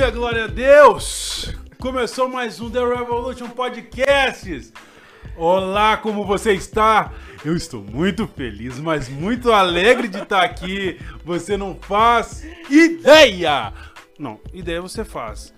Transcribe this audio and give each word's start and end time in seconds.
Aleluia, 0.00 0.18
glória 0.18 0.44
a 0.44 0.46
Deus! 0.46 1.54
Começou 1.78 2.26
mais 2.26 2.58
um 2.58 2.70
The 2.70 2.82
Revolution 2.82 3.50
Podcasts. 3.50 4.72
Olá, 5.36 5.98
como 5.98 6.24
você 6.24 6.54
está? 6.54 7.12
Eu 7.44 7.54
estou 7.54 7.82
muito 7.82 8.26
feliz, 8.26 8.78
mas 8.78 9.10
muito 9.10 9.52
alegre 9.52 10.08
de 10.08 10.16
estar 10.16 10.42
aqui. 10.42 10.98
Você 11.22 11.54
não 11.54 11.74
faz 11.74 12.46
ideia! 12.70 13.74
Não, 14.18 14.40
ideia 14.54 14.80
você 14.80 15.04
faz. 15.04 15.52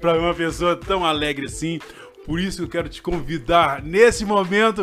Para 0.00 0.16
uma 0.16 0.34
pessoa 0.34 0.76
tão 0.76 1.04
alegre 1.04 1.46
assim, 1.46 1.80
por 2.24 2.38
isso 2.38 2.62
eu 2.62 2.68
quero 2.68 2.88
te 2.88 3.02
convidar 3.02 3.82
nesse 3.82 4.24
momento 4.24 4.80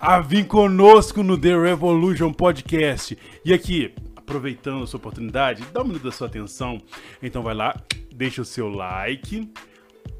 a 0.00 0.18
vir 0.18 0.48
conosco 0.48 1.22
no 1.22 1.38
The 1.38 1.56
Revolution 1.56 2.32
Podcast. 2.32 3.16
E 3.44 3.54
aqui, 3.54 3.94
aproveitando 4.30 4.84
essa 4.84 4.96
oportunidade, 4.96 5.66
dá 5.72 5.82
um 5.82 5.86
minuto 5.86 6.04
da 6.04 6.12
sua 6.12 6.28
atenção. 6.28 6.78
Então 7.20 7.42
vai 7.42 7.52
lá, 7.52 7.74
deixa 8.14 8.40
o 8.40 8.44
seu 8.44 8.68
like, 8.68 9.50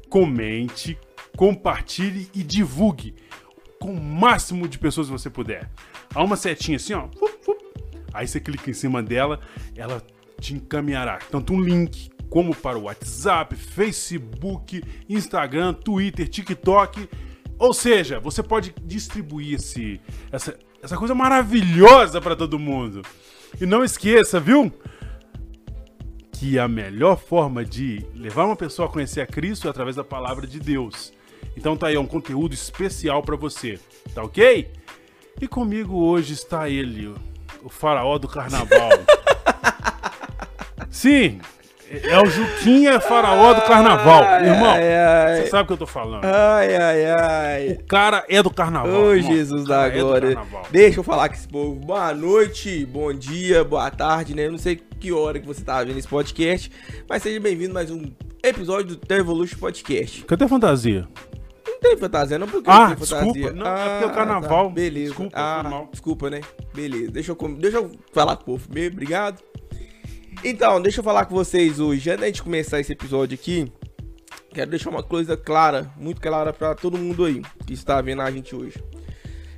comente, 0.09 0.99
compartilhe 1.37 2.29
e 2.35 2.43
divulgue 2.43 3.15
com 3.79 3.93
o 3.93 4.03
máximo 4.03 4.67
de 4.67 4.77
pessoas 4.77 5.07
que 5.07 5.13
você 5.13 5.29
puder. 5.29 5.69
Há 6.13 6.21
uma 6.21 6.35
setinha 6.35 6.75
assim, 6.75 6.93
ó. 6.93 7.07
Aí 8.13 8.27
você 8.27 8.41
clica 8.41 8.69
em 8.69 8.73
cima 8.73 9.01
dela, 9.01 9.39
ela 9.77 10.05
te 10.39 10.53
encaminhará 10.53 11.17
tanto 11.31 11.53
um 11.53 11.61
link 11.61 12.11
como 12.29 12.53
para 12.53 12.77
o 12.77 12.83
WhatsApp, 12.83 13.55
Facebook, 13.55 14.83
Instagram, 15.07 15.73
Twitter, 15.73 16.27
TikTok. 16.27 17.09
Ou 17.57 17.73
seja, 17.73 18.19
você 18.19 18.43
pode 18.43 18.73
distribuir 18.83 19.55
esse, 19.55 20.01
essa, 20.31 20.57
essa 20.83 20.97
coisa 20.97 21.15
maravilhosa 21.15 22.19
para 22.19 22.35
todo 22.35 22.59
mundo. 22.59 23.01
E 23.59 23.65
não 23.65 23.83
esqueça, 23.83 24.39
viu? 24.39 24.71
Que 26.31 26.57
a 26.57 26.67
melhor 26.67 27.17
forma 27.17 27.63
de 27.63 28.05
levar 28.15 28.45
uma 28.45 28.55
pessoa 28.55 28.87
a 28.87 28.91
conhecer 28.91 29.21
a 29.21 29.27
Cristo 29.27 29.67
é 29.67 29.69
através 29.69 29.95
da 29.95 30.03
palavra 30.03 30.47
de 30.47 30.59
Deus. 30.59 31.13
Então 31.55 31.75
tá 31.75 31.87
aí, 31.87 31.95
é 31.95 31.99
um 31.99 32.07
conteúdo 32.07 32.53
especial 32.53 33.21
para 33.21 33.35
você, 33.35 33.79
tá 34.13 34.23
ok? 34.23 34.71
E 35.39 35.47
comigo 35.47 35.97
hoje 35.97 36.33
está 36.33 36.69
ele, 36.69 37.13
o 37.63 37.69
faraó 37.69 38.17
do 38.17 38.27
carnaval. 38.27 38.89
Sim, 40.89 41.39
é 42.03 42.19
o 42.21 42.25
Juquinha 42.25 42.99
faraó 42.99 43.53
do 43.53 43.61
carnaval. 43.63 44.23
Ai, 44.23 44.47
Irmão, 44.49 44.71
ai, 44.71 44.93
ai. 44.93 45.35
você 45.41 45.47
sabe 45.47 45.63
o 45.63 45.67
que 45.67 45.73
eu 45.73 45.77
tô 45.77 45.85
falando. 45.87 46.23
Ai, 46.25 46.75
ai, 46.75 47.05
ai. 47.05 47.67
O 47.73 47.83
cara 47.85 48.23
é 48.29 48.41
do 48.41 48.49
carnaval. 48.49 48.91
Ô, 48.91 49.13
irmão. 49.13 49.31
Jesus 49.33 49.65
da 49.65 49.87
é 49.87 49.99
glória. 49.99 50.35
carnaval. 50.35 50.67
Deixa 50.71 50.99
eu 50.99 51.03
falar 51.03 51.29
com 51.29 51.35
esse 51.35 51.47
povo. 51.47 51.75
Boa 51.75 52.13
noite, 52.13 52.85
bom 52.85 53.13
dia, 53.13 53.63
boa 53.63 53.89
tarde, 53.91 54.35
né? 54.35 54.45
Eu 54.47 54.51
não 54.51 54.57
sei 54.59 54.75
que 54.99 55.11
hora 55.11 55.39
que 55.39 55.47
você 55.47 55.63
tá 55.63 55.83
vendo 55.83 55.97
esse 55.97 56.07
podcast, 56.07 56.71
mas 57.09 57.23
seja 57.23 57.39
bem-vindo 57.39 57.71
a 57.71 57.75
mais 57.75 57.89
um 57.91 58.03
episódio 58.43 58.95
do 58.95 58.95
The 58.97 59.17
Evolution 59.17 59.57
Podcast. 59.59 60.23
Cadê 60.25 60.45
a 60.45 60.47
fantasia? 60.47 61.07
Não 61.67 61.79
tem 61.79 61.97
fantasia, 61.97 62.37
não? 62.37 62.47
Por 62.47 62.61
que 62.61 62.69
Ah, 62.69 62.89
não 62.89 62.95
tem 62.95 63.05
fantasia? 63.05 63.31
desculpa. 63.33 63.51
Não, 63.53 63.67
é 63.75 63.89
porque 63.89 64.03
é 64.03 64.07
o 64.07 64.11
carnaval. 64.11 64.67
tá. 64.67 64.73
Beleza. 64.73 65.05
Desculpa, 65.07 65.31
ah, 65.37 65.83
desculpa, 65.91 66.29
né? 66.29 66.41
Beleza. 66.73 67.11
Deixa 67.11 67.31
eu, 67.31 67.37
deixa 67.57 67.77
eu 67.77 67.91
falar 68.13 68.35
com 68.35 68.43
o 68.43 68.45
povo 68.59 68.67
obrigado. 68.69 69.41
Então, 70.43 70.81
deixa 70.81 71.01
eu 71.01 71.03
falar 71.03 71.25
com 71.25 71.35
vocês 71.35 71.79
hoje. 71.79 72.09
Antes 72.09 72.25
gente 72.25 72.43
começar 72.43 72.79
esse 72.79 72.91
episódio 72.91 73.35
aqui, 73.35 73.71
quero 74.51 74.71
deixar 74.71 74.89
uma 74.89 75.03
coisa 75.03 75.37
clara, 75.37 75.91
muito 75.95 76.19
clara 76.19 76.51
pra 76.51 76.73
todo 76.73 76.97
mundo 76.97 77.25
aí 77.25 77.43
que 77.67 77.73
está 77.73 78.01
vendo 78.01 78.23
a 78.23 78.31
gente 78.31 78.55
hoje. 78.55 78.83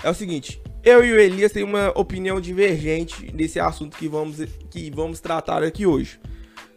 É 0.04 0.10
o 0.10 0.14
seguinte, 0.14 0.62
eu 0.84 1.06
e 1.06 1.14
o 1.14 1.20
Elias 1.20 1.54
temos 1.54 1.70
uma 1.70 1.98
opinião 1.98 2.42
divergente 2.42 3.32
nesse 3.34 3.62
assunto 3.62 3.98
que 3.98 4.10
vamos, 4.10 4.40
que 4.70 4.92
vamos 4.92 5.22
tratar 5.22 5.64
aqui 5.64 5.86
hoje. 5.86 6.20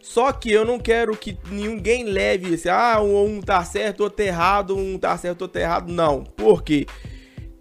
Só 0.01 0.31
que 0.31 0.49
eu 0.49 0.63
não 0.63 0.79
quero 0.79 1.17
que 1.17 1.37
ninguém 1.51 2.05
leve 2.05 2.53
esse, 2.53 2.69
ah, 2.69 3.01
um 3.01 3.41
tá 3.41 3.61
certo, 3.65 4.03
outro 4.03 4.23
errado, 4.23 4.77
um 4.77 4.97
tá 4.97 5.17
certo, 5.17 5.41
outro 5.41 5.59
errado. 5.59 5.91
Não. 5.91 6.23
Por 6.23 6.63
quê? 6.63 6.85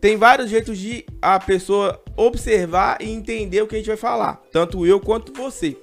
Tem 0.00 0.16
vários 0.16 0.48
jeitos 0.48 0.78
de 0.78 1.04
a 1.20 1.40
pessoa 1.40 2.00
observar 2.16 2.98
e 3.00 3.10
entender 3.10 3.62
o 3.62 3.66
que 3.66 3.74
a 3.74 3.78
gente 3.78 3.88
vai 3.88 3.96
falar. 3.96 4.40
Tanto 4.52 4.86
eu 4.86 5.00
quanto 5.00 5.32
você. 5.32 5.76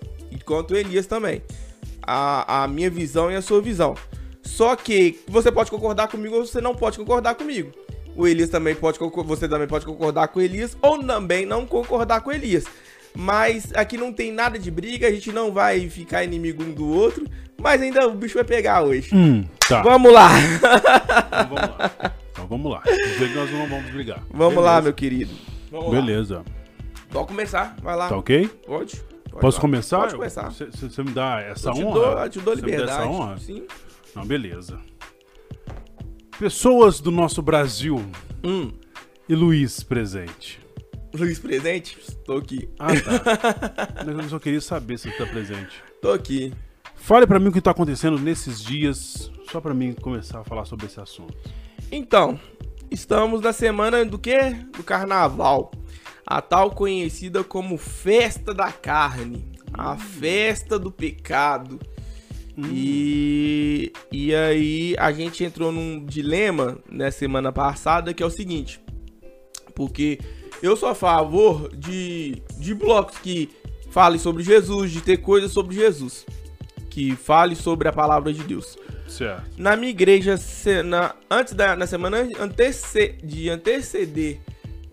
Quanto 0.45 0.73
o 0.73 0.77
Elias 0.77 1.05
também. 1.05 1.41
A, 2.01 2.63
a 2.63 2.67
minha 2.67 2.89
visão 2.89 3.31
e 3.31 3.35
a 3.35 3.41
sua 3.41 3.61
visão. 3.61 3.95
Só 4.41 4.75
que 4.75 5.19
você 5.27 5.51
pode 5.51 5.71
concordar 5.71 6.07
comigo 6.09 6.35
ou 6.35 6.45
você 6.45 6.59
não 6.59 6.75
pode 6.75 6.97
concordar 6.97 7.35
comigo. 7.35 7.71
O 8.15 8.27
Elias 8.27 8.49
também 8.49 8.75
pode 8.75 8.99
você 9.25 9.47
também 9.47 9.67
pode 9.67 9.85
concordar 9.85 10.27
com 10.27 10.39
o 10.39 10.41
Elias 10.41 10.77
ou 10.81 11.01
também 11.03 11.45
não 11.45 11.65
concordar 11.65 12.21
com 12.21 12.29
o 12.29 12.33
Elias. 12.33 12.65
Mas 13.15 13.71
aqui 13.75 13.97
não 13.97 14.11
tem 14.11 14.31
nada 14.31 14.57
de 14.57 14.69
briga, 14.69 15.07
a 15.07 15.11
gente 15.11 15.31
não 15.31 15.51
vai 15.51 15.87
ficar 15.89 16.23
inimigo 16.23 16.63
um 16.63 16.71
do 16.71 16.87
outro, 16.87 17.25
mas 17.59 17.81
ainda 17.81 18.07
o 18.07 18.13
bicho 18.13 18.35
vai 18.35 18.43
pegar 18.43 18.81
hoje. 18.81 19.09
Hum, 19.13 19.45
tá. 19.67 19.81
Vamos 19.81 20.11
lá. 20.11 20.29
Então 20.39 21.47
vamos 21.47 21.69
lá. 21.69 21.91
Então 22.31 22.47
vamos 22.47 22.71
lá. 22.71 22.83
Nós 23.35 23.51
não 23.51 23.67
vamos 23.67 23.91
brigar. 23.91 24.23
Vamos 24.31 24.63
lá, 24.63 24.71
Beleza. 24.71 24.81
meu 24.81 24.93
querido. 24.93 25.31
Vamos 25.71 25.93
lá. 25.93 26.01
Beleza. 26.01 26.43
Pode 27.09 27.27
começar, 27.27 27.75
vai 27.81 27.95
lá. 27.95 28.09
Tá 28.09 28.17
ok? 28.17 28.49
Pode? 28.65 29.01
Pode 29.33 29.41
Posso 29.41 29.57
lá. 29.57 29.61
começar? 29.61 29.99
Pode 29.99 30.15
começar. 30.15 30.49
Você 30.51 30.65
você 30.67 31.03
me 31.03 31.11
dá 31.11 31.41
essa 31.41 31.69
eu 31.69 31.73
te 31.73 31.83
honra? 31.83 31.93
dou, 31.99 32.19
eu 32.19 32.29
te 32.29 32.39
dou 32.39 32.55
Você 32.55 32.61
me 32.61 32.71
dá 32.71 32.77
liberdade. 32.77 33.01
essa 33.01 33.09
honra? 33.09 33.37
Sim. 33.39 33.63
Não, 34.15 34.25
beleza. 34.25 34.79
Pessoas 36.37 36.99
do 36.99 37.11
nosso 37.11 37.41
Brasil 37.41 38.03
Hum. 38.43 38.71
e 39.27 39.35
Luiz 39.35 39.83
presente. 39.83 40.59
Luiz 41.13 41.37
presente? 41.39 41.97
Tô 42.25 42.37
aqui. 42.37 42.69
Ah, 42.79 42.87
tá. 42.87 44.03
Mas 44.05 44.17
eu 44.17 44.29
só 44.29 44.39
queria 44.39 44.61
saber 44.61 44.97
se 44.97 45.07
ele 45.09 45.17
tá 45.17 45.25
presente. 45.27 45.81
Tô 46.01 46.11
aqui. 46.11 46.51
Fale 46.95 47.27
pra 47.27 47.39
mim 47.39 47.49
o 47.49 47.51
que 47.51 47.61
tá 47.61 47.71
acontecendo 47.71 48.17
nesses 48.17 48.61
dias, 48.63 49.31
só 49.51 49.59
pra 49.61 49.73
mim 49.73 49.93
começar 49.93 50.39
a 50.39 50.43
falar 50.43 50.65
sobre 50.65 50.85
esse 50.87 50.99
assunto. 50.99 51.35
Então, 51.91 52.39
estamos 52.89 53.41
na 53.41 53.53
semana 53.53 54.03
do 54.05 54.17
quê? 54.17 54.55
Do 54.75 54.83
carnaval. 54.83 55.71
A 56.33 56.41
tal 56.41 56.71
conhecida 56.71 57.43
como 57.43 57.77
Festa 57.77 58.55
da 58.55 58.71
Carne. 58.71 59.45
A 59.71 59.95
festa 59.95 60.79
do 60.79 60.91
pecado. 60.91 61.79
E, 62.57 63.93
e 64.11 64.33
aí 64.33 64.95
a 64.97 65.11
gente 65.11 65.43
entrou 65.43 65.71
num 65.71 66.03
dilema 66.03 66.79
na 66.89 67.11
semana 67.11 67.51
passada 67.51 68.15
que 68.15 68.23
é 68.23 68.25
o 68.25 68.31
seguinte. 68.31 68.81
Porque 69.75 70.17
eu 70.63 70.75
sou 70.75 70.89
a 70.89 70.95
favor 70.95 71.69
de, 71.77 72.41
de 72.57 72.73
blocos 72.73 73.19
que 73.19 73.51
falem 73.91 74.17
sobre 74.17 74.41
Jesus, 74.41 74.89
de 74.89 75.01
ter 75.01 75.17
coisas 75.17 75.51
sobre 75.51 75.75
Jesus. 75.75 76.25
Que 76.89 77.15
fale 77.15 77.55
sobre 77.55 77.87
a 77.87 77.93
palavra 77.93 78.33
de 78.33 78.43
Deus. 78.43 78.75
Certo. 79.07 79.51
Na 79.55 79.75
minha 79.75 79.91
igreja, 79.91 80.33
na, 80.83 81.13
antes 81.29 81.53
da 81.53 81.75
na 81.75 81.85
semana 81.85 82.27
antece, 82.39 83.19
de 83.23 83.51
anteceder 83.51 84.41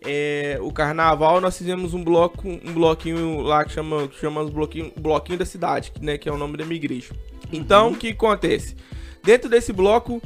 é, 0.05 0.59
o 0.61 0.73
carnaval, 0.73 1.41
nós 1.41 1.57
fizemos 1.59 1.93
um 1.95 2.03
bloco, 2.03 2.49
um 2.49 2.73
bloquinho 2.73 3.41
lá 3.43 3.65
que 3.65 3.73
chama, 3.73 4.09
que 4.09 4.19
chama 4.19 4.43
os 4.43 4.51
bloquinho, 4.51 4.93
bloquinho 4.97 5.39
da 5.39 5.45
cidade, 5.45 5.93
né, 6.01 6.17
que 6.17 6.29
é 6.29 6.33
o 6.33 6.39
nome 6.39 6.57
da 6.57 6.65
minha 6.65 6.77
igreja. 6.77 7.15
Então, 7.53 7.93
o 7.93 7.97
que 7.97 8.09
acontece? 8.09 8.77
Dentro 9.23 9.49
desse 9.49 9.73
bloco, 9.73 10.23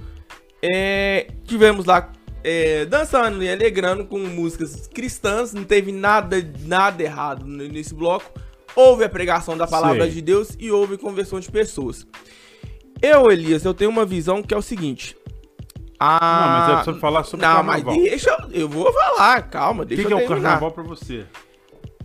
é, 0.63 1.29
tivemos 1.45 1.87
lá 1.87 2.13
é, 2.45 2.85
dançando 2.85 3.43
e 3.43 3.51
alegrando 3.51 4.05
com 4.05 4.19
músicas 4.19 4.87
cristãs, 4.87 5.53
não 5.53 5.65
teve 5.65 5.91
nada, 5.91 6.37
nada 6.61 7.03
errado 7.03 7.45
nesse 7.47 7.95
bloco. 7.95 8.31
Houve 8.77 9.05
a 9.05 9.09
pregação 9.09 9.57
da 9.57 9.67
palavra 9.67 10.05
Sei. 10.05 10.15
de 10.15 10.23
Deus 10.23 10.57
e 10.59 10.71
houve 10.71 10.99
conversão 10.99 11.41
de 11.41 11.51
pessoas. 11.51 12.07
Eu, 13.01 13.31
Elias, 13.31 13.65
eu 13.65 13.73
tenho 13.73 13.91
uma 13.91 14.05
visão 14.05 14.43
que 14.43 14.53
é 14.53 14.57
o 14.57 14.63
seguinte. 14.63 15.17
Não, 16.01 16.09
mas 16.09 16.69
é 16.69 16.73
Ah, 16.73 16.81
pra 16.85 16.93
você 16.93 17.01
falar 17.01 17.25
sobre 17.25 17.47
não, 17.47 17.55
carnaval. 17.57 17.85
mas 17.95 18.03
deixa 18.03 18.31
eu, 18.31 18.63
eu 18.63 18.69
vou 18.69 18.93
falar, 18.93 19.43
calma, 19.43 19.83
O 19.83 19.87
deixa 19.87 20.03
que, 20.03 20.09
que 20.09 20.15
eu 20.15 20.19
é 20.19 20.25
o 20.25 20.27
terminar. 20.27 20.49
carnaval 20.51 20.71
pra 20.73 20.83
você? 20.83 21.25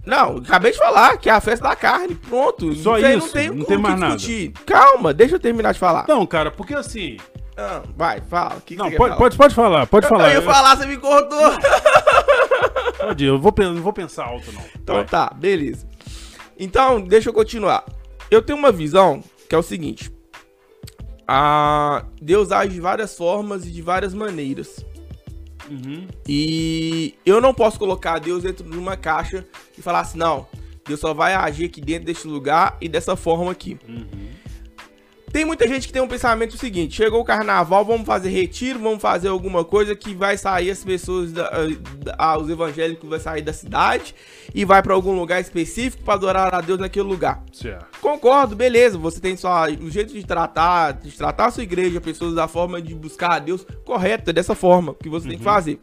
Não, 0.06 0.38
acabei 0.38 0.72
de 0.72 0.78
falar 0.78 1.18
que 1.18 1.30
é 1.30 1.34
a 1.34 1.42
festa 1.42 1.68
da 1.68 1.76
carne, 1.76 2.16
pronto. 2.16 2.74
Só 2.76 2.98
isso, 2.98 3.20
não 3.28 3.28
tem, 3.34 3.50
não 3.50 3.66
tem 3.66 3.78
que 3.78 3.84
mais 3.84 4.00
nada. 4.00 4.16
discutir. 4.16 4.52
Calma, 4.66 5.14
deixa 5.14 5.36
eu 5.36 5.40
terminar 5.40 5.74
de 5.74 5.80
falar. 5.80 6.06
Não, 6.08 6.26
cara, 6.26 6.50
porque 6.50 6.74
assim. 6.74 7.18
Ah, 7.58 7.82
vai, 7.98 8.22
fala. 8.22 8.56
O 8.56 8.62
que 8.62 8.76
que 8.76 8.82
Não, 8.82 8.90
quer 8.90 8.96
pode, 8.98 9.10
falar? 9.10 9.18
pode, 9.20 9.38
pode 9.38 9.56
falar, 9.56 9.88
pode 9.88 10.08
falar. 10.08 10.30
Eu 10.34 10.36
ia 10.36 10.42
falar, 10.42 10.78
você 10.78 10.86
me 10.86 10.98
cortou. 10.98 11.38
Pode 13.00 13.24
eu 13.26 13.40
vou, 13.40 13.54
não 13.58 13.82
vou 13.82 13.94
pensar 13.94 14.26
alto, 14.26 14.52
não. 14.52 14.62
Então 14.82 14.96
Vai. 14.96 15.06
tá, 15.06 15.32
beleza. 15.36 15.88
Então, 16.58 17.00
deixa 17.02 17.30
eu 17.30 17.34
continuar. 17.34 17.84
Eu 18.30 18.42
tenho 18.42 18.58
uma 18.60 18.72
visão 18.72 19.24
que 19.48 19.56
é 19.56 19.58
o 19.58 19.64
seguinte. 19.64 20.12
Ah, 21.32 22.06
Deus 22.20 22.52
age 22.52 22.74
de 22.74 22.82
várias 22.82 23.16
formas 23.16 23.64
e 23.64 23.70
de 23.70 23.84
várias 23.84 24.16
maneiras. 24.16 24.84
Uhum. 25.70 26.08
E 26.28 27.14
eu 27.24 27.40
não 27.40 27.54
posso 27.54 27.78
colocar 27.78 28.18
Deus 28.18 28.42
dentro 28.42 28.68
de 28.68 28.76
uma 28.76 28.98
caixa 28.98 29.46
e 29.78 29.82
falar 29.82 30.00
assim, 30.00 30.18
não, 30.18 30.48
Deus 30.88 31.00
só 31.00 31.14
vai 31.14 31.36
agir 31.36 31.66
aqui 31.66 31.82
dentro 31.82 32.08
desse 32.08 32.28
lugar 32.28 32.78
e 32.82 32.90
dessa 32.90 33.16
forma 33.16 33.52
aqui. 33.52 33.78
Uhum. 33.88 34.08
Tem 35.32 35.46
muita 35.46 35.68
gente 35.68 35.88
que 35.88 35.94
tem 35.94 36.02
um 36.02 36.08
pensamento 36.08 36.58
seguinte: 36.58 36.96
chegou 36.96 37.22
o 37.22 37.26
carnaval, 37.26 37.86
vamos 37.86 38.06
fazer 38.06 38.30
retiro, 38.30 38.80
vamos 38.80 39.02
fazer 39.02 39.28
alguma 39.28 39.64
coisa 39.64 39.96
que 39.96 40.14
vai 40.14 40.38
sair 40.38 40.72
as 40.72 40.84
pessoas, 40.84 41.32
da, 41.32 41.50
da, 41.98 42.38
os 42.38 42.50
evangélicos 42.50 43.08
vai 43.10 43.20
sair 43.20 43.42
da 43.42 43.54
cidade 43.54 44.16
e 44.54 44.66
vai 44.66 44.82
para 44.82 44.94
algum 44.94 45.18
lugar 45.18 45.40
específico 45.40 46.04
para 46.04 46.16
adorar 46.16 46.54
a 46.54 46.62
Deus 46.62 46.80
naquele 46.80 47.08
lugar. 47.08 47.44
Certo. 47.52 47.86
Concordo, 48.02 48.56
beleza. 48.56 48.98
Você 48.98 49.20
tem 49.20 49.38
só 49.38 49.66
o 49.66 49.90
jeito 49.90 50.14
de 50.14 50.24
tratar, 50.26 50.94
de 50.94 51.12
tratar 51.12 51.48
a 51.48 51.52
sua 51.52 51.64
igreja, 51.64 52.02
pessoas 52.02 52.34
da 52.34 52.48
forma 52.48 52.82
de 52.82 52.96
buscar 52.96 53.34
a 53.34 53.40
Deus 53.40 53.66
correta, 53.86 54.32
é 54.32 54.34
dessa 54.34 54.56
forma 54.56 54.96
que 54.96 55.10
você 55.10 55.26
uhum. 55.26 55.30
tem 55.32 55.38
que 55.38 55.44
fazer. 55.44 55.80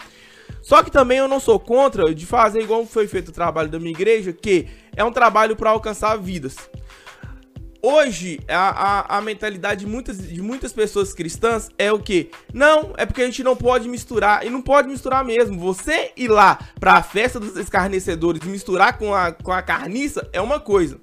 Só 0.62 0.82
que 0.82 0.90
também 0.90 1.18
eu 1.18 1.28
não 1.28 1.38
sou 1.38 1.60
contra 1.60 2.12
de 2.12 2.26
fazer 2.26 2.60
igual 2.60 2.84
foi 2.86 3.06
feito 3.06 3.28
o 3.28 3.32
trabalho 3.32 3.68
da 3.68 3.78
minha 3.78 3.92
igreja, 3.92 4.32
que 4.32 4.66
é 4.96 5.04
um 5.04 5.12
trabalho 5.12 5.54
para 5.54 5.70
alcançar 5.70 6.16
vidas. 6.16 6.56
Hoje, 7.88 8.40
a, 8.48 9.14
a, 9.14 9.18
a, 9.18 9.20
mentalidade 9.20 9.84
de 9.84 9.86
muitas, 9.86 10.18
de 10.18 10.42
muitas 10.42 10.72
pessoas 10.72 11.12
cristãs 11.12 11.68
é 11.78 11.92
o 11.92 12.00
que? 12.00 12.32
Não, 12.52 12.92
é 12.96 13.06
porque 13.06 13.22
a 13.22 13.26
gente 13.26 13.44
não 13.44 13.54
pode 13.54 13.88
misturar. 13.88 14.44
E 14.44 14.50
não 14.50 14.60
pode 14.60 14.88
misturar 14.88 15.24
mesmo. 15.24 15.56
Você 15.60 16.10
ir 16.16 16.26
lá 16.26 16.58
pra 16.80 17.00
festa 17.00 17.38
dos 17.38 17.56
escarnecedores 17.56 18.42
e 18.44 18.48
misturar 18.48 18.98
com 18.98 19.14
a, 19.14 19.30
com 19.30 19.52
a 19.52 19.62
carniça 19.62 20.28
é 20.32 20.40
uma 20.40 20.58
coisa. 20.58 20.98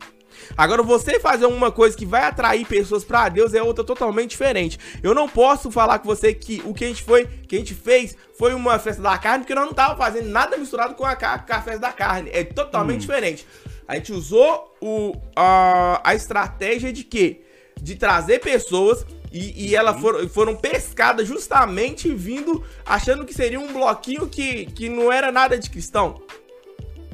Agora, 0.57 0.83
você 0.83 1.21
fazer 1.21 1.45
uma 1.45 1.71
coisa 1.71 1.95
que 1.95 2.05
vai 2.05 2.23
atrair 2.23 2.65
pessoas 2.65 3.05
para 3.05 3.29
Deus 3.29 3.53
é 3.53 3.63
outra 3.63 3.85
totalmente 3.85 4.31
diferente. 4.31 4.77
Eu 5.01 5.13
não 5.13 5.29
posso 5.29 5.71
falar 5.71 5.99
com 5.99 6.05
você 6.05 6.33
que 6.33 6.61
o 6.65 6.73
que 6.73 6.83
a 6.83 6.87
gente 6.89 7.03
foi, 7.03 7.25
que 7.47 7.55
a 7.55 7.59
gente 7.59 7.73
fez 7.73 8.15
foi 8.37 8.53
uma 8.53 8.77
festa 8.77 9.01
da 9.01 9.17
carne, 9.17 9.43
porque 9.43 9.55
nós 9.55 9.65
não 9.65 9.73
tava 9.73 9.95
fazendo 9.95 10.27
nada 10.27 10.57
misturado 10.57 10.95
com 10.95 11.05
a, 11.05 11.15
com 11.15 11.25
a 11.25 11.61
festa 11.61 11.79
da 11.79 11.93
carne. 11.93 12.29
É 12.33 12.43
totalmente 12.43 12.97
hum. 12.97 12.99
diferente. 12.99 13.47
A 13.87 13.95
gente 13.95 14.11
usou 14.11 14.75
o, 14.81 15.13
a, 15.35 16.01
a 16.03 16.15
estratégia 16.15 16.91
de 16.91 17.03
quê? 17.03 17.41
De 17.81 17.95
trazer 17.95 18.39
pessoas 18.39 19.05
e, 19.31 19.69
e 19.69 19.75
elas 19.75 19.99
foram, 19.99 20.29
foram 20.29 20.55
pescadas 20.55 21.27
justamente 21.27 22.13
vindo, 22.13 22.63
achando 22.85 23.25
que 23.25 23.33
seria 23.33 23.59
um 23.59 23.73
bloquinho 23.73 24.27
que, 24.27 24.67
que 24.67 24.87
não 24.87 25.11
era 25.11 25.31
nada 25.31 25.57
de 25.57 25.69
cristão. 25.69 26.21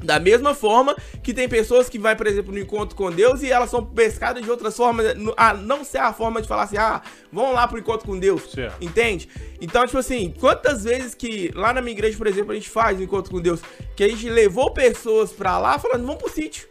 Da 0.02 0.18
mesma 0.18 0.54
forma 0.54 0.96
que 1.22 1.34
tem 1.34 1.48
pessoas 1.48 1.88
que 1.88 1.98
vai, 1.98 2.16
por 2.16 2.26
exemplo, 2.26 2.52
no 2.52 2.58
encontro 2.58 2.96
com 2.96 3.10
Deus 3.10 3.42
e 3.42 3.50
elas 3.50 3.70
são 3.70 3.84
pescadas 3.84 4.42
de 4.42 4.50
outras 4.50 4.76
formas, 4.76 5.06
a 5.36 5.54
não 5.54 5.84
ser 5.84 5.98
a 5.98 6.12
forma 6.12 6.40
de 6.40 6.48
falar 6.48 6.64
assim, 6.64 6.78
ah, 6.78 7.02
vão 7.32 7.52
lá 7.52 7.68
pro 7.68 7.78
encontro 7.78 8.06
com 8.06 8.18
Deus, 8.18 8.50
certo. 8.52 8.76
entende? 8.80 9.28
Então, 9.60 9.84
tipo 9.86 9.98
assim, 9.98 10.34
quantas 10.38 10.84
vezes 10.84 11.14
que 11.14 11.50
lá 11.54 11.72
na 11.72 11.80
minha 11.80 11.92
igreja, 11.92 12.16
por 12.16 12.26
exemplo, 12.26 12.52
a 12.52 12.54
gente 12.54 12.68
faz 12.68 12.98
o 12.98 13.02
encontro 13.02 13.30
com 13.30 13.40
Deus, 13.40 13.60
que 13.94 14.04
a 14.04 14.08
gente 14.08 14.28
levou 14.28 14.70
pessoas 14.72 15.30
pra 15.32 15.58
lá 15.58 15.78
falando, 15.78 16.06
vamos 16.06 16.22
pro 16.22 16.32
sítio. 16.32 16.68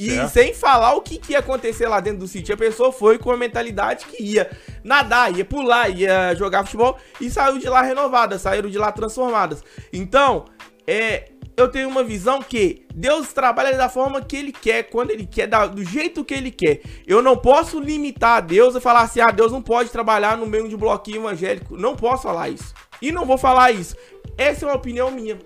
E 0.00 0.12
certo. 0.12 0.32
sem 0.32 0.54
falar 0.54 0.94
o 0.94 1.02
que, 1.02 1.18
que 1.18 1.32
ia 1.32 1.40
acontecer 1.40 1.86
lá 1.86 2.00
dentro 2.00 2.20
do 2.20 2.26
sítio. 2.26 2.54
A 2.54 2.56
pessoa 2.56 2.90
foi 2.90 3.18
com 3.18 3.30
a 3.30 3.36
mentalidade 3.36 4.06
que 4.06 4.22
ia 4.22 4.50
nadar, 4.82 5.36
ia 5.36 5.44
pular, 5.44 5.90
ia 5.90 6.34
jogar 6.34 6.64
futebol 6.64 6.96
e 7.20 7.28
saiu 7.28 7.58
de 7.58 7.68
lá 7.68 7.82
renovada, 7.82 8.38
saíram 8.38 8.70
de 8.70 8.78
lá 8.78 8.90
transformadas. 8.92 9.62
Então, 9.92 10.46
é, 10.90 11.30
eu 11.56 11.68
tenho 11.68 11.88
uma 11.88 12.02
visão 12.02 12.42
que 12.42 12.84
Deus 12.92 13.32
trabalha 13.32 13.76
da 13.76 13.88
forma 13.88 14.20
que 14.20 14.36
Ele 14.36 14.50
quer, 14.50 14.82
quando 14.90 15.12
Ele 15.12 15.24
quer, 15.24 15.48
do 15.68 15.84
jeito 15.84 16.24
que 16.24 16.34
Ele 16.34 16.50
quer. 16.50 16.80
Eu 17.06 17.22
não 17.22 17.36
posso 17.36 17.78
limitar 17.78 18.38
a 18.38 18.40
Deus 18.40 18.74
e 18.74 18.80
falar 18.80 19.02
assim, 19.02 19.20
ah, 19.20 19.30
Deus 19.30 19.52
não 19.52 19.62
pode 19.62 19.90
trabalhar 19.90 20.36
no 20.36 20.46
meio 20.46 20.68
de 20.68 20.76
bloquinho 20.76 21.18
evangélico. 21.18 21.76
Não 21.76 21.94
posso 21.94 22.24
falar 22.24 22.48
isso. 22.48 22.74
E 23.00 23.12
não 23.12 23.24
vou 23.24 23.38
falar 23.38 23.70
isso. 23.70 23.94
Essa 24.36 24.64
é 24.64 24.68
uma 24.68 24.74
opinião 24.74 25.12
minha. 25.12 25.38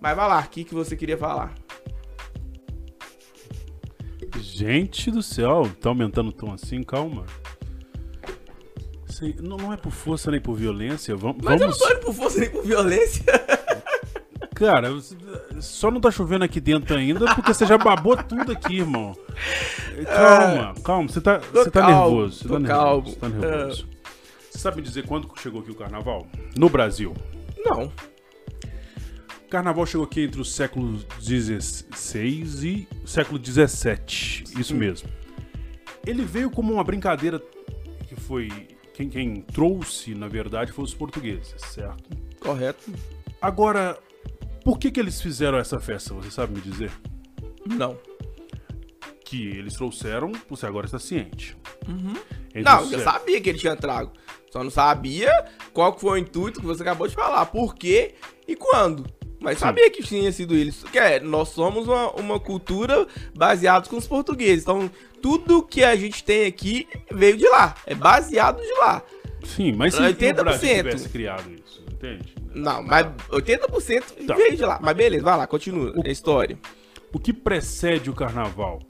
Mas 0.00 0.16
vai 0.16 0.28
lá, 0.28 0.40
o 0.40 0.48
que, 0.48 0.64
que 0.64 0.74
você 0.74 0.96
queria 0.96 1.16
falar? 1.16 1.54
Gente 4.38 5.08
do 5.12 5.22
céu, 5.22 5.70
tá 5.80 5.88
aumentando 5.88 6.30
o 6.30 6.32
tom 6.32 6.52
assim, 6.52 6.82
calma. 6.82 7.26
não, 9.40 9.56
não 9.56 9.72
é 9.72 9.76
por 9.76 9.92
força 9.92 10.32
nem 10.32 10.40
por 10.40 10.56
violência. 10.56 11.14
Vamos, 11.14 11.36
Mas 11.44 11.60
vamos... 11.60 11.80
eu 11.80 11.80
não 11.80 11.88
tô 11.88 11.94
indo 11.94 12.06
por 12.06 12.14
força 12.14 12.40
nem 12.40 12.50
por 12.50 12.64
violência. 12.64 13.24
Cara, 14.60 14.90
só 15.58 15.90
não 15.90 16.02
tá 16.02 16.10
chovendo 16.10 16.44
aqui 16.44 16.60
dentro 16.60 16.94
ainda 16.94 17.34
porque 17.34 17.54
você 17.54 17.64
já 17.64 17.78
babou 17.78 18.14
tudo 18.14 18.52
aqui, 18.52 18.76
irmão. 18.76 19.16
Calma, 20.04 20.74
é... 20.76 20.82
calma, 20.82 21.08
você 21.08 21.18
tá, 21.18 21.38
você 21.38 21.70
tá 21.70 21.80
calmo, 21.80 22.16
nervoso. 22.16 22.42
Você 22.42 22.48
tá 22.48 22.58
nervoso. 22.58 23.08
Você 23.08 23.16
tá 23.16 23.28
nervoso. 23.30 23.82
É... 23.82 24.00
Você 24.50 24.58
sabe 24.58 24.76
me 24.76 24.82
dizer 24.82 25.06
quando 25.06 25.30
chegou 25.40 25.62
aqui 25.62 25.70
o 25.70 25.74
carnaval? 25.74 26.26
No 26.54 26.68
Brasil? 26.68 27.14
Não. 27.64 27.90
Carnaval 29.48 29.86
chegou 29.86 30.04
aqui 30.04 30.24
entre 30.24 30.42
o 30.42 30.44
século 30.44 31.00
XVI 31.18 32.66
e 32.66 32.88
o 33.02 33.08
século 33.08 33.40
XVII. 33.42 34.60
Isso 34.60 34.74
mesmo. 34.74 35.08
Ele 36.06 36.22
veio 36.22 36.50
como 36.50 36.74
uma 36.74 36.84
brincadeira 36.84 37.40
que 38.06 38.14
foi. 38.14 38.50
Quem, 38.92 39.08
quem 39.08 39.40
trouxe, 39.40 40.14
na 40.14 40.28
verdade, 40.28 40.70
foi 40.70 40.84
os 40.84 40.92
portugueses, 40.92 41.54
certo? 41.62 42.10
Correto. 42.38 42.92
Agora, 43.40 43.98
por 44.64 44.78
que, 44.78 44.90
que 44.90 45.00
eles 45.00 45.20
fizeram 45.20 45.58
essa 45.58 45.80
festa? 45.80 46.14
Você 46.14 46.30
sabe 46.30 46.54
me 46.54 46.60
dizer? 46.60 46.90
Não. 47.66 47.96
Que 49.24 49.48
eles 49.48 49.74
trouxeram, 49.74 50.32
você 50.48 50.66
agora 50.66 50.86
está 50.86 50.98
ciente. 50.98 51.56
Uhum. 51.88 52.14
Não, 52.62 52.90
eu 52.90 53.00
sabia 53.00 53.40
que 53.40 53.48
ele 53.48 53.58
tinha 53.58 53.76
trago. 53.76 54.12
Só 54.50 54.64
não 54.64 54.70
sabia 54.70 55.32
qual 55.72 55.96
foi 55.96 56.18
o 56.18 56.22
intuito 56.22 56.60
que 56.60 56.66
você 56.66 56.82
acabou 56.82 57.06
de 57.06 57.14
falar. 57.14 57.46
Por 57.46 57.74
quê 57.74 58.14
e 58.46 58.56
quando. 58.56 59.06
Mas 59.40 59.58
Sim. 59.58 59.66
sabia 59.66 59.90
que 59.90 60.02
tinha 60.02 60.30
sido 60.32 60.54
eles. 60.54 60.82
Que 60.84 60.98
é, 60.98 61.20
nós 61.20 61.48
somos 61.50 61.86
uma, 61.86 62.10
uma 62.12 62.40
cultura 62.40 63.06
baseada 63.34 63.88
com 63.88 63.96
os 63.96 64.06
portugueses. 64.06 64.62
Então, 64.62 64.90
tudo 65.22 65.62
que 65.62 65.82
a 65.84 65.96
gente 65.96 66.22
tem 66.24 66.46
aqui 66.46 66.86
veio 67.10 67.36
de 67.36 67.48
lá. 67.48 67.74
É 67.86 67.94
baseado 67.94 68.60
de 68.60 68.72
lá. 68.74 69.02
Sim, 69.44 69.72
mas 69.72 69.94
se 69.94 70.00
80%. 70.00 70.40
o 70.40 70.44
Brasil 70.44 70.68
tivesse 70.76 71.08
criado 71.08 71.50
isso, 71.50 71.59
entende? 72.00 72.34
Não, 72.54 72.82
mas 72.82 73.06
80% 73.28 74.26
tá. 74.26 74.34
veio 74.34 74.56
de 74.56 74.64
lá. 74.64 74.78
Mas 74.82 74.96
beleza, 74.96 75.22
vai 75.22 75.36
lá, 75.36 75.46
continua 75.46 75.92
o, 75.96 76.06
a 76.06 76.10
história. 76.10 76.58
O 77.12 77.18
que 77.18 77.32
precede 77.32 78.08
o 78.08 78.14
carnaval? 78.14 78.80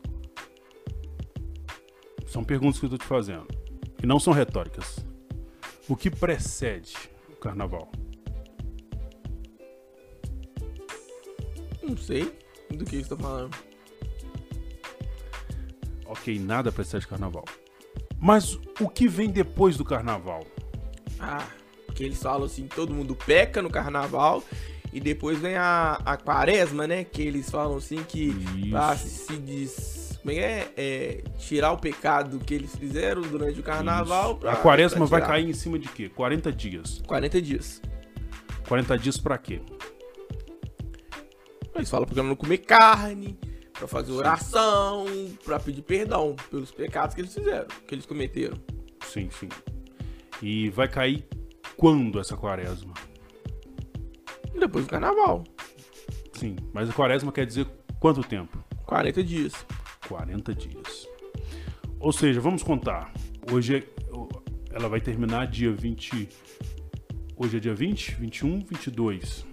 São 2.27 2.45
perguntas 2.45 2.79
que 2.79 2.87
eu 2.87 2.91
tô 2.91 2.99
te 2.99 3.05
fazendo. 3.05 3.49
E 4.03 4.07
não 4.07 4.21
são 4.21 4.33
retóricas. 4.33 5.05
O 5.89 5.97
que 5.97 6.11
precede 6.11 6.95
o 7.29 7.37
carnaval? 7.37 7.91
Não 11.83 11.97
sei 11.97 12.33
do 12.71 12.85
que 12.85 13.03
você 13.03 13.09
tá 13.09 13.17
falando. 13.17 13.57
Ok, 16.07 16.39
nada 16.39 16.71
precede 16.71 17.07
carnaval. 17.07 17.45
Mas 18.19 18.59
o 18.81 18.89
que 18.89 19.09
vem 19.09 19.31
depois 19.31 19.77
do 19.77 19.85
carnaval? 19.85 20.47
Ah, 21.19 21.47
porque 22.01 22.05
eles 22.07 22.23
falam 22.23 22.47
assim, 22.47 22.67
todo 22.67 22.95
mundo 22.95 23.15
peca 23.15 23.61
no 23.61 23.69
carnaval 23.69 24.43
e 24.91 24.99
depois 24.99 25.39
vem 25.39 25.57
a, 25.57 26.01
a 26.03 26.17
quaresma, 26.17 26.87
né? 26.87 27.05
Que 27.05 27.21
eles 27.21 27.51
falam 27.51 27.77
assim 27.77 28.03
que 28.03 28.33
ah, 28.75 28.97
se 28.97 29.37
diz. 29.37 30.19
Como 30.23 30.33
é, 30.33 30.39
é, 30.39 30.69
é, 30.77 31.23
tirar 31.39 31.73
o 31.73 31.79
pecado 31.79 32.39
que 32.39 32.55
eles 32.55 32.75
fizeram 32.75 33.21
durante 33.21 33.61
o 33.61 33.63
carnaval. 33.63 34.37
Pra, 34.37 34.53
a 34.53 34.57
quaresma 34.57 35.05
vai 35.05 35.21
cair 35.21 35.49
em 35.49 35.53
cima 35.53 35.79
de 35.79 35.89
quê? 35.89 36.09
40 36.09 36.51
dias. 36.53 37.03
40 37.07 37.43
dias. 37.43 37.83
40 38.67 38.99
dias 38.99 39.19
para 39.19 39.37
quê? 39.37 39.61
Eles 41.75 41.91
falam 41.91 42.07
pra 42.07 42.23
não 42.23 42.35
comer 42.35 42.59
carne, 42.59 43.39
pra 43.75 43.87
fazer 43.87 44.13
oração, 44.13 45.05
pra 45.45 45.61
pedir 45.61 45.83
perdão 45.83 46.35
pelos 46.51 46.71
pecados 46.71 47.15
que 47.15 47.21
eles 47.21 47.35
fizeram, 47.35 47.69
que 47.87 47.95
eles 47.95 48.07
cometeram. 48.07 48.57
Sim, 49.07 49.29
sim. 49.31 49.49
E 50.43 50.71
vai 50.71 50.89
cair 50.89 51.27
quando 51.81 52.21
essa 52.21 52.37
quaresma? 52.37 52.93
Depois 54.53 54.85
do 54.85 54.91
carnaval. 54.91 55.45
Sim, 56.35 56.55
mas 56.75 56.91
a 56.91 56.93
quaresma 56.93 57.33
quer 57.33 57.47
dizer 57.47 57.67
quanto 57.99 58.23
tempo? 58.23 58.63
40 58.85 59.25
dias. 59.25 59.55
40 60.07 60.55
dias. 60.55 61.09
Ou 61.99 62.13
seja, 62.13 62.39
vamos 62.39 62.63
contar. 62.63 63.11
Hoje 63.51 63.77
é, 63.79 63.85
ela 64.71 64.91
vai 64.91 65.01
terminar 65.01 65.47
dia 65.47 65.73
20. 65.73 66.29
Hoje 67.35 67.57
é 67.57 67.61
dia 67.61 67.75
20, 67.75 68.17
21, 68.17 68.61
22. 68.61 69.47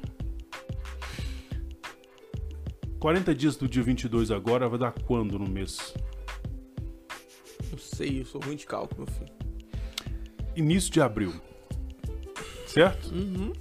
40 2.99 3.33
dias 3.33 3.55
do 3.55 3.69
dia 3.69 3.83
22 3.83 4.31
agora 4.31 4.67
vai 4.67 4.77
dar 4.77 4.91
quando 4.91 5.39
no 5.39 5.49
mês? 5.49 5.93
Não 7.71 7.77
sei, 7.77 8.19
eu 8.19 8.25
sou 8.25 8.41
ruim 8.41 8.57
de 8.57 8.65
cálculo, 8.65 9.05
meu 9.05 9.15
filho. 9.15 9.31
Início 10.57 10.91
de 10.91 10.99
abril. 10.99 11.46
Certo? 12.77 13.11
Uhum. 13.11 13.53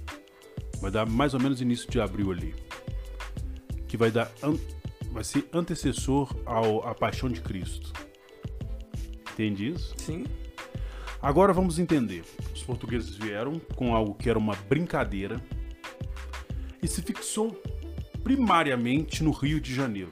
Vai 0.79 0.91
dar 0.91 1.07
mais 1.07 1.33
ou 1.33 1.39
menos 1.39 1.59
início 1.59 1.89
de 1.89 1.99
abril 1.99 2.31
ali. 2.31 2.53
Que 3.87 3.97
vai 3.97 4.11
dar. 4.11 4.31
Vai 5.11 5.23
ser 5.23 5.49
antecessor 5.51 6.35
ao, 6.45 6.87
à 6.87 6.93
paixão 6.93 7.27
de 7.27 7.41
Cristo. 7.41 7.91
Entende 9.33 9.69
isso? 9.69 9.95
Sim. 9.97 10.25
Agora 11.19 11.51
vamos 11.51 11.79
entender. 11.79 12.23
Os 12.53 12.61
portugueses 12.61 13.15
vieram 13.15 13.59
com 13.75 13.95
algo 13.95 14.13
que 14.13 14.29
era 14.29 14.37
uma 14.37 14.55
brincadeira 14.55 15.41
e 16.81 16.87
se 16.87 17.01
fixou 17.01 17.59
primariamente 18.23 19.23
no 19.23 19.31
Rio 19.31 19.59
de 19.59 19.73
Janeiro, 19.73 20.11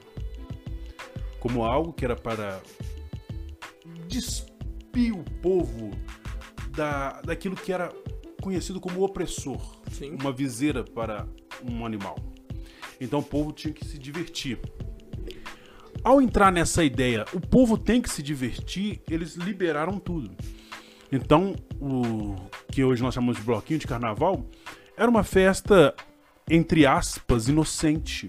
como 1.38 1.64
algo 1.64 1.92
que 1.92 2.04
era 2.04 2.16
para 2.16 2.60
despir 4.08 5.12
o 5.12 5.22
povo 5.40 5.90
da, 6.70 7.20
daquilo 7.22 7.54
que 7.54 7.72
era 7.72 7.92
conhecido 8.46 8.80
como 8.80 9.02
opressor, 9.02 9.60
Sim. 9.90 10.16
uma 10.20 10.30
viseira 10.30 10.84
para 10.84 11.26
um 11.68 11.84
animal. 11.84 12.16
Então 13.00 13.18
o 13.18 13.22
povo 13.22 13.50
tinha 13.50 13.74
que 13.74 13.84
se 13.84 13.98
divertir. 13.98 14.56
Ao 16.04 16.22
entrar 16.22 16.52
nessa 16.52 16.84
ideia, 16.84 17.24
o 17.32 17.40
povo 17.40 17.76
tem 17.76 18.00
que 18.00 18.08
se 18.08 18.22
divertir, 18.22 19.02
eles 19.10 19.34
liberaram 19.34 19.98
tudo. 19.98 20.30
Então, 21.10 21.56
o 21.80 22.36
que 22.70 22.84
hoje 22.84 23.02
nós 23.02 23.14
chamamos 23.14 23.36
de 23.36 23.42
bloquinho 23.42 23.80
de 23.80 23.86
carnaval 23.88 24.46
era 24.96 25.10
uma 25.10 25.24
festa, 25.24 25.92
entre 26.48 26.86
aspas, 26.86 27.48
inocente. 27.48 28.28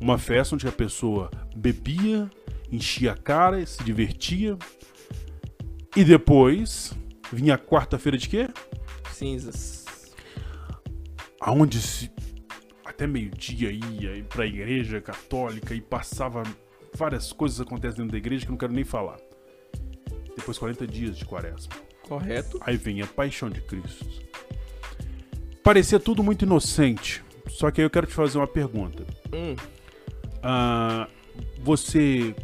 Uma 0.00 0.16
festa 0.16 0.54
onde 0.54 0.66
a 0.66 0.72
pessoa 0.72 1.30
bebia, 1.54 2.30
enchia 2.72 3.12
a 3.12 3.16
cara, 3.18 3.66
se 3.66 3.84
divertia. 3.84 4.56
E 5.94 6.04
depois 6.04 6.94
vinha 7.30 7.56
a 7.56 7.58
quarta-feira 7.58 8.16
de 8.16 8.26
quê? 8.26 8.48
Cinzas. 9.20 9.84
Aonde 11.38 11.78
se 11.78 12.10
até 12.86 13.06
meio-dia 13.06 13.70
ia 13.70 14.24
pra 14.24 14.46
igreja 14.46 14.98
católica 14.98 15.74
e 15.74 15.80
passava 15.80 16.42
várias 16.96 17.30
coisas 17.30 17.60
acontecem 17.60 17.98
dentro 17.98 18.12
da 18.12 18.18
igreja 18.18 18.46
que 18.46 18.50
eu 18.50 18.52
não 18.52 18.58
quero 18.58 18.72
nem 18.72 18.82
falar. 18.82 19.18
Depois 20.34 20.56
40 20.56 20.86
dias 20.86 21.18
de 21.18 21.26
quaresma. 21.26 21.70
Correto. 22.08 22.58
Aí 22.62 22.78
vem 22.78 23.02
a 23.02 23.06
paixão 23.06 23.50
de 23.50 23.60
Cristo. 23.60 24.06
Parecia 25.62 26.00
tudo 26.00 26.22
muito 26.22 26.46
inocente. 26.46 27.22
Só 27.46 27.70
que 27.70 27.82
aí 27.82 27.84
eu 27.84 27.90
quero 27.90 28.06
te 28.06 28.14
fazer 28.14 28.38
uma 28.38 28.46
pergunta. 28.46 29.04
Hum. 29.34 29.54
Ah, 30.42 31.06
você. 31.62 32.34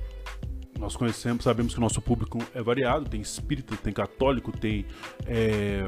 Nós 0.79 0.95
conhecemos, 0.95 1.43
sabemos 1.43 1.73
que 1.73 1.79
o 1.79 1.81
nosso 1.81 2.03
público 2.03 2.39
é 2.55 2.63
variado, 2.63 3.09
tem 3.09 3.19
espírita, 3.23 3.75
tem 3.77 3.95
católico, 3.95 4.53
tem 4.53 4.85
é, 5.27 5.87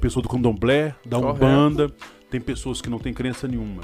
pessoa 0.00 0.22
do 0.22 0.28
candomblé, 0.28 0.94
da 1.04 1.18
Correto. 1.18 1.36
Umbanda, 1.44 1.90
tem 2.30 2.40
pessoas 2.40 2.80
que 2.80 2.88
não 2.90 2.98
têm 2.98 3.12
crença 3.14 3.46
nenhuma. 3.48 3.82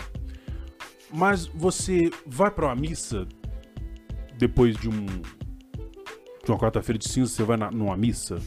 Mas 1.12 1.46
você 1.46 2.10
vai 2.26 2.50
para 2.50 2.66
uma 2.66 2.74
missa 2.74 3.26
depois 4.38 4.76
de 4.76 4.88
um 4.88 5.06
de 6.44 6.52
uma 6.52 6.58
quarta-feira 6.58 6.96
de 6.98 7.08
cinza, 7.08 7.30
você 7.32 7.42
vai 7.42 7.56
na, 7.56 7.70
numa 7.70 7.96
missa? 7.96 8.38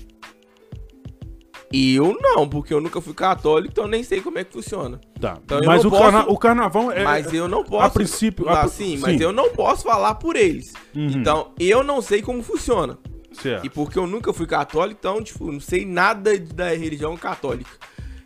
Eu 1.72 2.18
não, 2.20 2.50
porque 2.50 2.74
eu 2.74 2.82
nunca 2.82 3.00
fui 3.00 3.14
católico, 3.14 3.72
então 3.72 3.88
nem 3.88 4.02
sei 4.04 4.22
como 4.22 4.40
é 4.40 4.44
que 4.44 4.52
funciona. 4.54 5.00
Tá. 5.20 5.38
Então 5.44 5.62
mas 5.66 5.86
o, 5.86 5.92
carna- 5.92 6.24
posso- 6.24 6.34
o 6.34 6.38
carnaval 6.38 6.92
é. 6.92 7.04
mas 7.04 7.32
eu 7.32 7.48
não 7.48 7.64
posso. 7.64 7.86
a 7.86 7.90
princípio- 7.92 8.50
Ah, 8.50 8.62
a- 8.64 8.68
sim, 8.68 8.96
sim. 8.96 9.02
mas 9.02 9.22
eu 9.22 9.32
não 9.32 9.52
posso 9.52 9.84
falar 9.84 10.16
por 10.16 10.36
eles. 10.36 10.74
Uhum. 10.96 11.08
Então, 11.10 11.52
eu 11.60 11.84
não 11.84 12.02
sei 12.02 12.24
como 12.24 12.42
funciona. 12.42 12.98
Certo. 13.42 13.66
E 13.66 13.70
porque 13.70 13.98
eu 13.98 14.06
nunca 14.08 14.34
fui 14.34 14.46
católico, 14.46 14.98
então, 15.00 15.24
tipo, 15.24 15.52
não 15.52 15.60
sei 15.60 15.86
nada 15.86 16.38
da 16.38 16.70
religião 16.70 17.16
católica. 17.18 17.72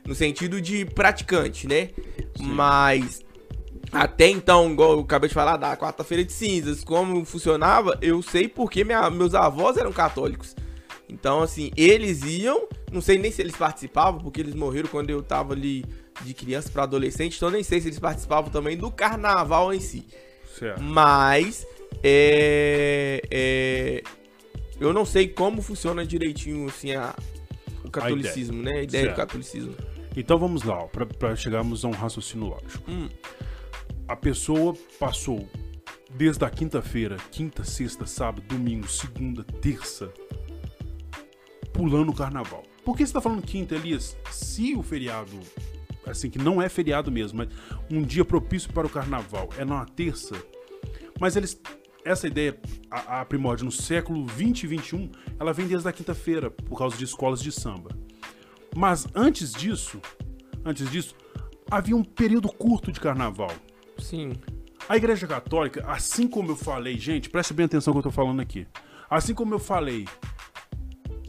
No 0.06 0.14
sentido 0.16 0.60
de 0.60 0.86
praticante, 0.86 1.68
né? 1.68 1.90
Mas 2.40 3.22
até 3.92 4.28
então, 4.28 4.72
igual 4.72 4.94
eu 4.94 5.00
acabei 5.02 5.30
de 5.30 5.36
falar 5.36 5.56
da 5.58 5.78
quarta-feira 5.78 6.24
de 6.24 6.34
cinzas, 6.34 6.84
como 6.84 7.24
funcionava, 7.26 7.98
eu 8.02 8.22
sei 8.22 8.48
porque 8.48 8.84
minha- 8.84 9.10
meus 9.10 9.34
avós 9.36 9.78
eram 9.78 9.94
católicos. 9.94 10.56
Então, 11.08 11.42
assim, 11.44 11.72
eles 11.78 12.24
iam, 12.24 12.68
não 12.92 13.00
sei 13.02 13.20
nem 13.20 13.32
se 13.32 13.40
eles 13.42 13.56
participavam, 13.56 14.20
porque 14.20 14.42
eles 14.42 14.56
morreram 14.56 14.90
quando 14.90 15.12
eu 15.12 15.22
tava 15.22 15.54
ali 15.54 15.86
de 16.22 16.34
criança 16.34 16.70
pra 16.72 16.84
adolescente, 16.84 17.38
então 17.38 17.52
nem 17.52 17.62
sei 17.64 17.80
se 17.80 17.88
eles 17.88 18.00
participavam 18.00 18.50
também 18.50 18.76
do 18.76 18.90
carnaval 18.90 19.72
em 19.74 19.80
si. 19.80 20.08
certo. 20.58 20.82
Mas 20.82 21.66
é, 22.04 23.22
é, 23.30 24.04
eu 24.80 24.94
não 24.94 25.06
sei 25.06 25.28
como 25.28 25.62
funciona 25.62 26.06
direitinho 26.06 26.68
assim 26.68 26.94
a, 26.94 27.16
o 27.84 27.90
catolicismo, 27.90 28.62
né? 28.62 28.80
A 28.80 28.84
ideia 28.84 29.06
Certo. 29.06 29.16
do 29.16 29.18
catolicismo. 29.18 29.76
Então 30.16 30.38
vamos 30.38 30.64
lá, 30.64 30.88
pra 31.18 31.36
chegarmos 31.36 31.84
a 31.84 31.88
um 31.88 31.92
raciocínio 31.92 32.48
lógico. 32.48 32.90
Hum. 32.90 33.10
A 34.08 34.16
pessoa 34.16 34.76
passou 35.00 35.48
desde 36.14 36.46
a 36.46 36.50
quinta-feira, 36.50 37.18
quinta, 37.32 37.64
sexta, 37.64 38.06
sábado, 38.06 38.44
domingo, 38.48 38.88
segunda, 38.88 39.44
terça, 39.44 40.14
pulando 41.74 42.12
o 42.12 42.16
carnaval. 42.16 42.64
Por 42.86 42.96
que 42.96 43.06
você 43.06 43.14
tá 43.14 43.22
falando 43.22 43.42
quinta, 43.42 43.76
Elias? 43.76 44.16
Se 44.30 44.76
o 44.76 44.84
feriado, 44.84 45.40
assim, 46.06 46.30
que 46.30 46.38
não 46.38 46.62
é 46.62 46.70
feriado 46.70 47.12
mesmo, 47.12 47.40
mas 47.40 47.50
um 47.90 48.02
dia 48.04 48.24
propício 48.24 48.72
para 48.72 48.86
o 48.86 48.90
carnaval 48.90 49.50
é 49.58 49.66
numa 49.66 49.86
terça, 49.86 50.36
mas 51.20 51.36
eles. 51.36 51.60
Essa 52.06 52.28
ideia, 52.28 52.60
a, 52.92 53.22
a 53.22 53.26
primórdia 53.26 53.64
no 53.64 53.72
século 53.72 54.26
20 54.26 54.64
e 54.64 54.68
21, 54.68 55.10
ela 55.40 55.54
vem 55.54 55.68
desde 55.68 55.88
a 55.88 55.92
quinta-feira, 55.92 56.52
por 56.52 56.78
causa 56.78 56.98
de 56.98 57.04
escolas 57.06 57.42
de 57.42 57.52
samba. 57.52 57.92
Mas 58.76 59.08
antes 59.16 59.54
disso, 59.54 60.02
antes 60.66 60.90
disso, 60.90 61.16
havia 61.72 61.96
um 61.96 62.04
período 62.04 62.50
curto 62.50 62.92
de 62.92 63.00
carnaval. 63.00 63.52
Sim. 63.98 64.34
A 64.90 64.98
Igreja 64.98 65.26
Católica, 65.28 65.84
assim 65.88 66.28
como 66.28 66.52
eu 66.52 66.56
falei, 66.58 66.98
gente, 66.98 67.30
preste 67.30 67.54
bem 67.54 67.66
atenção 67.68 67.94
no 67.94 68.02
que 68.02 68.08
eu 68.08 68.12
tô 68.12 68.16
falando 68.16 68.42
aqui. 68.42 68.68
Assim 69.10 69.34
como 69.34 69.54
eu 69.54 69.60
falei 69.60 70.06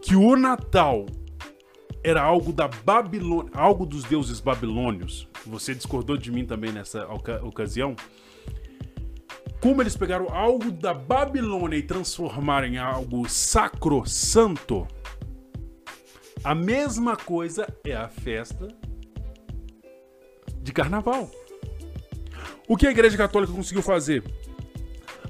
que 0.02 0.16
o 0.16 0.36
Natal 0.36 1.06
era 2.02 2.20
algo 2.22 2.52
da 2.52 2.66
Babilônia, 2.68 3.50
algo 3.54 3.86
dos 3.86 4.02
deuses 4.04 4.40
babilônios. 4.40 5.28
Você 5.46 5.74
discordou 5.74 6.16
de 6.16 6.32
mim 6.32 6.44
também 6.44 6.72
nessa 6.72 7.06
oca- 7.06 7.42
ocasião. 7.44 7.94
Como 9.64 9.80
eles 9.80 9.96
pegaram 9.96 10.28
algo 10.28 10.70
da 10.70 10.92
Babilônia 10.92 11.78
e 11.78 11.82
transformaram 11.82 12.66
em 12.66 12.76
algo 12.76 13.26
sacro-santo, 13.26 14.86
a 16.44 16.54
mesma 16.54 17.16
coisa 17.16 17.66
é 17.82 17.94
a 17.94 18.06
festa 18.06 18.68
de 20.60 20.70
carnaval. 20.70 21.30
O 22.68 22.76
que 22.76 22.86
a 22.86 22.90
Igreja 22.90 23.16
Católica 23.16 23.54
conseguiu 23.54 23.82
fazer? 23.82 24.22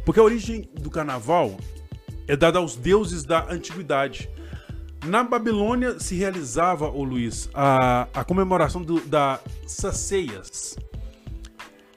Porque 0.04 0.18
a 0.18 0.24
origem 0.24 0.68
do 0.80 0.90
carnaval 0.90 1.56
é 2.26 2.36
dada 2.36 2.58
aos 2.58 2.74
deuses 2.74 3.22
da 3.22 3.48
antiguidade. 3.48 4.28
Na 5.06 5.22
Babilônia 5.22 6.00
se 6.00 6.16
realizava, 6.16 6.90
ô 6.90 7.04
Luiz, 7.04 7.48
a, 7.54 8.08
a 8.12 8.24
comemoração 8.24 8.82
do, 8.82 8.98
das 9.02 9.40
ceias. 9.92 10.76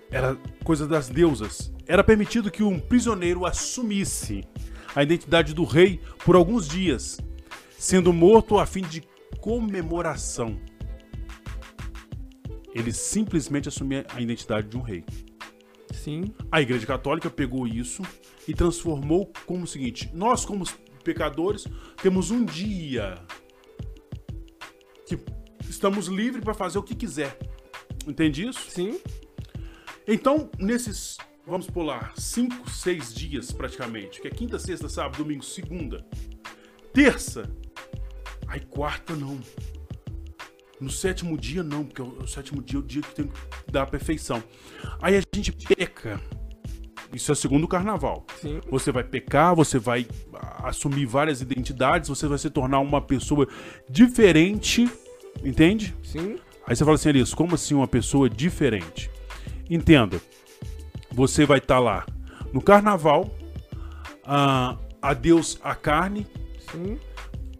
Era 0.10 0.36
coisa 0.64 0.88
das 0.88 1.10
deusas. 1.10 1.72
Era 1.86 2.04
permitido 2.04 2.52
que 2.52 2.64
um 2.64 2.80
prisioneiro 2.80 3.46
assumisse 3.46 4.44
a 4.96 5.04
identidade 5.04 5.54
do 5.54 5.64
rei 5.64 6.00
por 6.24 6.36
alguns 6.36 6.68
dias, 6.68 7.20
sendo 7.78 8.12
morto 8.14 8.58
a 8.58 8.66
fim 8.66 8.82
de 8.82 9.04
comemoração. 9.40 10.60
Ele 12.74 12.94
simplesmente 12.94 13.68
assumia 13.68 14.06
a 14.14 14.22
identidade 14.22 14.68
de 14.68 14.78
um 14.78 14.82
rei. 14.82 15.04
Sim. 15.94 16.34
A 16.52 16.62
Igreja 16.62 16.86
Católica 16.86 17.30
pegou 17.30 17.68
isso 17.68 18.02
e 18.48 18.54
transformou 18.54 19.32
como 19.46 19.64
o 19.64 19.68
seguinte: 19.68 20.10
nós, 20.14 20.46
como 20.46 20.66
pecadores, 21.04 21.66
temos 22.02 22.32
um 22.32 22.46
dia 22.46 23.16
que 25.06 25.18
estamos 25.70 26.08
livres 26.08 26.44
para 26.44 26.54
fazer 26.54 26.78
o 26.78 26.84
que 26.84 26.96
quiser. 26.96 27.38
Entende 28.06 28.48
isso? 28.48 28.70
Sim. 28.70 29.00
Então, 30.08 30.50
nesses, 30.58 31.18
vamos 31.46 31.70
pular, 31.70 32.14
cinco, 32.16 32.70
seis 32.70 33.14
dias 33.14 33.52
praticamente, 33.52 34.22
que 34.22 34.28
é 34.28 34.32
quinta, 34.32 34.58
sexta, 34.58 34.88
sábado, 34.88 35.18
domingo, 35.18 35.44
segunda, 35.44 36.06
terça, 36.94 37.52
aí 38.48 38.62
quarta 38.62 39.14
não. 39.14 39.38
No 40.80 40.90
sétimo 40.90 41.38
dia 41.38 41.62
não, 41.62 41.84
porque 41.84 42.02
o, 42.02 42.26
sétimo 42.26 42.62
dia 42.62 42.78
é 42.78 42.82
o 42.82 42.86
dia 42.86 43.02
que 43.02 43.16
tem 43.16 43.28
que 43.28 43.72
dar 43.72 43.82
a 43.82 43.86
perfeição. 43.86 44.42
Aí 45.02 45.18
a 45.18 45.22
gente 45.36 45.52
peca. 45.52 46.22
Isso 47.12 47.32
é 47.32 47.36
segundo 47.36 47.66
o 47.66 47.68
carnaval. 47.68 48.26
Sim. 48.40 48.62
Você 48.70 48.92
vai 48.92 49.04
pecar, 49.04 49.56
você 49.56 49.80
vai 49.80 50.08
assumir 50.64 51.06
várias 51.06 51.42
identidades, 51.42 52.08
você 52.08 52.28
vai 52.28 52.38
se 52.38 52.50
tornar 52.50 52.80
uma 52.80 53.02
pessoa 53.02 53.48
diferente, 53.90 54.90
entende? 55.44 55.94
Sim. 56.04 56.38
Aí 56.66 56.76
você 56.76 56.86
fala 56.86 56.96
assim, 56.96 57.10
Elias, 57.10 57.34
como 57.34 57.56
assim 57.56 57.74
uma 57.74 57.88
pessoa 57.88 58.30
diferente? 58.30 59.10
Entenda, 59.70 60.22
você 61.12 61.46
vai 61.46 61.58
estar 61.58 61.80
lá 61.80 62.06
no 62.54 62.62
carnaval, 62.62 63.30
ah, 64.24 64.78
a 65.02 65.14
Deus 65.14 65.60
a 65.64 65.76
carne, 65.76 66.26
Sim. 66.72 66.98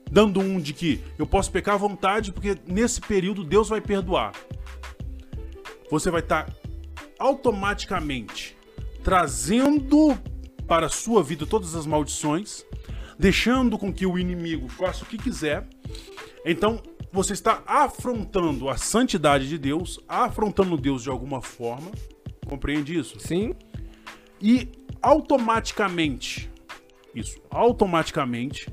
dando 0.10 0.40
um 0.40 0.60
de 0.60 0.74
que 0.74 1.04
eu 1.18 1.28
posso 1.28 1.52
pecar 1.52 1.76
à 1.76 1.78
vontade, 1.78 2.32
porque 2.32 2.58
nesse 2.66 3.02
período 3.02 3.44
Deus 3.44 3.70
vai 3.70 3.82
perdoar. 3.82 4.34
Você 5.90 6.10
vai 6.12 6.22
estar 6.22 6.50
automaticamente 7.20 8.58
trazendo 9.04 10.18
para 10.68 10.88
a 10.88 10.90
sua 10.90 11.24
vida 11.24 11.46
todas 11.46 11.76
as 11.76 11.86
maldições, 11.86 12.66
deixando 13.18 13.78
com 13.78 13.92
que 13.94 14.06
o 14.06 14.20
inimigo 14.20 14.68
faça 14.68 15.04
o 15.04 15.08
que 15.08 15.18
quiser. 15.18 15.66
Então, 16.46 16.82
você 17.18 17.34
está 17.34 17.64
afrontando 17.66 18.70
a 18.70 18.78
santidade 18.78 19.50
de 19.50 19.58
Deus, 19.58 20.00
afrontando 20.08 20.78
Deus 20.78 21.02
de 21.02 21.10
alguma 21.10 21.42
forma. 21.42 21.90
Compreende 22.46 22.96
isso? 22.96 23.20
Sim. 23.20 23.56
E 24.40 24.70
automaticamente, 25.02 26.48
isso, 27.16 27.42
automaticamente, 27.50 28.72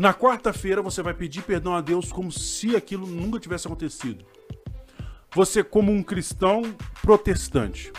Na 0.00 0.14
quarta-feira 0.14 0.80
você 0.80 1.02
vai 1.02 1.12
pedir 1.12 1.42
perdão 1.42 1.74
a 1.74 1.82
Deus 1.82 2.10
como 2.10 2.32
se 2.32 2.74
aquilo 2.74 3.06
nunca 3.06 3.38
tivesse 3.38 3.66
acontecido. 3.66 4.24
Você, 5.34 5.62
como 5.62 5.92
um 5.92 6.02
cristão 6.02 6.62
protestante, 7.02 7.92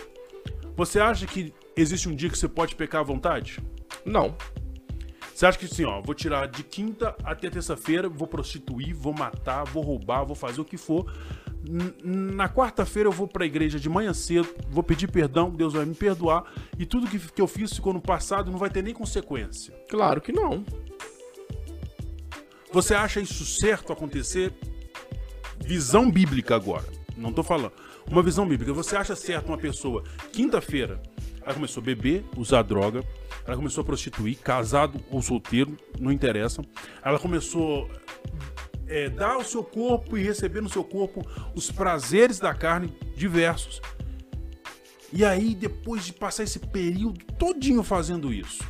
você 0.76 1.00
acha 1.00 1.28
que 1.28 1.54
existe 1.76 2.10
um 2.10 2.16
dia 2.16 2.28
que 2.28 2.38
você 2.38 2.48
pode 2.48 2.76
pecar 2.76 3.02
à 3.02 3.04
vontade? 3.04 3.60
Não. 4.04 4.36
Você 5.42 5.48
acha 5.48 5.58
que 5.58 5.66
assim, 5.66 5.86
ó, 5.86 6.00
vou 6.00 6.14
tirar 6.14 6.46
de 6.46 6.62
quinta 6.62 7.16
até 7.24 7.50
terça-feira, 7.50 8.08
vou 8.08 8.28
prostituir, 8.28 8.94
vou 8.94 9.12
matar, 9.12 9.64
vou 9.64 9.82
roubar, 9.82 10.24
vou 10.24 10.36
fazer 10.36 10.62
o 10.62 10.64
que 10.64 10.78
for. 10.78 11.12
Na 12.04 12.48
quarta-feira 12.48 13.10
eu 13.10 13.12
vou 13.12 13.28
pra 13.28 13.44
igreja 13.44 13.80
de 13.80 13.90
manhã 13.90 14.14
cedo, 14.14 14.48
vou 14.70 14.84
pedir 14.84 15.08
perdão, 15.08 15.50
Deus 15.50 15.74
vai 15.74 15.84
me 15.84 15.96
perdoar, 15.96 16.44
e 16.78 16.86
tudo 16.86 17.08
que, 17.08 17.18
que 17.18 17.42
eu 17.42 17.48
fiz 17.48 17.74
ficou 17.74 17.92
no 17.92 18.00
passado 18.00 18.52
não 18.52 18.60
vai 18.60 18.70
ter 18.70 18.84
nem 18.84 18.94
consequência. 18.94 19.74
Claro 19.90 20.22
que 20.22 20.32
não. 20.32 20.64
Você 22.72 22.94
acha 22.94 23.20
isso 23.20 23.44
certo 23.44 23.92
acontecer? 23.92 24.54
Visão 25.60 26.12
bíblica 26.12 26.56
agora. 26.56 26.86
Não 27.18 27.34
tô 27.34 27.42
falando. 27.42 27.74
Uma 28.08 28.22
visão 28.22 28.48
bíblica. 28.48 28.74
Você 28.74 28.96
acha 28.96 29.16
certo 29.16 29.48
uma 29.48 29.58
pessoa, 29.58 30.04
quinta-feira, 30.32 31.02
ela 31.42 31.56
começou 31.56 31.82
a 31.82 31.86
beber, 31.86 32.24
usar 32.38 32.62
droga, 32.62 33.04
ela 33.46 33.56
começou 33.56 33.82
a 33.82 33.86
prostituir, 33.86 34.38
casado 34.40 35.04
ou 35.10 35.22
solteiro, 35.22 35.78
não 36.00 36.12
interessa. 36.12 36.62
Ela 37.04 37.20
começou 37.20 37.90
a 38.88 39.10
dar 39.10 39.34
ao 39.34 39.44
seu 39.44 39.64
corpo 39.64 40.18
e 40.18 40.24
receber 40.24 40.62
no 40.62 40.70
seu 40.70 40.84
corpo 40.84 41.22
os 41.56 41.72
prazeres 41.72 42.40
da 42.40 42.54
carne 42.54 42.94
diversos. 43.16 43.82
E 45.14 45.26
aí, 45.26 45.54
depois 45.56 46.06
de 46.06 46.14
passar 46.14 46.44
esse 46.44 46.60
período 46.60 47.26
todinho 47.38 47.84
fazendo 47.84 48.34
isso, 48.34 48.64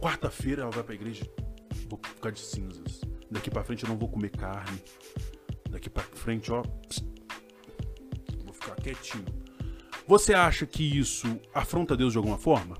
quarta-feira 0.00 0.62
ela 0.62 0.70
vai 0.70 0.82
pra 0.82 0.94
igreja 0.94 1.24
vou 1.90 2.00
ficar 2.02 2.30
de 2.30 2.40
cinzas. 2.40 3.00
Daqui 3.30 3.50
pra 3.50 3.64
frente 3.64 3.82
eu 3.82 3.88
não 3.88 3.98
vou 3.98 4.08
comer 4.08 4.30
carne. 4.30 4.80
Daqui 5.68 5.90
pra 5.90 6.02
frente, 6.02 6.52
ó. 6.52 6.62
Vou 8.44 8.54
ficar 8.54 8.76
quietinho. 8.76 9.26
Você 10.10 10.34
acha 10.34 10.66
que 10.66 10.98
isso 10.98 11.38
afronta 11.54 11.96
Deus 11.96 12.10
de 12.10 12.18
alguma 12.18 12.36
forma? 12.36 12.76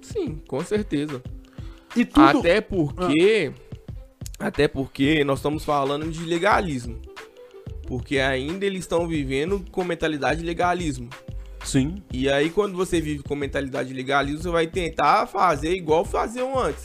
Sim, 0.00 0.42
com 0.48 0.64
certeza. 0.64 1.22
E 1.94 2.04
tudo. 2.04 2.40
Até 2.40 2.60
porque. 2.60 3.52
Até 4.36 4.66
porque 4.66 5.22
nós 5.22 5.38
estamos 5.38 5.64
falando 5.64 6.10
de 6.10 6.24
legalismo. 6.24 7.00
Porque 7.86 8.18
ainda 8.18 8.66
eles 8.66 8.80
estão 8.80 9.06
vivendo 9.06 9.64
com 9.70 9.84
mentalidade 9.84 10.40
de 10.40 10.44
legalismo. 10.44 11.08
Sim. 11.64 12.02
E 12.12 12.28
aí, 12.28 12.50
quando 12.50 12.76
você 12.76 13.00
vive 13.00 13.22
com 13.22 13.36
mentalidade 13.36 13.90
de 13.90 13.94
legalismo, 13.94 14.42
você 14.42 14.50
vai 14.50 14.66
tentar 14.66 15.28
fazer 15.28 15.72
igual 15.76 16.04
faziam 16.04 16.58
antes. 16.58 16.84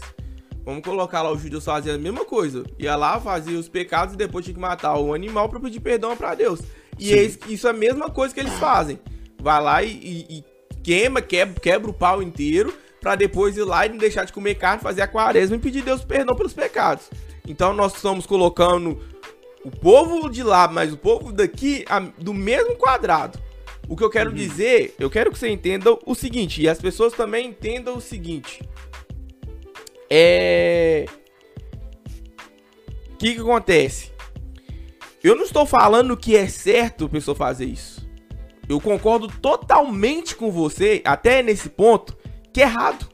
Vamos 0.63 0.84
colocar 0.84 1.24
lá 1.24 1.32
os 1.32 1.42
judeus 1.42 1.66
faziam 1.66 1.96
a 1.96 1.98
mesma 1.98 2.24
coisa. 2.24 2.63
Ia 2.77 2.96
lá, 2.96 3.20
fazia 3.20 3.58
os 3.58 3.68
pecados 3.68 4.13
e 4.13 4.18
depois 4.18 4.46
tinha 4.46 4.54
que 4.54 4.62
matar 4.62 4.96
o 5.00 5.12
animal 5.12 5.50
pra 5.50 5.60
pedir 5.60 5.80
perdão 5.80 6.16
pra 6.16 6.36
Deus. 6.36 6.60
E 7.00 7.08
Sim. 7.08 7.13
é 7.16 7.51
isso 7.51 7.66
é 7.66 7.72
a 7.72 7.74
mesma 7.74 8.12
coisa 8.12 8.32
que 8.32 8.39
eles 8.39 8.54
fazem. 8.60 9.00
Vai 9.48 9.62
lá 9.63 9.82
e, 9.82 9.88
e- 9.89 10.25
e 10.39 10.44
queima, 10.84 11.22
quebra, 11.22 11.58
quebra 11.58 11.89
o 11.89 11.94
pau 11.94 12.22
inteiro 12.22 12.74
pra 13.00 13.16
depois 13.16 13.56
ir 13.56 13.63
lá 13.63 13.86
e 13.86 13.89
não 13.89 13.98
deixar 13.98 14.25
de 14.25 14.34
comer 14.34 14.56
carne, 14.56 14.82
fazer 14.84 15.01
a 15.01 15.08
quaresma 15.08 15.56
e 15.56 15.60
pedir 15.60 15.84
Deus 15.84 16.04
perdão 16.04 16.36
pelos 16.36 16.51
pecados. 16.51 17.10
Então 17.48 17.72
nós 17.72 17.96
estamos 17.96 18.25
colocando 18.25 19.01
o 19.63 19.72
povo 19.72 20.30
de 20.30 20.44
lá, 20.44 20.68
mas 20.68 20.92
o 20.92 20.98
povo 20.98 21.32
daqui 21.32 21.86
a- 21.88 22.00
do 22.18 22.34
mesmo 22.34 22.75
quadrado. 22.75 23.39
O 23.88 23.96
que 23.96 24.04
eu 24.04 24.10
quero 24.10 24.34
dizer, 24.34 24.94
eu 25.00 25.10
quero 25.10 25.32
que 25.32 25.39
você 25.39 25.48
entenda 25.48 25.98
o 26.06 26.13
seguinte, 26.13 26.62
e 26.62 26.68
as 26.68 26.77
pessoas 26.77 27.13
também 27.13 27.48
entendam 27.48 27.96
o 27.96 28.01
seguinte. 28.01 28.62
É. 30.10 31.06
O 33.13 33.18
que, 33.18 33.34
que 33.34 33.39
acontece? 33.39 34.12
Eu 35.24 35.38
não 35.38 35.44
estou 35.44 35.66
falando 35.66 36.18
que 36.18 36.36
é 36.36 36.50
certo 36.50 37.06
a 37.06 37.10
pessoa 37.10 37.34
fazer 37.34 37.63
isso. 37.66 38.06
Eu 38.68 38.82
concordo 38.82 39.28
totalmente 39.28 40.36
com 40.36 40.52
você, 40.52 41.02
até 41.06 41.42
nesse 41.42 41.70
ponto, 41.70 42.18
que 42.52 42.62
é 42.62 42.66
errado. 42.66 43.08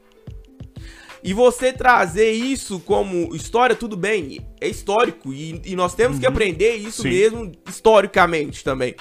E 1.22 1.32
você 1.32 1.72
trazer 1.72 2.32
isso 2.32 2.80
como 2.80 3.34
história, 3.34 3.74
tudo 3.74 3.96
bem, 3.96 4.46
é 4.60 4.68
histórico. 4.68 5.32
E, 5.32 5.62
e 5.64 5.74
nós 5.74 5.94
temos 5.94 6.18
que 6.18 6.26
aprender 6.26 6.74
isso 6.74 7.02
Sim. 7.02 7.08
mesmo 7.08 7.52
historicamente 7.66 8.62
também. 8.62 8.94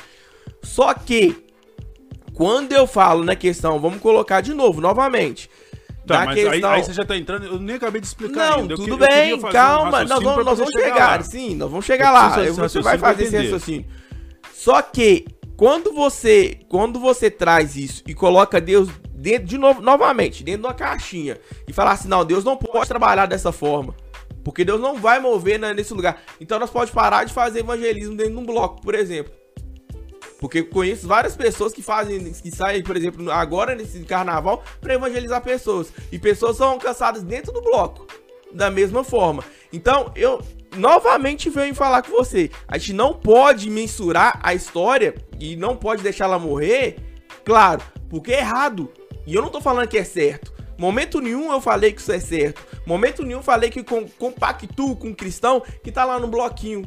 Só 0.61 0.93
que, 0.93 1.35
quando 2.33 2.71
eu 2.71 2.87
falo 2.87 3.25
na 3.25 3.35
questão, 3.35 3.77
vamos 3.79 3.99
colocar 3.99 4.39
de 4.39 4.53
novo, 4.53 4.79
novamente. 4.79 5.49
Tá, 6.07 6.25
mas 6.25 6.35
questão... 6.35 6.69
aí, 6.69 6.79
aí 6.79 6.83
você 6.83 6.93
já 6.93 7.05
tá 7.05 7.17
entrando. 7.17 7.45
Eu 7.45 7.59
nem 7.59 7.75
acabei 7.75 7.99
de 7.99 8.07
explicar 8.07 8.51
Não, 8.51 8.59
ainda. 8.59 8.75
Tudo 8.75 8.91
eu 8.91 8.97
bem, 8.97 9.31
fazer 9.31 9.33
um 9.33 9.51
calma. 9.51 10.03
nós 10.03 10.23
vamos, 10.23 10.45
nós 10.45 10.59
vamos 10.59 10.73
chegar, 10.73 11.17
lá. 11.17 11.23
sim, 11.23 11.55
nós 11.55 11.69
vamos 11.69 11.85
chegar 11.85 12.07
Eu 12.07 12.13
lá. 12.13 12.31
preciso 12.31 12.55
Você 12.55 12.81
vai 12.81 12.97
fazer 12.97 13.23
esse 13.23 13.35
entender. 13.35 13.51
raciocínio. 13.51 13.85
Só 14.53 14.81
que, 14.81 15.25
quando 15.55 15.93
você, 15.93 16.59
quando 16.67 16.99
você 16.99 17.29
traz 17.29 17.75
isso 17.75 18.03
e 18.07 18.13
coloca 18.13 18.59
Deus 18.59 18.89
dentro, 19.13 19.47
de 19.47 19.57
novo, 19.57 19.81
novamente, 19.81 20.43
dentro 20.43 20.61
de 20.61 20.67
uma 20.67 20.73
caixinha, 20.73 21.39
e 21.67 21.71
falar 21.71 21.91
assim, 21.91 22.07
não, 22.07 22.25
Deus 22.25 22.43
não 22.43 22.57
pode 22.57 22.87
trabalhar 22.87 23.25
dessa 23.25 23.51
forma. 23.51 23.95
Porque 24.43 24.65
Deus 24.65 24.81
não 24.81 24.97
vai 24.97 25.19
mover 25.19 25.57
na- 25.57 25.73
nesse 25.73 25.93
lugar. 25.93 26.21
Então 26.41 26.59
nós 26.59 26.69
pode 26.69 26.91
parar 26.91 27.23
de 27.23 27.33
fazer 27.33 27.59
evangelismo 27.59 28.15
dentro 28.15 28.33
de 28.33 28.39
um 28.39 28.45
bloco, 28.45 28.81
por 28.81 28.93
exemplo. 28.93 29.31
Porque 30.37 30.61
conheço 30.61 31.07
várias 31.07 31.37
pessoas 31.37 31.71
que 31.71 31.81
fazem, 31.81 32.33
que 32.33 32.51
saem, 32.51 32.83
por 32.83 32.97
exemplo, 32.97 33.31
agora 33.31 33.73
nesse 33.73 34.01
carnaval, 34.03 34.61
para 34.81 34.95
evangelizar 34.95 35.41
pessoas. 35.41 35.93
E 36.11 36.19
pessoas 36.19 36.57
são 36.57 36.71
alcançadas 36.71 37.23
dentro 37.23 37.53
do 37.53 37.61
bloco. 37.61 38.05
Da 38.53 38.69
mesma 38.69 39.03
forma. 39.03 39.43
Então, 39.71 40.11
eu 40.15 40.41
novamente 40.75 41.49
venho 41.49 41.73
falar 41.73 42.01
com 42.01 42.11
você. 42.11 42.49
A 42.67 42.77
gente 42.77 42.93
não 42.93 43.13
pode 43.13 43.69
mensurar 43.69 44.39
a 44.43 44.53
história 44.53 45.15
e 45.39 45.55
não 45.55 45.75
pode 45.75 46.03
deixar 46.03 46.25
ela 46.25 46.39
morrer, 46.39 46.97
claro, 47.43 47.81
porque 48.09 48.33
é 48.33 48.39
errado. 48.39 48.91
E 49.25 49.33
eu 49.33 49.41
não 49.41 49.49
tô 49.49 49.61
falando 49.61 49.87
que 49.87 49.97
é 49.97 50.03
certo. 50.03 50.53
Momento 50.77 51.21
nenhum 51.21 51.51
eu 51.51 51.61
falei 51.61 51.93
que 51.93 52.01
isso 52.01 52.11
é 52.11 52.19
certo. 52.19 52.61
Momento 52.85 53.23
nenhum 53.23 53.39
eu 53.39 53.43
falei 53.43 53.69
que 53.69 53.83
com, 53.83 54.07
compactuo 54.07 54.95
com 54.95 55.09
um 55.09 55.13
cristão 55.13 55.61
que 55.83 55.91
tá 55.91 56.03
lá 56.03 56.19
no 56.19 56.27
bloquinho 56.27 56.83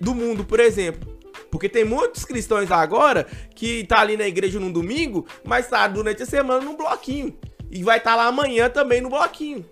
do 0.00 0.14
mundo, 0.14 0.44
por 0.44 0.60
exemplo. 0.60 1.12
Porque 1.50 1.68
tem 1.68 1.84
muitos 1.84 2.24
cristãos 2.24 2.70
agora 2.70 3.26
que 3.54 3.84
tá 3.84 4.00
ali 4.00 4.16
na 4.16 4.26
igreja 4.26 4.58
num 4.58 4.72
domingo, 4.72 5.26
mas 5.44 5.68
tá 5.68 5.86
durante 5.86 6.22
a 6.22 6.26
semana 6.26 6.64
no 6.64 6.76
bloquinho. 6.76 7.36
E 7.70 7.82
vai 7.82 7.98
estar 7.98 8.14
lá 8.14 8.26
amanhã 8.26 8.68
também 8.68 9.00
no 9.00 9.08
bloquinho. 9.08 9.64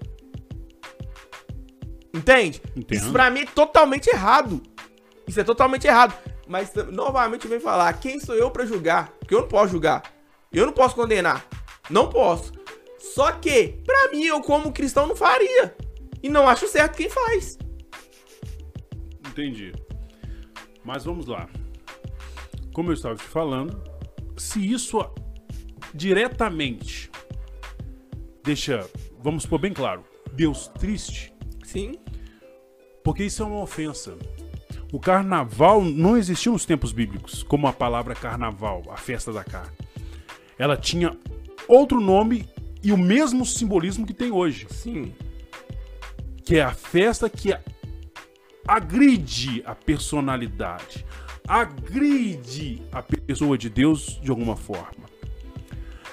Entende? 2.15 2.61
Entendo. 2.77 2.99
Isso 2.99 3.13
pra 3.13 3.31
mim 3.31 3.41
é 3.41 3.47
totalmente 3.47 4.09
errado. 4.09 4.63
Isso 5.27 5.41
é 5.41 5.45
totalmente 5.45 5.87
errado. 5.87 6.15
Mas 6.47 6.73
novamente 6.91 7.49
vem 7.49 7.61
falar, 7.61 7.93
quem 7.95 8.21
sou 8.21 8.35
eu 8.35 8.51
pra 8.51 8.67
julgar? 8.67 9.11
Porque 9.19 9.35
eu 9.35 9.41
não 9.41 9.49
posso 9.49 9.73
julgar. 9.73 10.03
Eu 10.53 10.67
não 10.67 10.73
posso 10.73 10.95
condenar. 10.95 11.47
Não 11.89 12.09
posso. 12.09 12.53
Só 12.99 13.33
que, 13.33 13.81
pra 13.85 14.11
mim, 14.11 14.25
eu 14.25 14.41
como 14.43 14.73
cristão 14.73 15.07
não 15.07 15.17
faria. 15.17 15.75
E 16.23 16.29
não 16.29 16.47
acho 16.47 16.69
certo 16.69 16.97
quem 16.97 17.09
faz. 17.09 17.59
Entendi. 19.29 19.73
Mas 20.85 21.05
vamos 21.05 21.27
lá. 21.27 21.49
Como 22.75 22.91
eu 22.91 22.95
estava 22.95 23.15
te 23.15 23.25
falando, 23.25 23.83
se 24.37 24.71
isso 24.71 24.99
diretamente 25.95 27.11
deixa, 28.43 28.89
vamos 29.19 29.47
pôr 29.47 29.59
bem 29.59 29.73
claro, 29.73 30.05
Deus 30.33 30.69
triste, 30.79 31.33
Sim. 31.65 31.95
Porque 33.03 33.25
isso 33.25 33.43
é 33.43 33.47
uma 33.47 33.61
ofensa. 33.61 34.17
O 34.93 35.01
carnaval 35.01 35.83
não 35.83 36.17
existiu 36.17 36.53
nos 36.53 36.67
tempos 36.67 36.93
bíblicos, 36.93 37.43
como 37.43 37.67
a 37.67 37.73
palavra 37.73 38.15
carnaval, 38.15 38.83
a 38.91 38.97
festa 38.97 39.33
da 39.33 39.43
carne. 39.43 39.77
Ela 40.59 40.77
tinha 40.77 41.17
outro 41.67 42.01
nome 42.01 42.49
e 42.83 42.93
o 42.93 42.99
mesmo 42.99 43.47
simbolismo 43.47 44.07
que 44.07 44.13
tem 44.13 44.31
hoje. 44.31 44.67
Sim. 44.71 45.15
que 46.45 46.57
é 46.57 46.63
a 46.63 46.73
festa 46.75 47.31
que 47.31 47.57
agride 48.67 49.63
a 49.65 49.75
personalidade, 49.75 51.07
agride 51.47 52.83
a 52.93 53.03
pessoa 53.03 53.57
de 53.57 53.71
Deus 53.71 54.21
de 54.21 54.31
alguma 54.31 54.57
forma. 54.57 55.09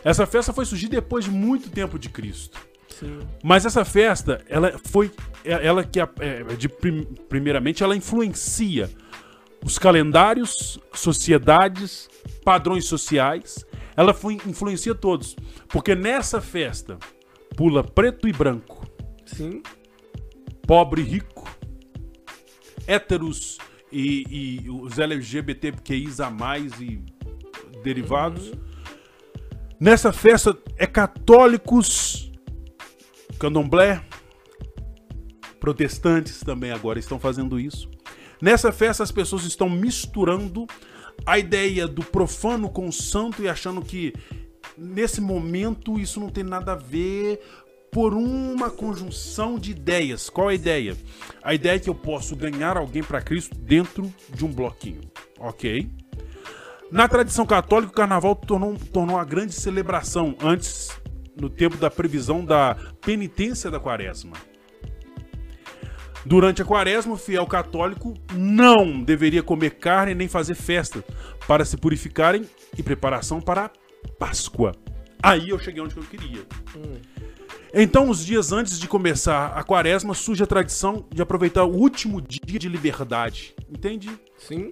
Essa 0.04 0.26
festa 0.26 0.54
foi 0.54 0.66
surgir 0.66 0.88
depois 0.88 1.26
de 1.26 1.32
muito 1.32 1.70
tempo 1.70 2.00
de 2.00 2.10
Cristo. 2.10 2.69
Sim. 3.00 3.20
Mas 3.44 3.66
essa 3.66 3.86
festa, 3.86 4.42
ela 4.50 4.78
foi, 4.86 5.12
é- 5.46 5.66
ela 5.66 5.84
que 5.84 6.00
é, 6.00 6.06
de 6.58 6.68
prim- 6.68 7.06
primeiramente 7.28 7.84
ela 7.84 7.96
influencia 7.96 8.90
os 9.64 9.78
calendários, 9.78 10.80
sociedades, 10.94 12.10
padrões 12.44 12.86
sociais. 12.86 13.66
Ela 13.96 14.14
foi, 14.14 14.36
influencia 14.46 14.96
todos, 14.96 15.36
porque 15.68 15.96
nessa 15.96 16.40
festa 16.42 16.98
pula 17.56 17.84
preto 17.84 18.28
e 18.28 18.34
branco, 18.34 18.86
Sim. 19.26 19.62
pobre 20.66 21.02
e 21.02 21.06
rico, 21.06 21.50
héteros 22.88 23.58
e, 23.92 24.62
e 24.66 24.70
os 24.70 24.98
LGBTQIs 24.98 26.20
a 26.20 26.30
mais 26.30 26.80
e 26.80 27.02
derivados. 27.84 28.52
Nessa 29.80 30.12
festa 30.12 30.58
é 30.78 30.86
católicos, 30.86 32.29
candomblé, 33.40 34.04
Protestantes 35.60 36.40
também 36.40 36.72
agora 36.72 37.00
estão 37.00 37.20
fazendo 37.20 37.60
isso. 37.60 37.90
Nessa 38.42 38.72
festa, 38.72 39.04
as 39.04 39.12
pessoas 39.12 39.44
estão 39.44 39.70
misturando 39.70 40.66
a 41.26 41.38
ideia 41.38 41.88
do 41.88 42.02
profano 42.02 42.70
com 42.70 42.88
o 42.88 42.94
santo 42.94 43.44
e 43.44 43.50
achando 43.50 43.82
que 43.82 44.14
nesse 44.78 45.20
momento 45.20 46.00
isso 46.00 46.20
não 46.20 46.30
tem 46.30 46.44
nada 46.44 46.72
a 46.72 46.76
ver 46.76 47.42
por 47.92 48.14
uma 48.14 48.70
conjunção 48.70 49.60
de 49.60 49.72
ideias. 49.72 50.30
Qual 50.30 50.48
a 50.48 50.54
ideia? 50.54 50.96
A 51.44 51.54
ideia 51.54 51.76
é 51.76 51.80
que 51.80 51.90
eu 51.90 51.96
posso 51.96 52.36
ganhar 52.36 52.78
alguém 52.78 53.04
para 53.04 53.22
Cristo 53.22 53.56
dentro 53.58 54.14
de 54.34 54.46
um 54.46 54.54
bloquinho, 54.54 55.02
ok? 55.38 55.90
Na 56.92 57.08
tradição 57.08 57.46
católica, 57.46 57.92
o 57.92 57.96
carnaval 57.96 58.36
tornou, 58.36 58.76
tornou 58.94 59.18
uma 59.18 59.26
grande 59.26 59.54
celebração 59.54 60.36
antes, 60.42 60.90
no 61.40 61.50
tempo 61.50 61.78
da 61.78 61.90
previsão 61.90 62.44
da 62.44 62.76
penitência 63.02 63.72
da 63.72 63.80
quaresma. 63.80 64.34
Durante 66.26 66.62
a 66.62 66.66
quaresma, 66.66 67.14
o 67.14 67.18
fiel 67.18 67.48
católico 67.48 68.14
não 68.34 69.02
deveria 69.02 69.42
comer 69.42 69.72
carne 69.72 70.14
nem 70.14 70.28
fazer 70.28 70.54
festa 70.54 71.04
para 71.48 71.64
se 71.64 71.78
purificarem 71.78 72.46
em 72.78 72.84
preparação 72.84 73.40
para 73.40 73.66
a 73.66 73.72
Páscoa. 74.18 74.74
Aí 75.24 75.50
eu 75.50 75.60
cheguei 75.60 75.82
onde 75.82 75.96
eu 75.96 76.04
queria. 76.04 76.42
Hum. 76.76 76.98
Então, 77.74 78.10
os 78.10 78.26
dias 78.26 78.52
antes 78.52 78.80
de 78.80 78.88
começar 78.88 79.48
a 79.48 79.64
quaresma, 79.64 80.14
surge 80.14 80.44
a 80.44 80.48
tradição 80.48 81.06
de 81.14 81.22
aproveitar 81.22 81.64
o 81.66 81.76
último 81.76 82.22
dia 82.22 82.60
de 82.60 82.68
liberdade. 82.68 83.54
Entende? 83.70 84.10
Sim. 84.38 84.72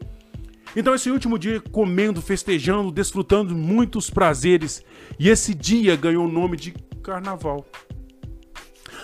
Então, 0.76 0.94
esse 0.94 1.10
último 1.10 1.40
dia 1.40 1.60
comendo, 1.60 2.22
festejando, 2.22 2.92
desfrutando 2.92 3.56
muitos 3.56 4.10
prazeres. 4.10 4.84
E 5.18 5.30
esse 5.30 5.54
dia 5.54 5.96
ganhou 5.96 6.26
o 6.26 6.32
nome 6.32 6.58
de 6.58 6.72
carnaval. 7.02 7.66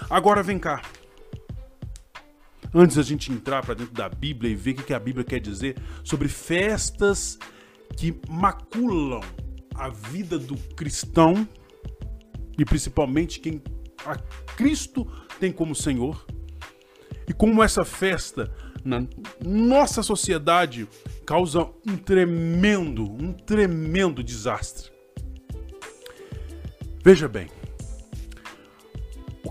Agora 0.10 0.44
vem 0.44 0.60
cá 0.60 0.82
antes 2.74 2.96
da 2.96 3.04
gente 3.04 3.32
entrar 3.32 3.64
para 3.64 3.76
dentro 3.76 3.94
da 3.94 4.10
Bíblia 4.10 4.52
e 4.52 4.56
ver 4.56 4.72
o 4.72 4.84
que 4.84 4.94
a 4.94 5.00
Bíblia 5.00 5.24
quer 5.24 5.40
dizer 5.40 5.78
sobre 6.04 6.28
festas 6.28 7.38
que 7.96 8.20
maculam 8.28 9.22
a 9.76 9.90
vida 9.90 10.40
do 10.40 10.56
cristão 10.76 11.48
e 12.58 12.66
principalmente 12.66 13.40
quem 13.40 13.62
a 14.06 14.16
Cristo 14.56 15.08
tem 15.40 15.52
como 15.52 15.76
Senhor, 15.76 16.26
e 17.28 17.34
como 17.34 17.64
essa 17.64 17.86
festa 17.86 18.54
na 18.84 19.06
nossa 19.44 20.04
sociedade 20.04 20.88
causa 21.26 21.70
um 21.88 21.96
tremendo, 21.96 23.04
um 23.04 23.32
tremendo 23.32 24.24
desastre. 24.24 24.92
Veja 27.04 27.28
bem, 27.28 27.48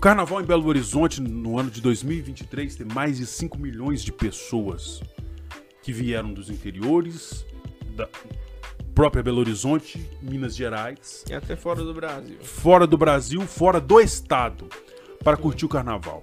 carnaval 0.03 0.41
em 0.41 0.43
Belo 0.43 0.67
Horizonte 0.67 1.21
no 1.21 1.57
ano 1.57 1.71
de 1.71 1.79
2023 1.79 2.75
tem 2.75 2.85
mais 2.93 3.19
de 3.19 3.25
5 3.25 3.57
milhões 3.57 4.03
de 4.03 4.11
pessoas 4.11 5.01
que 5.81 5.93
vieram 5.93 6.33
dos 6.33 6.49
interiores, 6.49 7.45
da 7.95 8.09
própria 8.93 9.23
Belo 9.23 9.39
Horizonte, 9.39 10.05
Minas 10.21 10.57
Gerais. 10.57 11.23
E 11.29 11.33
até 11.33 11.55
fora 11.55 11.85
do 11.85 11.93
Brasil. 11.93 12.35
Fora 12.41 12.85
do 12.85 12.97
Brasil, 12.97 13.39
fora 13.43 13.79
do 13.79 14.01
estado, 14.01 14.67
para 15.23 15.37
curtir 15.37 15.63
o 15.63 15.69
carnaval. 15.69 16.21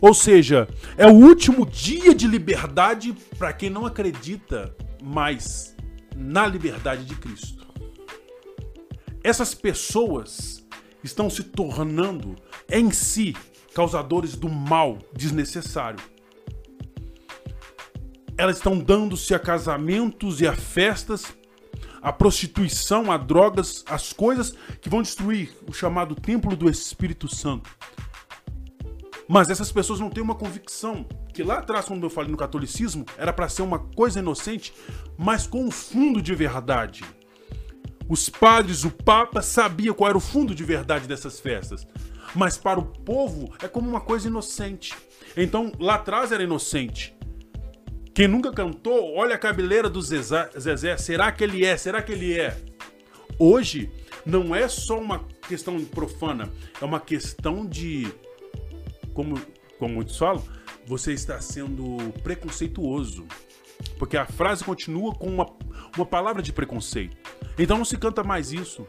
Ou 0.00 0.14
seja, 0.14 0.68
é 0.96 1.06
o 1.06 1.12
último 1.12 1.66
dia 1.66 2.14
de 2.14 2.26
liberdade 2.26 3.14
para 3.38 3.52
quem 3.52 3.68
não 3.68 3.84
acredita 3.84 4.74
mais 5.02 5.74
na 6.16 6.46
liberdade 6.46 7.04
de 7.04 7.14
Cristo. 7.14 7.66
Essas 9.22 9.54
pessoas 9.54 10.64
estão 11.02 11.28
se 11.28 11.42
tornando 11.42 12.36
em 12.70 12.90
si 12.90 13.34
causadores 13.74 14.34
do 14.34 14.48
mal 14.48 14.98
desnecessário. 15.12 16.00
Elas 18.36 18.56
estão 18.56 18.78
dando-se 18.78 19.34
a 19.34 19.38
casamentos 19.38 20.40
e 20.40 20.46
a 20.46 20.54
festas, 20.54 21.36
a 22.00 22.12
prostituição, 22.12 23.10
a 23.10 23.16
drogas, 23.16 23.84
as 23.88 24.12
coisas 24.12 24.54
que 24.80 24.88
vão 24.88 25.02
destruir 25.02 25.50
o 25.66 25.72
chamado 25.72 26.14
templo 26.14 26.56
do 26.56 26.70
Espírito 26.70 27.28
Santo. 27.28 27.68
Mas 29.28 29.50
essas 29.50 29.70
pessoas 29.70 30.00
não 30.00 30.10
têm 30.10 30.22
uma 30.22 30.34
convicção 30.34 31.06
que 31.34 31.42
lá 31.42 31.58
atrás, 31.58 31.86
quando 31.86 32.04
eu 32.04 32.10
falei 32.10 32.30
no 32.30 32.36
catolicismo, 32.36 33.04
era 33.16 33.32
para 33.32 33.48
ser 33.48 33.62
uma 33.62 33.78
coisa 33.78 34.20
inocente, 34.20 34.72
mas 35.16 35.46
com 35.46 35.64
um 35.64 35.70
fundo 35.70 36.22
de 36.22 36.34
verdade. 36.34 37.04
Os 38.08 38.30
padres, 38.30 38.84
o 38.84 38.90
Papa 38.90 39.42
sabia 39.42 39.92
qual 39.92 40.08
era 40.08 40.18
o 40.18 40.20
fundo 40.20 40.54
de 40.54 40.64
verdade 40.64 41.06
dessas 41.06 41.38
festas 41.38 41.86
mas 42.34 42.56
para 42.56 42.78
o 42.78 42.84
povo 42.84 43.52
é 43.62 43.68
como 43.68 43.88
uma 43.88 44.00
coisa 44.00 44.28
inocente. 44.28 44.94
Então, 45.36 45.72
lá 45.78 45.94
atrás 45.94 46.32
era 46.32 46.42
inocente. 46.42 47.14
Quem 48.14 48.26
nunca 48.26 48.52
cantou, 48.52 49.14
olha 49.14 49.36
a 49.36 49.38
cabeleira 49.38 49.88
do 49.88 50.02
Zezé, 50.02 50.50
Zezé, 50.58 50.96
será 50.96 51.30
que 51.30 51.44
ele 51.44 51.64
é? 51.64 51.76
Será 51.76 52.02
que 52.02 52.12
ele 52.12 52.38
é? 52.38 52.56
Hoje, 53.38 53.90
não 54.26 54.54
é 54.54 54.68
só 54.68 54.98
uma 54.98 55.24
questão 55.46 55.82
profana, 55.84 56.50
é 56.80 56.84
uma 56.84 56.98
questão 56.98 57.64
de. 57.64 58.12
Como, 59.18 59.36
como 59.80 59.94
muitos 59.94 60.16
falam, 60.16 60.40
você 60.86 61.12
está 61.12 61.40
sendo 61.40 62.12
preconceituoso. 62.22 63.26
Porque 63.98 64.16
a 64.16 64.26
frase 64.26 64.62
continua 64.62 65.12
com 65.12 65.26
uma, 65.26 65.44
uma 65.96 66.06
palavra 66.06 66.40
de 66.40 66.52
preconceito. 66.52 67.16
Então 67.58 67.76
não 67.76 67.84
se 67.84 67.96
canta 67.96 68.22
mais 68.22 68.52
isso. 68.52 68.86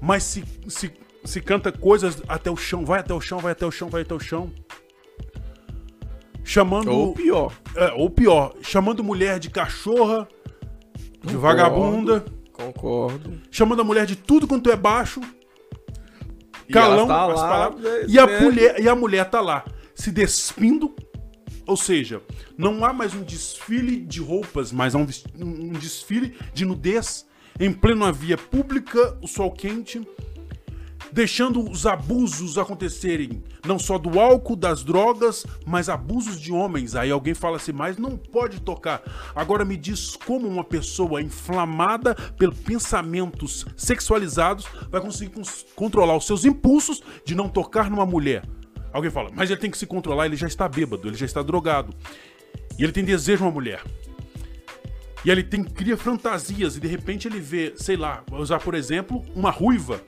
Mas 0.00 0.24
se, 0.24 0.44
se 0.66 0.92
se 1.24 1.40
canta 1.40 1.70
coisas 1.70 2.20
até 2.26 2.50
o 2.50 2.56
chão, 2.56 2.84
vai 2.84 2.98
até 2.98 3.14
o 3.14 3.20
chão, 3.20 3.38
vai 3.38 3.52
até 3.52 3.64
o 3.64 3.70
chão, 3.70 3.88
vai 3.88 4.02
até 4.02 4.12
o 4.12 4.18
chão. 4.18 4.50
Chamando. 6.42 6.90
Ou 6.90 7.14
pior. 7.14 7.52
É, 7.76 7.92
ou 7.92 8.10
pior, 8.10 8.56
chamando 8.60 9.04
mulher 9.04 9.38
de 9.38 9.50
cachorra, 9.50 10.26
de 11.22 11.34
Concordo. 11.34 11.38
vagabunda. 11.38 12.24
Concordo. 12.52 13.40
Chamando 13.52 13.82
a 13.82 13.84
mulher 13.84 14.04
de 14.04 14.16
tudo 14.16 14.48
quanto 14.48 14.68
é 14.68 14.76
baixo. 14.76 15.20
Calão 16.72 17.06
tá 17.06 17.26
as 17.26 17.40
lá, 17.40 17.48
palavras. 17.48 18.12
E 18.12 18.18
a, 18.18 18.26
mulher, 18.26 18.80
e 18.80 18.88
a 18.88 18.94
mulher 18.94 19.30
tá 19.30 19.40
lá, 19.40 19.64
se 19.94 20.10
despindo. 20.10 20.94
Ou 21.66 21.76
seja, 21.76 22.22
não 22.58 22.84
há 22.84 22.92
mais 22.92 23.14
um 23.14 23.22
desfile 23.22 24.00
de 24.00 24.20
roupas, 24.20 24.70
mas 24.70 24.94
há 24.94 24.98
um, 24.98 25.06
um 25.40 25.72
desfile 25.72 26.36
de 26.52 26.64
nudez 26.64 27.26
em 27.58 27.72
plena 27.72 28.12
via 28.12 28.36
pública, 28.36 29.16
o 29.22 29.28
sol 29.28 29.50
quente 29.50 30.06
deixando 31.14 31.70
os 31.70 31.86
abusos 31.86 32.58
acontecerem, 32.58 33.40
não 33.64 33.78
só 33.78 33.98
do 33.98 34.18
álcool, 34.18 34.56
das 34.56 34.82
drogas, 34.82 35.46
mas 35.64 35.88
abusos 35.88 36.40
de 36.40 36.50
homens. 36.50 36.96
Aí 36.96 37.08
alguém 37.08 37.34
fala 37.34 37.56
assim, 37.56 37.70
mas 37.70 37.96
não 37.96 38.16
pode 38.16 38.60
tocar. 38.60 39.00
Agora 39.32 39.64
me 39.64 39.76
diz 39.76 40.16
como 40.16 40.48
uma 40.48 40.64
pessoa 40.64 41.22
inflamada 41.22 42.16
pelos 42.36 42.58
pensamentos 42.58 43.64
sexualizados 43.76 44.66
vai 44.90 45.00
conseguir 45.00 45.40
controlar 45.76 46.16
os 46.16 46.26
seus 46.26 46.44
impulsos 46.44 47.00
de 47.24 47.36
não 47.36 47.48
tocar 47.48 47.88
numa 47.88 48.04
mulher. 48.04 48.44
Alguém 48.92 49.10
fala, 49.10 49.30
mas 49.32 49.48
ele 49.48 49.60
tem 49.60 49.70
que 49.70 49.78
se 49.78 49.86
controlar, 49.86 50.26
ele 50.26 50.36
já 50.36 50.48
está 50.48 50.68
bêbado, 50.68 51.06
ele 51.06 51.16
já 51.16 51.26
está 51.26 51.42
drogado. 51.42 51.94
E 52.76 52.82
ele 52.82 52.92
tem 52.92 53.04
desejo 53.04 53.38
de 53.38 53.44
uma 53.44 53.52
mulher. 53.52 53.84
E 55.24 55.30
ele 55.30 55.44
tem 55.44 55.62
cria 55.62 55.96
fantasias 55.96 56.76
e 56.76 56.80
de 56.80 56.88
repente 56.88 57.28
ele 57.28 57.38
vê, 57.38 57.72
sei 57.76 57.96
lá, 57.96 58.24
vou 58.28 58.40
usar 58.40 58.58
por 58.58 58.74
exemplo, 58.74 59.24
uma 59.32 59.52
ruiva 59.52 60.00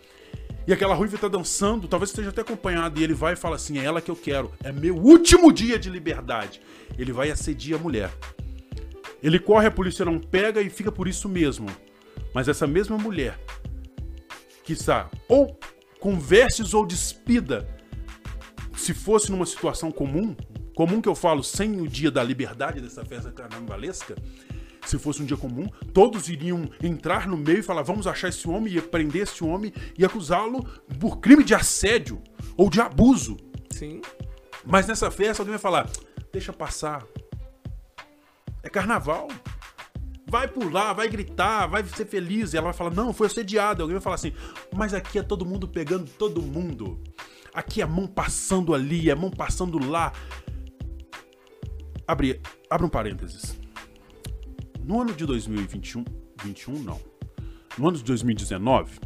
e 0.66 0.72
aquela 0.72 0.94
ruiva 0.94 1.16
tá 1.16 1.29
dançando, 1.29 1.87
talvez 1.87 2.11
esteja 2.11 2.31
até 2.31 2.40
acompanhado, 2.40 2.98
e 2.98 3.05
ele 3.05 3.14
vai 3.14 3.35
e 3.35 3.37
fala 3.37 3.57
assim: 3.57 3.79
é 3.79 3.85
ela 3.85 4.00
que 4.00 4.11
eu 4.11 4.16
quero, 4.16 4.52
é 4.64 4.72
meu 4.72 4.96
último 4.96 5.52
dia 5.52 5.79
de 5.79 5.88
liberdade. 5.88 6.61
Ele 6.98 7.12
vai 7.12 7.31
assedir 7.31 7.76
a 7.76 7.79
mulher. 7.79 8.11
Ele 9.22 9.38
corre, 9.38 9.66
a 9.66 9.70
polícia 9.70 10.05
não 10.05 10.18
pega 10.18 10.61
e 10.61 10.68
fica 10.68 10.90
por 10.90 11.07
isso 11.07 11.29
mesmo. 11.29 11.66
Mas 12.35 12.48
essa 12.48 12.66
mesma 12.66 12.98
mulher, 12.98 13.38
que 14.64 14.72
está 14.72 15.09
ou 15.29 15.59
converses 16.00 16.74
ou 16.74 16.85
despida, 16.85 17.68
se 18.76 18.92
fosse 18.92 19.31
numa 19.31 19.46
situação 19.46 19.90
comum, 19.90 20.37
comum 20.74 21.00
que 21.00 21.09
eu 21.09 21.14
falo 21.14 21.42
sem 21.42 21.81
o 21.81 21.88
dia 21.88 22.11
da 22.11 22.22
liberdade 22.22 22.81
dessa 22.81 23.05
festa 23.05 23.31
carnavalesca, 23.31 24.16
se 24.90 24.99
fosse 24.99 25.22
um 25.22 25.27
dia 25.27 25.37
comum, 25.37 25.66
todos 25.92 26.29
iriam 26.29 26.68
entrar 26.83 27.27
no 27.27 27.37
meio 27.37 27.59
e 27.59 27.62
falar: 27.62 27.83
vamos 27.83 28.07
achar 28.07 28.29
esse 28.29 28.49
homem 28.49 28.75
e 28.75 28.81
prender 28.81 29.22
esse 29.22 29.42
homem 29.42 29.72
e 29.99 30.05
acusá-lo 30.05 30.62
por 31.01 31.18
crime 31.18 31.44
de 31.44 31.55
assédio 31.55 32.22
ou 32.57 32.70
de 32.70 32.81
abuso. 32.81 33.37
Sim. 33.70 34.01
Mas 34.64 34.87
nessa 34.87 35.11
festa 35.11 35.42
alguém 35.42 35.53
vai 35.53 35.59
falar: 35.59 35.90
deixa 36.33 36.53
passar. 36.53 37.05
É 38.62 38.68
carnaval. 38.68 39.29
Vai 40.29 40.49
pular, 40.49 40.92
vai 40.92 41.09
gritar, 41.09 41.68
vai 41.68 41.85
ser 41.85 42.05
feliz. 42.05 42.53
E 42.53 42.57
ela 42.57 42.64
vai 42.64 42.75
falar: 42.75 42.90
não, 42.90 43.12
foi 43.12 43.29
assediado. 43.29 43.83
Alguém 43.83 43.94
vai 43.94 44.03
falar 44.03 44.16
assim: 44.16 44.33
mas 44.75 44.92
aqui 44.92 45.18
é 45.18 45.22
todo 45.22 45.46
mundo 45.46 45.68
pegando 45.68 46.11
todo 46.11 46.42
mundo. 46.42 47.03
Aqui 47.55 47.81
é 47.81 47.85
a 47.85 47.87
mão 47.87 48.07
passando 48.07 48.75
ali, 48.75 49.09
é 49.09 49.12
a 49.12 49.16
mão 49.16 49.31
passando 49.31 49.79
lá. 49.79 50.12
Abre, 52.07 52.40
abre 52.68 52.87
um 52.87 52.90
parênteses. 52.90 53.65
No 54.87 55.01
ano 55.01 55.12
de 55.12 55.27
2021, 55.27 56.05
21 56.44 56.79
não. 56.79 57.01
No 57.77 57.88
ano 57.88 57.99
de 57.99 58.05
2019 58.05 59.01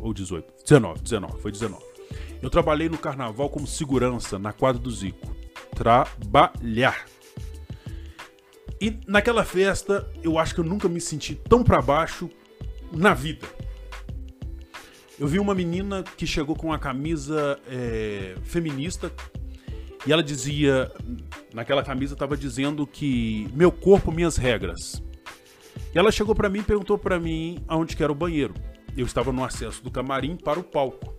ou 0.00 0.12
18, 0.12 0.64
19, 0.64 1.02
19, 1.02 1.40
foi 1.40 1.52
19. 1.52 1.80
Eu 2.42 2.50
trabalhei 2.50 2.88
no 2.88 2.98
carnaval 2.98 3.48
como 3.48 3.64
segurança 3.64 4.40
na 4.40 4.52
quadra 4.52 4.82
do 4.82 4.90
Zico. 4.90 5.36
Trabalhar. 5.76 7.06
E 8.80 8.98
naquela 9.06 9.44
festa, 9.44 10.10
eu 10.20 10.36
acho 10.36 10.52
que 10.52 10.60
eu 10.60 10.64
nunca 10.64 10.88
me 10.88 11.00
senti 11.00 11.36
tão 11.36 11.62
pra 11.62 11.80
baixo 11.80 12.28
na 12.90 13.14
vida. 13.14 13.46
Eu 15.16 15.28
vi 15.28 15.38
uma 15.38 15.54
menina 15.54 16.02
que 16.02 16.26
chegou 16.26 16.56
com 16.56 16.66
uma 16.66 16.78
camisa 16.80 17.56
é, 17.68 18.34
feminista 18.42 19.12
e 20.06 20.12
ela 20.12 20.22
dizia, 20.22 20.90
naquela 21.54 21.82
camisa 21.82 22.14
estava 22.14 22.36
dizendo 22.36 22.86
que 22.86 23.48
meu 23.54 23.70
corpo, 23.70 24.10
minhas 24.10 24.36
regras. 24.36 25.02
E 25.94 25.98
ela 25.98 26.10
chegou 26.10 26.34
para 26.34 26.48
mim 26.48 26.60
e 26.60 26.62
perguntou 26.62 26.98
para 26.98 27.20
mim 27.20 27.62
aonde 27.68 27.96
que 27.96 28.02
era 28.02 28.10
o 28.10 28.14
banheiro. 28.14 28.54
Eu 28.96 29.06
estava 29.06 29.32
no 29.32 29.44
acesso 29.44 29.82
do 29.82 29.90
camarim 29.90 30.36
para 30.36 30.58
o 30.58 30.62
palco. 30.62 31.14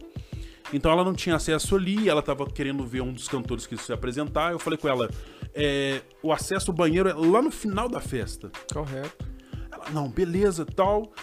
Então 0.73 0.91
ela 0.91 1.03
não 1.03 1.13
tinha 1.13 1.35
acesso 1.35 1.75
ali, 1.75 2.09
ela 2.09 2.19
estava 2.19 2.45
querendo 2.45 2.85
ver 2.85 3.01
um 3.01 3.13
dos 3.13 3.27
cantores 3.27 3.65
que 3.65 3.77
se 3.77 3.93
apresentar. 3.93 4.51
Eu 4.51 4.59
falei 4.59 4.77
com 4.77 4.89
ela, 4.89 5.09
é, 5.53 6.01
o 6.21 6.33
acesso 6.33 6.71
ao 6.71 6.75
banheiro 6.75 7.07
é 7.07 7.13
lá 7.13 7.41
no 7.41 7.51
final 7.51 7.87
da 7.87 8.01
festa. 8.01 8.51
Correto. 8.71 9.25
Ela, 9.71 9.89
não, 9.91 10.09
beleza, 10.09 10.65
tal. 10.65 11.13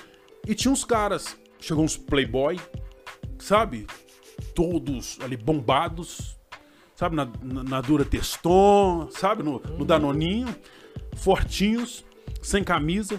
E 0.46 0.54
tinha 0.54 0.72
uns 0.72 0.84
caras, 0.84 1.36
chegou 1.58 1.84
uns 1.84 1.96
playboy, 1.96 2.58
sabe? 3.38 3.86
Todos 4.54 5.18
ali 5.20 5.36
bombados, 5.36 6.39
sabe? 7.00 7.16
Na, 7.16 7.26
na, 7.42 7.80
dura 7.80 8.04
teston, 8.04 9.08
sabe? 9.10 9.42
No, 9.42 9.58
no 9.78 9.86
danoninho, 9.86 10.54
fortinhos, 11.16 12.04
sem 12.42 12.62
camisa. 12.62 13.18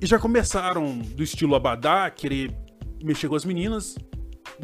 E 0.00 0.06
já 0.06 0.16
começaram 0.16 0.96
do 0.96 1.20
estilo 1.20 1.56
abadá, 1.56 2.08
querer 2.08 2.54
mexer 3.02 3.28
com 3.28 3.34
as 3.34 3.44
meninas. 3.44 3.98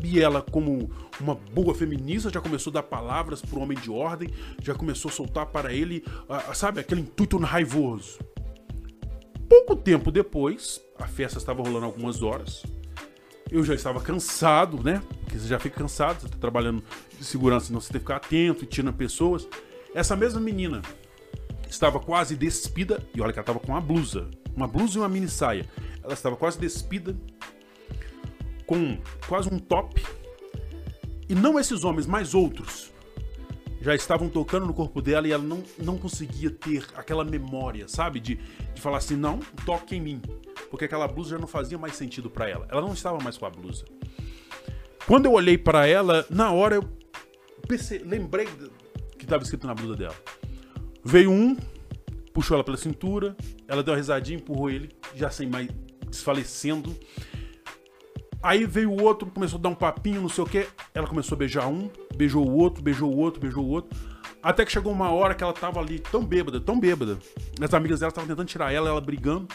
E 0.00 0.20
ela, 0.20 0.42
como 0.42 0.88
uma 1.20 1.34
boa 1.34 1.74
feminista, 1.74 2.30
já 2.30 2.40
começou 2.40 2.70
a 2.70 2.74
dar 2.74 2.84
palavras 2.84 3.42
pro 3.42 3.58
homem 3.58 3.76
de 3.76 3.90
ordem, 3.90 4.28
já 4.62 4.74
começou 4.74 5.08
a 5.08 5.12
soltar 5.12 5.46
para 5.46 5.72
ele, 5.72 6.04
sabe, 6.54 6.78
aquele 6.78 7.00
intuito 7.00 7.38
raivoso. 7.38 8.20
Pouco 9.48 9.74
tempo 9.74 10.12
depois, 10.12 10.80
a 10.98 11.08
festa 11.08 11.38
estava 11.38 11.62
rolando 11.62 11.86
algumas 11.86 12.22
horas. 12.22 12.62
Eu 13.50 13.64
já 13.64 13.74
estava 13.74 14.00
cansado, 14.00 14.82
né? 14.82 15.02
Porque 15.20 15.38
você 15.38 15.46
já 15.46 15.58
fica 15.58 15.78
cansado, 15.78 16.20
você 16.20 16.28
tá 16.28 16.36
trabalhando 16.38 16.82
de 17.16 17.24
segurança, 17.24 17.66
então 17.68 17.80
você 17.80 17.92
tem 17.92 18.00
que 18.00 18.06
ficar 18.06 18.16
atento 18.16 18.64
e 18.64 18.66
tirando 18.66 18.94
pessoas. 18.94 19.46
Essa 19.94 20.16
mesma 20.16 20.40
menina 20.40 20.82
estava 21.68 22.00
quase 22.00 22.36
despida, 22.36 23.02
e 23.14 23.20
olha 23.20 23.32
que 23.32 23.38
ela 23.38 23.44
estava 23.44 23.60
com 23.60 23.72
uma 23.72 23.80
blusa, 23.80 24.28
uma 24.54 24.66
blusa 24.66 24.98
e 24.98 25.00
uma 25.00 25.08
mini 25.08 25.28
saia. 25.28 25.68
Ela 26.02 26.12
estava 26.12 26.36
quase 26.36 26.58
despida, 26.58 27.16
com 28.66 28.98
quase 29.28 29.48
um 29.48 29.58
top. 29.58 30.04
E 31.28 31.34
não 31.34 31.58
esses 31.58 31.84
homens, 31.84 32.06
mas 32.06 32.34
outros 32.34 32.92
já 33.80 33.94
estavam 33.94 34.28
tocando 34.28 34.66
no 34.66 34.74
corpo 34.74 35.00
dela 35.00 35.28
e 35.28 35.32
ela 35.32 35.42
não, 35.42 35.62
não 35.78 35.96
conseguia 35.96 36.50
ter 36.50 36.84
aquela 36.96 37.24
memória, 37.24 37.86
sabe? 37.86 38.18
De, 38.18 38.34
de 38.74 38.80
falar 38.80 38.98
assim, 38.98 39.14
não, 39.14 39.38
toque 39.64 39.94
em 39.94 40.00
mim. 40.00 40.22
Porque 40.70 40.84
aquela 40.84 41.06
blusa 41.06 41.30
já 41.30 41.38
não 41.38 41.46
fazia 41.46 41.78
mais 41.78 41.94
sentido 41.94 42.30
para 42.30 42.48
ela. 42.48 42.66
Ela 42.70 42.80
não 42.80 42.92
estava 42.92 43.18
mais 43.22 43.36
com 43.38 43.46
a 43.46 43.50
blusa. 43.50 43.84
Quando 45.06 45.26
eu 45.26 45.32
olhei 45.32 45.56
para 45.56 45.86
ela, 45.86 46.26
na 46.28 46.50
hora 46.50 46.76
eu 46.76 46.84
pensei, 47.68 47.98
lembrei 47.98 48.46
que 49.16 49.24
estava 49.24 49.42
escrito 49.42 49.66
na 49.66 49.74
blusa 49.74 49.94
dela. 49.94 50.16
Veio 51.04 51.30
um, 51.30 51.56
puxou 52.34 52.56
ela 52.56 52.64
pela 52.64 52.76
cintura, 52.76 53.36
ela 53.68 53.82
deu 53.82 53.92
uma 53.94 53.98
risadinha, 53.98 54.38
empurrou 54.38 54.68
ele, 54.68 54.90
já 55.14 55.30
sem 55.30 55.48
mais 55.48 55.68
desfalecendo. 56.08 56.96
Aí 58.42 58.64
veio 58.64 58.90
o 58.90 59.02
outro, 59.02 59.30
começou 59.30 59.58
a 59.58 59.62
dar 59.62 59.68
um 59.68 59.74
papinho, 59.74 60.20
não 60.20 60.28
sei 60.28 60.44
o 60.44 60.46
que. 60.46 60.66
Ela 60.94 61.06
começou 61.06 61.34
a 61.36 61.38
beijar 61.38 61.66
um, 61.68 61.88
beijou 62.16 62.46
o 62.46 62.56
outro, 62.56 62.82
beijou 62.82 63.12
o 63.12 63.16
outro, 63.16 63.40
beijou 63.40 63.64
o 63.64 63.68
outro. 63.68 63.98
Até 64.42 64.64
que 64.64 64.70
chegou 64.70 64.92
uma 64.92 65.10
hora 65.10 65.34
que 65.34 65.42
ela 65.42 65.52
tava 65.52 65.80
ali 65.80 65.98
tão 65.98 66.24
bêbada, 66.24 66.60
tão 66.60 66.78
bêbada. 66.78 67.18
As 67.60 67.74
amigas 67.74 68.00
dela 68.00 68.10
estavam 68.10 68.28
tentando 68.28 68.46
tirar 68.46 68.72
ela, 68.72 68.88
ela 68.88 69.00
brigando. 69.00 69.48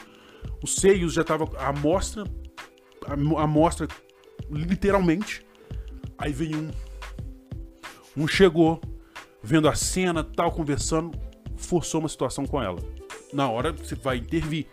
Os 0.64 0.76
seios 0.76 1.14
já 1.14 1.24
tava 1.24 1.50
a 1.58 1.74
mostra, 1.74 2.24
a 3.08 3.48
mostra 3.48 3.88
literalmente. 4.50 5.46
Aí 6.18 6.32
veio 6.32 6.58
um. 6.58 6.72
Um 8.16 8.28
chegou, 8.28 8.82
vendo 9.42 9.70
a 9.70 9.76
cena, 9.76 10.24
tal, 10.24 10.52
conversando, 10.52 11.18
forçou 11.56 12.02
uma 12.02 12.10
situação 12.10 12.46
com 12.46 12.62
ela. 12.62 12.80
Na 13.34 13.50
hora 13.50 13.72
você 13.72 13.96
vai 13.96 14.18
intervir. 14.18 14.68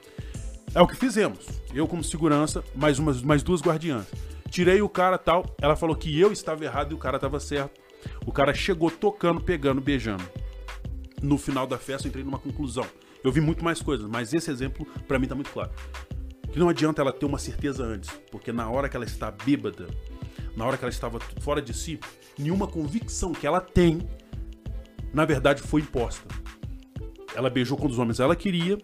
É 0.75 0.83
o 0.83 0.87
que 0.87 0.97
fizemos. 0.97 1.47
Eu, 1.73 1.87
como 1.87 2.03
segurança, 2.03 2.65
mais, 2.75 2.99
umas, 2.99 3.23
mais 3.23 3.43
duas 3.43 3.63
guardiãs. 3.63 4.07
Tirei 4.51 4.83
o 4.83 4.89
cara 4.89 5.17
tal. 5.17 5.45
Ela 5.61 5.77
falou 5.77 5.95
que 5.95 6.19
eu 6.19 6.33
estava 6.33 6.65
errado 6.65 6.93
e 6.93 6.95
o 6.95 6.99
cara 6.99 7.17
estava 7.17 7.39
certo. 7.39 7.81
O 8.27 8.33
cara 8.33 8.53
chegou 8.53 8.91
tocando, 8.91 9.41
pegando, 9.41 9.81
beijando. 9.81 10.25
No 11.23 11.39
final 11.39 11.67
da 11.67 11.79
festa, 11.79 12.07
eu 12.07 12.11
entrei 12.11 12.25
numa 12.25 12.39
conclusão. 12.39 12.87
Eu 13.23 13.33
vi 13.33 13.41
muito 13.41 13.65
mais 13.65 13.83
coisas, 13.83 14.09
mas 14.09 14.33
esse 14.33 14.51
exemplo, 14.51 14.87
para 15.07 15.19
mim, 15.19 15.27
tá 15.27 15.35
muito 15.35 15.51
claro. 15.51 15.71
Que 16.53 16.59
não 16.59 16.69
adianta 16.69 17.03
ela 17.03 17.13
ter 17.13 17.27
uma 17.27 17.39
certeza 17.39 17.85
antes, 17.85 18.11
porque 18.31 18.53
na 18.53 18.71
hora 18.71 18.89
que 18.89 18.97
ela 18.97 19.05
está 19.05 19.31
bêbada, 19.31 19.89
na 20.57 20.65
hora 20.65 20.77
que 20.77 20.85
ela 20.85 20.91
estava 20.91 21.19
fora 21.41 21.61
de 21.61 21.75
si, 21.75 22.01
nenhuma 22.39 22.67
convicção 22.67 23.33
que 23.33 23.47
ela 23.47 23.61
tem, 23.61 24.09
na 25.13 25.25
verdade, 25.25 25.63
foi 25.63 25.81
imposta. 25.81 26.27
Ela 27.35 27.51
beijou 27.51 27.77
com 27.77 27.87
os 27.87 27.99
homens 27.99 28.21
ela 28.21 28.35
queria, 28.35 28.79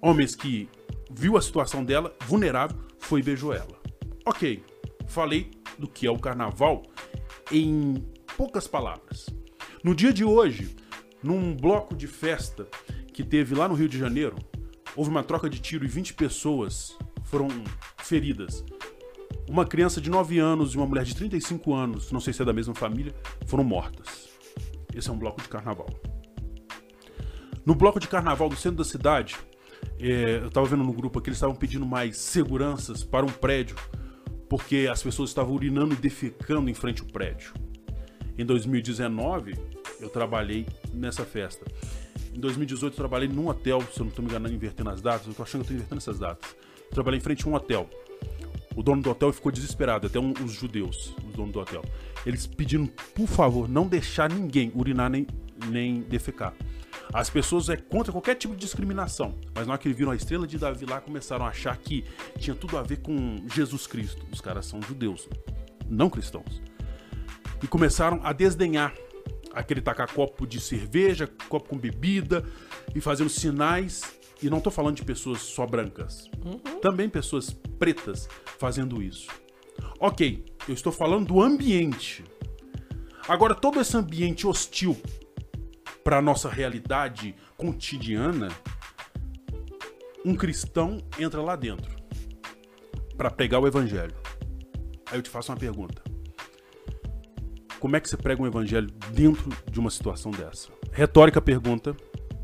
homens 0.00 0.34
que 0.34 0.68
viu 1.10 1.36
a 1.36 1.42
situação 1.42 1.84
dela, 1.84 2.14
vulnerável, 2.26 2.78
foi 2.98 3.20
e 3.20 3.22
beijou 3.22 3.52
ela. 3.52 3.76
Ok, 4.24 4.64
falei 5.06 5.50
do 5.78 5.86
que 5.86 6.06
é 6.06 6.10
o 6.10 6.18
carnaval 6.18 6.82
em 7.52 8.04
poucas 8.36 8.66
palavras. 8.66 9.26
No 9.84 9.94
dia 9.94 10.12
de 10.12 10.24
hoje, 10.24 10.74
num 11.22 11.54
bloco 11.54 11.94
de 11.94 12.06
festa 12.06 12.66
que 13.16 13.24
teve 13.24 13.54
lá 13.54 13.66
no 13.66 13.74
Rio 13.74 13.88
de 13.88 13.98
Janeiro, 13.98 14.36
houve 14.94 15.08
uma 15.08 15.24
troca 15.24 15.48
de 15.48 15.58
tiro 15.58 15.86
e 15.86 15.88
20 15.88 16.12
pessoas 16.12 16.98
foram 17.24 17.48
feridas. 17.96 18.62
Uma 19.48 19.64
criança 19.64 20.02
de 20.02 20.10
9 20.10 20.38
anos 20.38 20.74
e 20.74 20.76
uma 20.76 20.84
mulher 20.84 21.02
de 21.02 21.16
35 21.16 21.72
anos, 21.72 22.12
não 22.12 22.20
sei 22.20 22.34
se 22.34 22.42
é 22.42 22.44
da 22.44 22.52
mesma 22.52 22.74
família, 22.74 23.14
foram 23.46 23.64
mortas. 23.64 24.28
Esse 24.94 25.08
é 25.08 25.12
um 25.12 25.18
bloco 25.18 25.40
de 25.40 25.48
carnaval. 25.48 25.88
No 27.64 27.74
bloco 27.74 27.98
de 27.98 28.06
carnaval 28.06 28.50
do 28.50 28.56
centro 28.56 28.76
da 28.76 28.84
cidade, 28.84 29.34
é, 29.98 30.40
eu 30.42 30.48
estava 30.48 30.66
vendo 30.66 30.84
no 30.84 30.92
grupo 30.92 31.18
que 31.22 31.30
eles 31.30 31.38
estavam 31.38 31.56
pedindo 31.56 31.86
mais 31.86 32.18
seguranças 32.18 33.02
para 33.02 33.24
um 33.24 33.32
prédio, 33.32 33.76
porque 34.46 34.88
as 34.92 35.02
pessoas 35.02 35.30
estavam 35.30 35.54
urinando 35.54 35.94
e 35.94 35.96
defecando 35.96 36.68
em 36.68 36.74
frente 36.74 37.00
ao 37.00 37.08
prédio. 37.08 37.54
Em 38.36 38.44
2019, 38.44 39.54
eu 40.00 40.10
trabalhei 40.10 40.66
nessa 40.92 41.24
festa. 41.24 41.64
Em 42.36 42.40
2018, 42.40 42.92
eu 42.92 42.96
trabalhei 42.96 43.28
num 43.28 43.48
hotel, 43.48 43.80
se 43.80 43.98
eu 43.98 44.04
não 44.04 44.10
estou 44.10 44.22
me 44.22 44.30
enganando, 44.30 44.54
invertendo 44.54 44.90
as 44.90 45.00
datas, 45.00 45.24
eu 45.26 45.30
estou 45.30 45.42
achando 45.42 45.62
que 45.62 45.72
estou 45.72 45.76
invertendo 45.76 45.98
essas 45.98 46.18
datas. 46.18 46.54
Trabalhei 46.90 47.18
em 47.18 47.22
frente 47.22 47.46
a 47.46 47.48
um 47.48 47.54
hotel. 47.54 47.88
O 48.76 48.82
dono 48.82 49.00
do 49.00 49.08
hotel 49.08 49.32
ficou 49.32 49.50
desesperado, 49.50 50.06
até 50.06 50.20
um, 50.20 50.34
os 50.44 50.52
judeus, 50.52 51.14
os 51.26 51.34
donos 51.34 51.54
do 51.54 51.60
hotel. 51.60 51.82
Eles 52.26 52.46
pedindo, 52.46 52.92
por 53.14 53.26
favor, 53.26 53.66
não 53.66 53.88
deixar 53.88 54.28
ninguém 54.28 54.70
urinar 54.74 55.08
nem, 55.08 55.26
nem 55.68 56.02
defecar. 56.02 56.52
As 57.10 57.30
pessoas 57.30 57.70
é 57.70 57.76
contra 57.78 58.12
qualquer 58.12 58.34
tipo 58.34 58.52
de 58.52 58.60
discriminação, 58.60 59.34
mas 59.54 59.66
na 59.66 59.72
hora 59.72 59.80
que 59.80 59.90
viram 59.90 60.10
a 60.10 60.16
estrela 60.16 60.46
de 60.46 60.58
Davi 60.58 60.84
lá, 60.84 61.00
começaram 61.00 61.46
a 61.46 61.48
achar 61.48 61.74
que 61.78 62.04
tinha 62.38 62.54
tudo 62.54 62.76
a 62.76 62.82
ver 62.82 62.98
com 62.98 63.46
Jesus 63.54 63.86
Cristo. 63.86 64.26
Os 64.30 64.42
caras 64.42 64.66
são 64.66 64.82
judeus, 64.82 65.26
não 65.88 66.10
cristãos. 66.10 66.60
E 67.62 67.66
começaram 67.66 68.20
a 68.22 68.34
desdenhar 68.34 68.92
aquele 69.56 69.80
tacar 69.80 70.12
copo 70.12 70.46
de 70.46 70.60
cerveja, 70.60 71.26
copo 71.48 71.70
com 71.70 71.78
bebida 71.78 72.44
e 72.94 73.00
fazendo 73.00 73.30
sinais. 73.30 74.02
E 74.42 74.50
não 74.50 74.58
estou 74.58 74.70
falando 74.70 74.96
de 74.96 75.02
pessoas 75.02 75.40
só 75.40 75.66
brancas, 75.66 76.30
uhum. 76.44 76.78
também 76.80 77.08
pessoas 77.08 77.50
pretas 77.78 78.28
fazendo 78.58 79.02
isso. 79.02 79.28
Ok, 79.98 80.44
eu 80.68 80.74
estou 80.74 80.92
falando 80.92 81.28
do 81.28 81.40
ambiente. 81.40 82.22
Agora, 83.26 83.54
todo 83.54 83.80
esse 83.80 83.96
ambiente 83.96 84.46
hostil 84.46 84.94
para 86.04 86.18
a 86.18 86.22
nossa 86.22 86.50
realidade 86.50 87.34
cotidiana, 87.56 88.48
um 90.22 90.34
cristão 90.34 90.98
entra 91.18 91.40
lá 91.40 91.56
dentro 91.56 91.96
para 93.16 93.30
pregar 93.30 93.60
o 93.60 93.66
evangelho. 93.66 94.14
Aí 95.06 95.18
eu 95.18 95.22
te 95.22 95.30
faço 95.30 95.50
uma 95.50 95.58
pergunta. 95.58 96.05
Como 97.86 97.94
é 97.94 98.00
que 98.00 98.10
você 98.10 98.16
prega 98.16 98.42
um 98.42 98.46
evangelho 98.48 98.90
dentro 99.12 99.48
de 99.70 99.78
uma 99.78 99.90
situação 99.90 100.32
dessa? 100.32 100.70
Retórica 100.90 101.40
pergunta. 101.40 101.96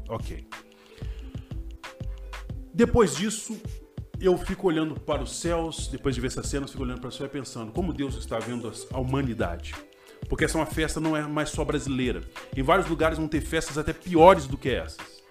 Ok. 0.09 0.46
Depois 2.72 3.16
disso, 3.16 3.61
eu 4.20 4.38
fico 4.38 4.68
olhando 4.68 5.00
para 5.00 5.20
os 5.20 5.35
céus, 5.40 5.88
depois 5.88 6.14
de 6.14 6.20
ver 6.20 6.28
essa 6.28 6.44
cena, 6.44 6.64
eu 6.64 6.68
fico 6.68 6.85
olhando 6.85 7.00
para 7.00 7.09
o 7.09 7.12
céu 7.12 7.26
e 7.26 7.28
pensando 7.28 7.72
como 7.72 7.92
Deus 7.92 8.14
está 8.14 8.38
vendo 8.38 8.72
a 8.92 9.00
humanidade. 9.00 9.74
Porque 10.28 10.44
essa 10.44 10.57
é 10.57 10.61
uma 10.61 10.66
festa 10.66 11.00
não 11.00 11.16
é 11.16 11.22
mais 11.22 11.50
só 11.50 11.64
brasileira. 11.64 12.22
Em 12.57 12.62
vários 12.62 12.88
lugares 12.88 13.18
vão 13.18 13.26
ter 13.26 13.40
festas 13.40 13.76
até 13.76 13.92
piores 13.92 14.46
do 14.46 14.57
que 14.57 14.68
essas. 14.68 15.24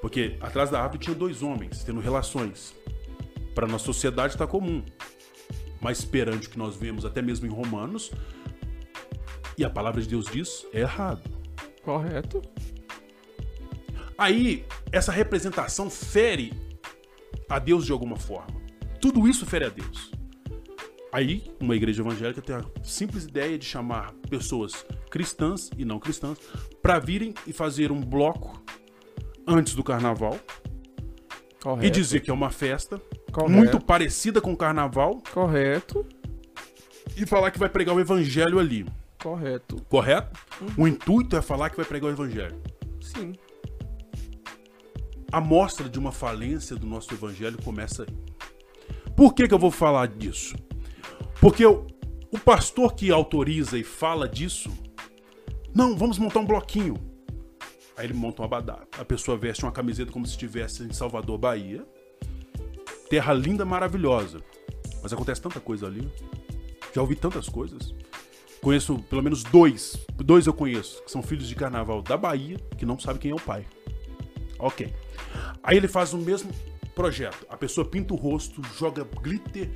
Porque 0.00 0.38
atrás 0.40 0.70
da 0.70 0.80
árvore 0.80 1.00
tinha 1.00 1.14
dois 1.14 1.42
homens 1.42 1.84
tendo 1.84 2.00
relações. 2.00 2.74
Para 3.54 3.66
nossa 3.66 3.84
sociedade 3.84 4.32
está 4.32 4.46
comum. 4.46 4.82
Mas 5.78 6.06
perante 6.06 6.48
o 6.48 6.50
que 6.50 6.58
nós 6.58 6.74
vemos 6.74 7.04
até 7.04 7.20
mesmo 7.20 7.46
em 7.46 7.50
Romanos, 7.50 8.10
E 9.58 9.64
a 9.64 9.70
palavra 9.70 10.00
de 10.00 10.08
Deus 10.08 10.26
diz 10.26 10.64
é 10.72 10.80
errado. 10.80 11.28
Correto. 11.82 12.40
Aí, 14.16 14.64
essa 14.92 15.10
representação 15.10 15.90
fere 15.90 16.52
a 17.48 17.58
Deus 17.58 17.84
de 17.84 17.90
alguma 17.92 18.16
forma. 18.16 18.60
Tudo 19.00 19.26
isso 19.28 19.44
fere 19.44 19.64
a 19.64 19.68
Deus. 19.68 20.12
Aí, 21.12 21.50
uma 21.60 21.74
igreja 21.74 22.02
evangélica 22.02 22.40
tem 22.40 22.54
a 22.54 22.64
simples 22.84 23.24
ideia 23.24 23.58
de 23.58 23.64
chamar 23.64 24.12
pessoas 24.30 24.86
cristãs 25.10 25.70
e 25.76 25.84
não 25.84 25.98
cristãs 25.98 26.38
para 26.80 26.98
virem 26.98 27.34
e 27.46 27.52
fazer 27.52 27.90
um 27.90 28.00
bloco 28.00 28.62
antes 29.46 29.74
do 29.74 29.82
carnaval 29.82 30.38
Correto. 31.62 31.86
e 31.86 31.90
dizer 31.90 32.20
que 32.20 32.30
é 32.30 32.34
uma 32.34 32.50
festa 32.50 33.00
Correto. 33.32 33.50
muito 33.50 33.80
parecida 33.80 34.40
com 34.40 34.52
o 34.52 34.56
carnaval 34.56 35.22
Correto. 35.32 36.04
e 37.16 37.24
falar 37.24 37.50
que 37.50 37.58
vai 37.58 37.68
pregar 37.68 37.96
o 37.96 38.00
evangelho 38.00 38.58
ali. 38.58 38.84
Correto. 39.22 39.76
Correto? 39.88 40.40
O 40.76 40.86
intuito 40.86 41.36
é 41.36 41.42
falar 41.42 41.70
que 41.70 41.76
vai 41.76 41.84
pregar 41.84 42.10
o 42.10 42.14
evangelho. 42.14 42.60
Sim. 43.00 43.32
A 45.30 45.40
mostra 45.40 45.88
de 45.88 45.98
uma 45.98 46.12
falência 46.12 46.76
do 46.76 46.86
nosso 46.86 47.12
evangelho 47.12 47.60
começa 47.62 48.04
aí. 48.04 48.28
Por 49.16 49.34
que, 49.34 49.48
que 49.48 49.54
eu 49.54 49.58
vou 49.58 49.70
falar 49.70 50.06
disso? 50.06 50.56
Porque 51.40 51.66
o, 51.66 51.86
o 52.30 52.38
pastor 52.38 52.94
que 52.94 53.10
autoriza 53.10 53.76
e 53.76 53.84
fala 53.84 54.28
disso, 54.28 54.70
não, 55.74 55.96
vamos 55.96 56.18
montar 56.18 56.40
um 56.40 56.46
bloquinho. 56.46 56.94
Aí 57.96 58.06
ele 58.06 58.14
monta 58.14 58.42
um 58.42 58.44
abadá. 58.44 58.78
A 58.96 59.04
pessoa 59.04 59.36
veste 59.36 59.64
uma 59.64 59.72
camiseta 59.72 60.12
como 60.12 60.24
se 60.24 60.32
estivesse 60.32 60.84
em 60.84 60.92
Salvador, 60.92 61.36
Bahia. 61.36 61.84
Terra 63.10 63.32
linda, 63.32 63.64
maravilhosa. 63.64 64.40
Mas 65.02 65.12
acontece 65.12 65.42
tanta 65.42 65.58
coisa 65.58 65.86
ali. 65.86 66.08
Já 66.94 67.00
ouvi 67.00 67.16
tantas 67.16 67.48
coisas. 67.48 67.92
Conheço 68.60 68.98
pelo 69.10 69.22
menos 69.22 69.42
dois. 69.44 69.96
Dois 70.16 70.46
eu 70.46 70.52
conheço, 70.52 71.02
que 71.04 71.10
são 71.10 71.22
filhos 71.22 71.48
de 71.48 71.54
carnaval 71.54 72.02
da 72.02 72.16
Bahia, 72.16 72.56
que 72.76 72.84
não 72.84 72.98
sabem 72.98 73.20
quem 73.20 73.30
é 73.30 73.34
o 73.34 73.40
pai. 73.40 73.66
Ok. 74.58 74.92
Aí 75.62 75.76
ele 75.76 75.88
faz 75.88 76.12
o 76.12 76.18
mesmo 76.18 76.50
projeto. 76.94 77.46
A 77.48 77.56
pessoa 77.56 77.88
pinta 77.88 78.12
o 78.12 78.16
rosto, 78.16 78.60
joga 78.76 79.04
glitter 79.22 79.70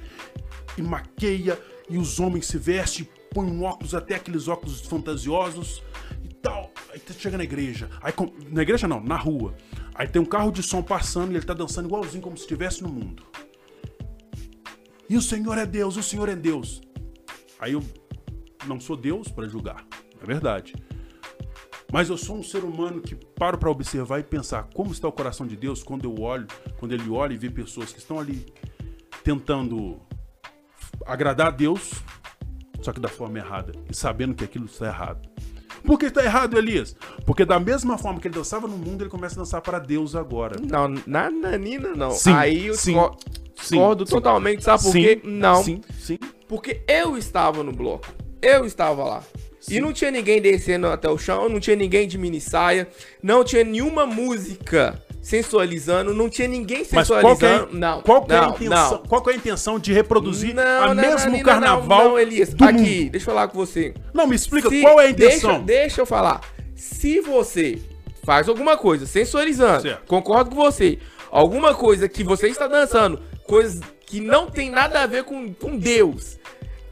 e 0.76 0.82
maqueia, 0.82 1.58
e 1.88 1.96
os 1.96 2.18
homens 2.18 2.46
se 2.46 2.58
vestem, 2.58 3.08
põem 3.32 3.50
um 3.50 3.62
óculos, 3.62 3.94
até 3.94 4.16
aqueles 4.16 4.48
óculos 4.48 4.80
fantasiosos 4.80 5.82
e 6.24 6.34
tal. 6.34 6.72
Aí 6.92 7.00
você 7.00 7.12
chega 7.18 7.38
na 7.38 7.44
igreja. 7.44 7.88
Aí, 8.02 8.12
na 8.50 8.62
igreja 8.62 8.88
não, 8.88 9.00
na 9.00 9.16
rua. 9.16 9.54
Aí 9.94 10.08
tem 10.08 10.20
um 10.20 10.26
carro 10.26 10.50
de 10.50 10.62
som 10.62 10.82
passando 10.82 11.32
e 11.32 11.36
ele 11.36 11.46
tá 11.46 11.54
dançando 11.54 11.86
igualzinho 11.86 12.22
como 12.22 12.36
se 12.36 12.42
estivesse 12.42 12.82
no 12.82 12.88
mundo. 12.88 13.24
E 15.08 15.16
o 15.16 15.22
Senhor 15.22 15.58
é 15.58 15.66
Deus, 15.66 15.96
o 15.96 16.02
Senhor 16.02 16.28
é 16.28 16.34
Deus. 16.34 16.80
Aí 17.58 17.74
eu 17.74 17.82
não 18.66 18.80
sou 18.80 18.96
Deus 18.96 19.28
para 19.28 19.48
julgar, 19.48 19.84
é 20.22 20.26
verdade. 20.26 20.74
Mas 21.92 22.08
eu 22.08 22.16
sou 22.16 22.36
um 22.38 22.42
ser 22.42 22.64
humano 22.64 23.02
que 23.02 23.14
paro 23.14 23.58
para 23.58 23.70
observar 23.70 24.18
e 24.18 24.22
pensar 24.22 24.66
como 24.74 24.90
está 24.92 25.06
o 25.06 25.12
coração 25.12 25.46
de 25.46 25.54
Deus 25.56 25.82
quando 25.82 26.04
eu 26.04 26.20
olho, 26.22 26.46
quando 26.78 26.92
ele 26.92 27.08
olha 27.10 27.34
e 27.34 27.36
vê 27.36 27.50
pessoas 27.50 27.92
que 27.92 27.98
estão 27.98 28.18
ali 28.18 28.46
tentando 29.22 30.00
agradar 31.06 31.48
a 31.48 31.50
Deus, 31.50 31.92
só 32.80 32.92
que 32.92 33.00
da 33.00 33.08
forma 33.08 33.38
errada 33.38 33.72
e 33.90 33.94
sabendo 33.94 34.34
que 34.34 34.42
aquilo 34.44 34.64
está 34.66 34.86
errado. 34.86 35.28
Por 35.84 35.98
que 35.98 36.06
está 36.06 36.24
errado, 36.24 36.56
Elias? 36.56 36.96
Porque 37.26 37.44
da 37.44 37.58
mesma 37.58 37.98
forma 37.98 38.20
que 38.20 38.28
ele 38.28 38.36
dançava 38.36 38.68
no 38.68 38.76
mundo, 38.78 39.02
ele 39.02 39.10
começa 39.10 39.34
a 39.34 39.38
dançar 39.42 39.60
para 39.60 39.78
Deus 39.80 40.14
agora. 40.14 40.56
Não, 40.62 40.88
na 41.06 41.28
Nanina 41.28 41.92
não. 41.94 42.12
Sim, 42.12 42.32
Aí 42.32 42.66
eu 42.68 42.74
sim, 42.74 42.92
disco- 42.92 43.16
sim, 43.26 43.52
discordo 43.56 44.06
sim. 44.06 44.14
totalmente, 44.14 44.62
sabe 44.62 44.82
por 44.82 44.92
Sim, 44.92 45.02
quê? 45.02 45.20
Não. 45.24 45.62
Sim, 45.62 45.80
sim. 45.98 46.18
Porque 46.48 46.84
eu 46.88 47.18
estava 47.18 47.62
no 47.64 47.72
bloco. 47.72 48.06
Eu 48.42 48.64
estava 48.66 49.04
lá. 49.04 49.22
Sim. 49.60 49.76
E 49.76 49.80
não 49.80 49.92
tinha 49.92 50.10
ninguém 50.10 50.42
descendo 50.42 50.88
até 50.88 51.08
o 51.08 51.16
chão, 51.16 51.48
não 51.48 51.60
tinha 51.60 51.76
ninguém 51.76 52.08
de 52.08 52.18
mini 52.18 52.40
saia, 52.40 52.88
não 53.22 53.44
tinha 53.44 53.62
nenhuma 53.62 54.04
música 54.04 55.00
sensualizando, 55.22 56.12
não 56.12 56.28
tinha 56.28 56.48
ninguém 56.48 56.84
Mas 56.90 57.06
qual 57.06 57.20
é, 57.20 57.22
sensualizando. 57.22 57.78
não, 57.78 58.02
qual 58.02 58.24
que 58.24 58.32
é 58.32 58.40
não, 58.40 58.50
intenção, 58.50 58.90
não. 58.90 58.98
qual 59.06 59.22
é 59.28 59.30
a 59.32 59.36
intenção 59.36 59.78
de 59.78 59.92
reproduzir 59.92 60.52
Não, 60.52 60.62
a 60.82 60.92
não, 60.94 61.00
mesmo 61.00 61.30
não, 61.30 61.42
carnaval 61.44 61.98
Não, 62.04 62.08
não, 62.10 62.18
Elias, 62.18 62.52
do 62.52 62.64
aqui, 62.64 62.74
mundo? 62.74 63.10
deixa 63.12 63.16
eu 63.30 63.34
falar 63.34 63.46
com 63.48 63.56
você. 63.58 63.94
Não, 64.12 64.26
me 64.26 64.34
explica 64.34 64.68
Se- 64.68 64.80
qual 64.80 65.00
é 65.00 65.06
a 65.06 65.10
intenção. 65.10 65.62
Deixa, 65.62 65.80
deixa 65.82 66.00
eu 66.00 66.06
falar. 66.06 66.40
Se 66.74 67.20
você 67.20 67.78
faz 68.24 68.48
alguma 68.48 68.76
coisa 68.76 69.06
sensualizando, 69.06 69.82
Certo. 69.82 70.06
concordo 70.08 70.50
com 70.50 70.56
você, 70.56 70.98
alguma 71.30 71.72
coisa 71.72 72.08
que 72.08 72.24
você 72.24 72.48
está 72.48 72.66
dançando, 72.66 73.20
coisas 73.44 73.80
que 74.04 74.20
não 74.20 74.50
tem 74.50 74.70
nada 74.70 75.02
a 75.02 75.06
ver 75.06 75.22
com, 75.22 75.54
com 75.54 75.76
Deus. 75.78 76.36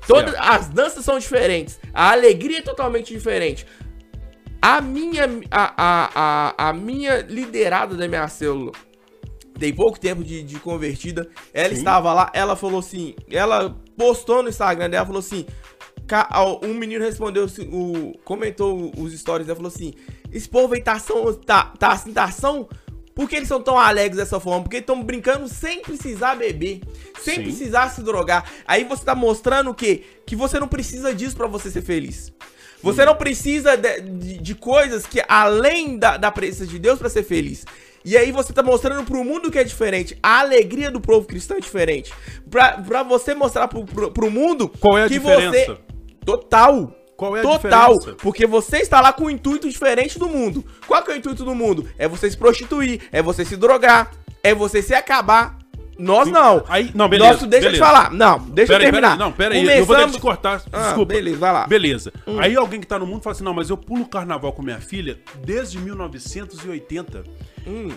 Todas 0.06 0.34
as 0.38 0.68
danças 0.68 1.04
são 1.04 1.18
diferentes, 1.18 1.78
a 1.92 2.12
alegria 2.12 2.58
é 2.58 2.62
totalmente 2.62 3.12
diferente. 3.12 3.66
A 4.62 4.80
minha 4.80 5.24
a, 5.50 5.74
a, 5.76 6.10
a, 6.14 6.68
a 6.68 6.72
minha 6.72 7.22
liderada 7.22 7.96
da 7.96 8.06
minha 8.06 8.28
célula 8.28 8.72
tem 9.58 9.74
pouco 9.74 10.00
tempo 10.00 10.24
de, 10.24 10.42
de 10.42 10.58
convertida. 10.58 11.28
Ela 11.52 11.68
Sim. 11.68 11.76
estava 11.76 12.12
lá, 12.14 12.30
ela 12.34 12.56
falou 12.56 12.80
assim, 12.80 13.14
ela 13.30 13.76
postou 13.96 14.42
no 14.42 14.48
Instagram 14.48 14.88
dela, 14.88 15.04
falou 15.04 15.20
assim, 15.20 15.46
um 16.62 16.74
menino 16.74 17.04
respondeu, 17.04 17.44
assim, 17.44 17.68
o, 17.70 18.18
comentou 18.24 18.90
os 18.96 19.12
stories 19.12 19.46
dela, 19.46 19.56
falou 19.56 19.72
assim, 19.72 19.92
esse 20.32 20.48
povo 20.48 20.74
aí 20.74 20.82
tá, 20.82 20.98
são, 20.98 21.32
tá, 21.34 21.64
tá 21.78 21.92
assim, 21.92 22.12
tá 22.12 22.30
são, 22.30 22.68
por 23.14 23.28
que 23.28 23.36
eles 23.36 23.48
são 23.48 23.60
tão 23.60 23.78
alegres 23.78 24.16
dessa 24.16 24.38
forma? 24.40 24.62
Porque 24.62 24.78
estão 24.78 25.02
brincando 25.02 25.48
sem 25.48 25.80
precisar 25.82 26.34
beber, 26.36 26.80
sem 27.22 27.36
Sim. 27.36 27.42
precisar 27.42 27.88
se 27.90 28.02
drogar. 28.02 28.44
Aí 28.66 28.84
você 28.84 29.04
tá 29.04 29.14
mostrando 29.14 29.70
o 29.70 29.74
quê? 29.74 30.02
Que 30.26 30.34
você 30.36 30.58
não 30.58 30.68
precisa 30.68 31.14
disso 31.14 31.36
pra 31.36 31.46
você 31.46 31.70
ser 31.70 31.82
feliz. 31.82 32.32
Você 32.82 33.04
não 33.04 33.14
precisa 33.14 33.76
de, 33.76 34.00
de- 34.00 34.38
de 34.38 34.54
coisas 34.54 35.04
que 35.06 35.22
além 35.28 35.98
da, 35.98 36.16
da 36.16 36.30
presença 36.30 36.66
de 36.66 36.78
Deus 36.78 36.98
pra 36.98 37.10
ser 37.10 37.22
feliz. 37.24 37.64
E 38.02 38.16
aí 38.16 38.32
você 38.32 38.54
tá 38.54 38.62
mostrando 38.62 39.04
pro 39.04 39.22
mundo 39.22 39.50
que 39.50 39.58
é 39.58 39.64
diferente. 39.64 40.16
A 40.22 40.38
alegria 40.40 40.90
do 40.90 40.98
povo 40.98 41.26
cristão 41.26 41.58
é 41.58 41.60
diferente. 41.60 42.10
Pra, 42.50 42.78
pra 42.78 43.02
você 43.02 43.34
mostrar 43.34 43.68
pro, 43.68 43.84
pro, 43.84 44.10
pro 44.10 44.30
mundo 44.30 44.66
Qual 44.80 44.96
é 44.96 45.02
a 45.04 45.08
que 45.08 45.18
diferença? 45.18 45.50
você... 45.74 45.78
Total. 46.24 46.94
Qual 47.20 47.36
é 47.36 47.40
a 47.40 47.42
Total, 47.42 47.92
diferença? 47.98 48.16
porque 48.22 48.46
você 48.46 48.78
está 48.78 48.98
lá 49.00 49.12
com 49.12 49.24
um 49.24 49.30
intuito 49.30 49.68
diferente 49.68 50.18
do 50.18 50.26
mundo. 50.26 50.64
Qual 50.86 51.02
que 51.02 51.10
é 51.10 51.14
o 51.14 51.16
intuito 51.18 51.44
do 51.44 51.54
mundo? 51.54 51.86
É 51.98 52.08
você 52.08 52.30
se 52.30 52.36
prostituir, 52.36 53.02
é 53.12 53.20
você 53.22 53.44
se 53.44 53.56
drogar, 53.58 54.10
é 54.42 54.54
você 54.54 54.80
se 54.80 54.94
acabar. 54.94 55.58
Nós 55.98 56.28
não. 56.28 56.64
Aí, 56.66 56.90
não, 56.94 57.06
beleza, 57.10 57.32
Nosso, 57.34 57.46
deixa 57.46 57.66
eu 57.66 57.72
te 57.72 57.78
beleza. 57.78 57.92
falar. 57.92 58.10
Não, 58.10 58.38
deixa 58.38 58.72
Pera 58.72 58.84
eu 58.84 58.86
aí, 58.86 58.92
terminar. 58.92 59.08
pera 59.10 59.12
aí, 59.12 59.18
não, 59.18 59.32
pera 59.32 59.54
aí, 59.54 59.78
eu 59.80 59.84
vou 59.84 59.96
ter 59.96 60.06
que 60.06 60.12
te 60.12 60.18
cortar, 60.20 60.62
Ah, 60.72 60.82
desculpa. 60.84 61.12
beleza, 61.12 61.36
vai 61.36 61.52
lá. 61.52 61.66
Beleza. 61.66 62.10
Hum. 62.26 62.40
Aí 62.40 62.56
alguém 62.56 62.80
que 62.80 62.86
tá 62.86 62.98
no 62.98 63.06
mundo 63.06 63.22
fala 63.22 63.32
assim, 63.36 63.44
não, 63.44 63.52
mas 63.52 63.68
eu 63.68 63.76
pulo 63.76 64.06
carnaval 64.06 64.54
com 64.54 64.62
minha 64.62 64.80
filha 64.80 65.18
desde 65.44 65.78
1980 65.78 67.22
Hum, 67.66 67.90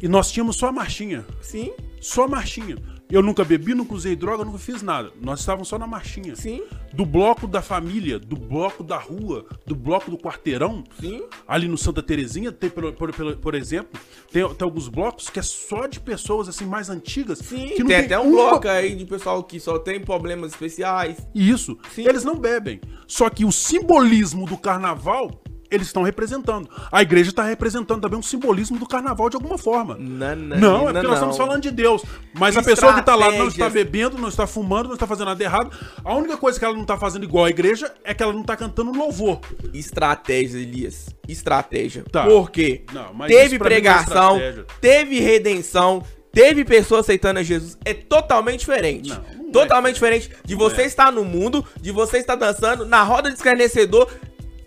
e 0.00 0.06
nós 0.06 0.30
tínhamos 0.30 0.54
só 0.56 0.68
a 0.68 0.72
marchinha. 0.72 1.24
sim, 1.40 1.72
Só 2.00 2.24
a 2.24 2.28
marchinha. 2.28 2.76
Eu 3.10 3.22
nunca 3.22 3.42
bebi, 3.42 3.74
nunca 3.74 3.94
usei 3.94 4.14
droga, 4.14 4.44
nunca 4.44 4.58
fiz 4.58 4.82
nada. 4.82 5.10
Nós 5.20 5.40
estávamos 5.40 5.68
só 5.68 5.78
na 5.78 5.86
marchinha. 5.86 6.36
sim, 6.36 6.62
Do 6.92 7.06
bloco 7.06 7.46
da 7.46 7.62
família, 7.62 8.18
do 8.18 8.36
bloco 8.36 8.82
da 8.84 8.98
rua, 8.98 9.46
do 9.66 9.74
bloco 9.74 10.10
do 10.10 10.18
quarteirão. 10.18 10.84
sim. 11.00 11.22
Ali 11.46 11.66
no 11.68 11.78
Santa 11.78 12.02
Terezinha, 12.02 12.52
tem, 12.52 12.68
por, 12.68 12.92
por, 12.92 13.10
por- 13.12 13.36
por 13.36 13.54
exemplo, 13.54 13.98
tem, 14.30 14.46
tem 14.46 14.64
alguns 14.64 14.88
blocos 14.88 15.30
que 15.30 15.38
é 15.38 15.42
só 15.42 15.86
de 15.86 15.98
pessoas 16.00 16.48
assim 16.48 16.66
mais 16.66 16.90
antigas. 16.90 17.38
Sim, 17.38 17.68
que 17.68 17.80
não 17.80 17.86
tem, 17.88 17.96
até 18.04 18.18
um 18.18 18.24
uma- 18.30 18.50
bloco 18.50 18.68
aí 18.68 18.94
de 18.94 19.06
pessoal 19.06 19.42
que 19.42 19.58
só 19.58 19.78
tem 19.78 20.00
problemas 20.00 20.52
especiais. 20.52 21.16
Isso. 21.34 21.78
Sim. 21.94 22.06
Eles 22.06 22.24
não 22.24 22.34
bebem. 22.36 22.78
Só 23.06 23.30
que 23.30 23.44
o 23.44 23.50
simbolismo 23.52 24.44
do 24.46 24.58
carnaval, 24.58 25.42
eles 25.70 25.86
estão 25.86 26.02
representando. 26.02 26.68
A 26.90 27.02
igreja 27.02 27.30
está 27.30 27.44
representando 27.44 28.00
também 28.00 28.18
um 28.18 28.22
simbolismo 28.22 28.78
do 28.78 28.86
carnaval 28.86 29.28
de 29.28 29.36
alguma 29.36 29.58
forma. 29.58 29.96
Não, 29.98 30.36
não, 30.36 30.56
Não, 30.58 30.88
é 30.88 30.92
porque 30.92 31.06
nós 31.06 31.16
estamos 31.16 31.36
falando 31.36 31.62
de 31.62 31.70
Deus. 31.70 32.02
Mas 32.34 32.56
a 32.56 32.62
pessoa 32.62 32.94
que 32.94 33.02
tá 33.02 33.14
lá 33.14 33.30
não 33.30 33.48
está 33.48 33.68
bebendo, 33.68 34.18
não 34.18 34.28
está 34.28 34.46
fumando, 34.46 34.86
não 34.86 34.94
está 34.94 35.06
fazendo 35.06 35.26
nada 35.26 35.42
errado. 35.42 35.70
A 36.04 36.14
única 36.14 36.36
coisa 36.36 36.58
que 36.58 36.64
ela 36.64 36.74
não 36.74 36.82
está 36.82 36.96
fazendo 36.96 37.24
igual 37.24 37.44
a 37.44 37.50
igreja 37.50 37.92
é 38.04 38.14
que 38.14 38.22
ela 38.22 38.32
não 38.32 38.42
está 38.42 38.56
cantando 38.56 38.92
louvor. 38.92 39.40
Estratégia, 39.72 40.58
Elias. 40.58 41.14
Estratégia. 41.26 42.04
Tá. 42.10 42.24
Por 42.24 42.50
quê? 42.50 42.84
Não, 42.92 43.14
teve 43.26 43.56
é 43.56 43.58
pregação, 43.58 44.36
estratégia. 44.36 44.66
teve 44.80 45.20
redenção, 45.20 46.02
teve 46.32 46.64
pessoa 46.64 47.00
aceitando 47.00 47.40
a 47.40 47.42
Jesus. 47.42 47.76
É 47.84 47.92
totalmente 47.92 48.60
diferente. 48.60 49.10
Não, 49.10 49.16
não 49.16 49.48
é 49.48 49.52
totalmente 49.52 49.94
diferente 49.94 50.30
de 50.44 50.54
você 50.54 50.82
é. 50.82 50.86
estar 50.86 51.12
no 51.12 51.24
mundo, 51.24 51.64
de 51.80 51.92
você 51.92 52.18
estar 52.18 52.36
dançando 52.36 52.86
na 52.86 53.02
roda 53.02 53.30
de 53.30 53.36
escarnecedor, 53.36 54.08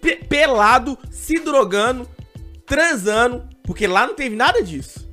pe- 0.02 0.24
pelado, 0.28 0.98
se 1.10 1.40
drogando, 1.40 2.10
transando. 2.66 3.48
Porque 3.64 3.88
lá 3.88 4.08
não 4.08 4.16
teve 4.16 4.36
nada 4.36 4.62
disso. 4.64 5.10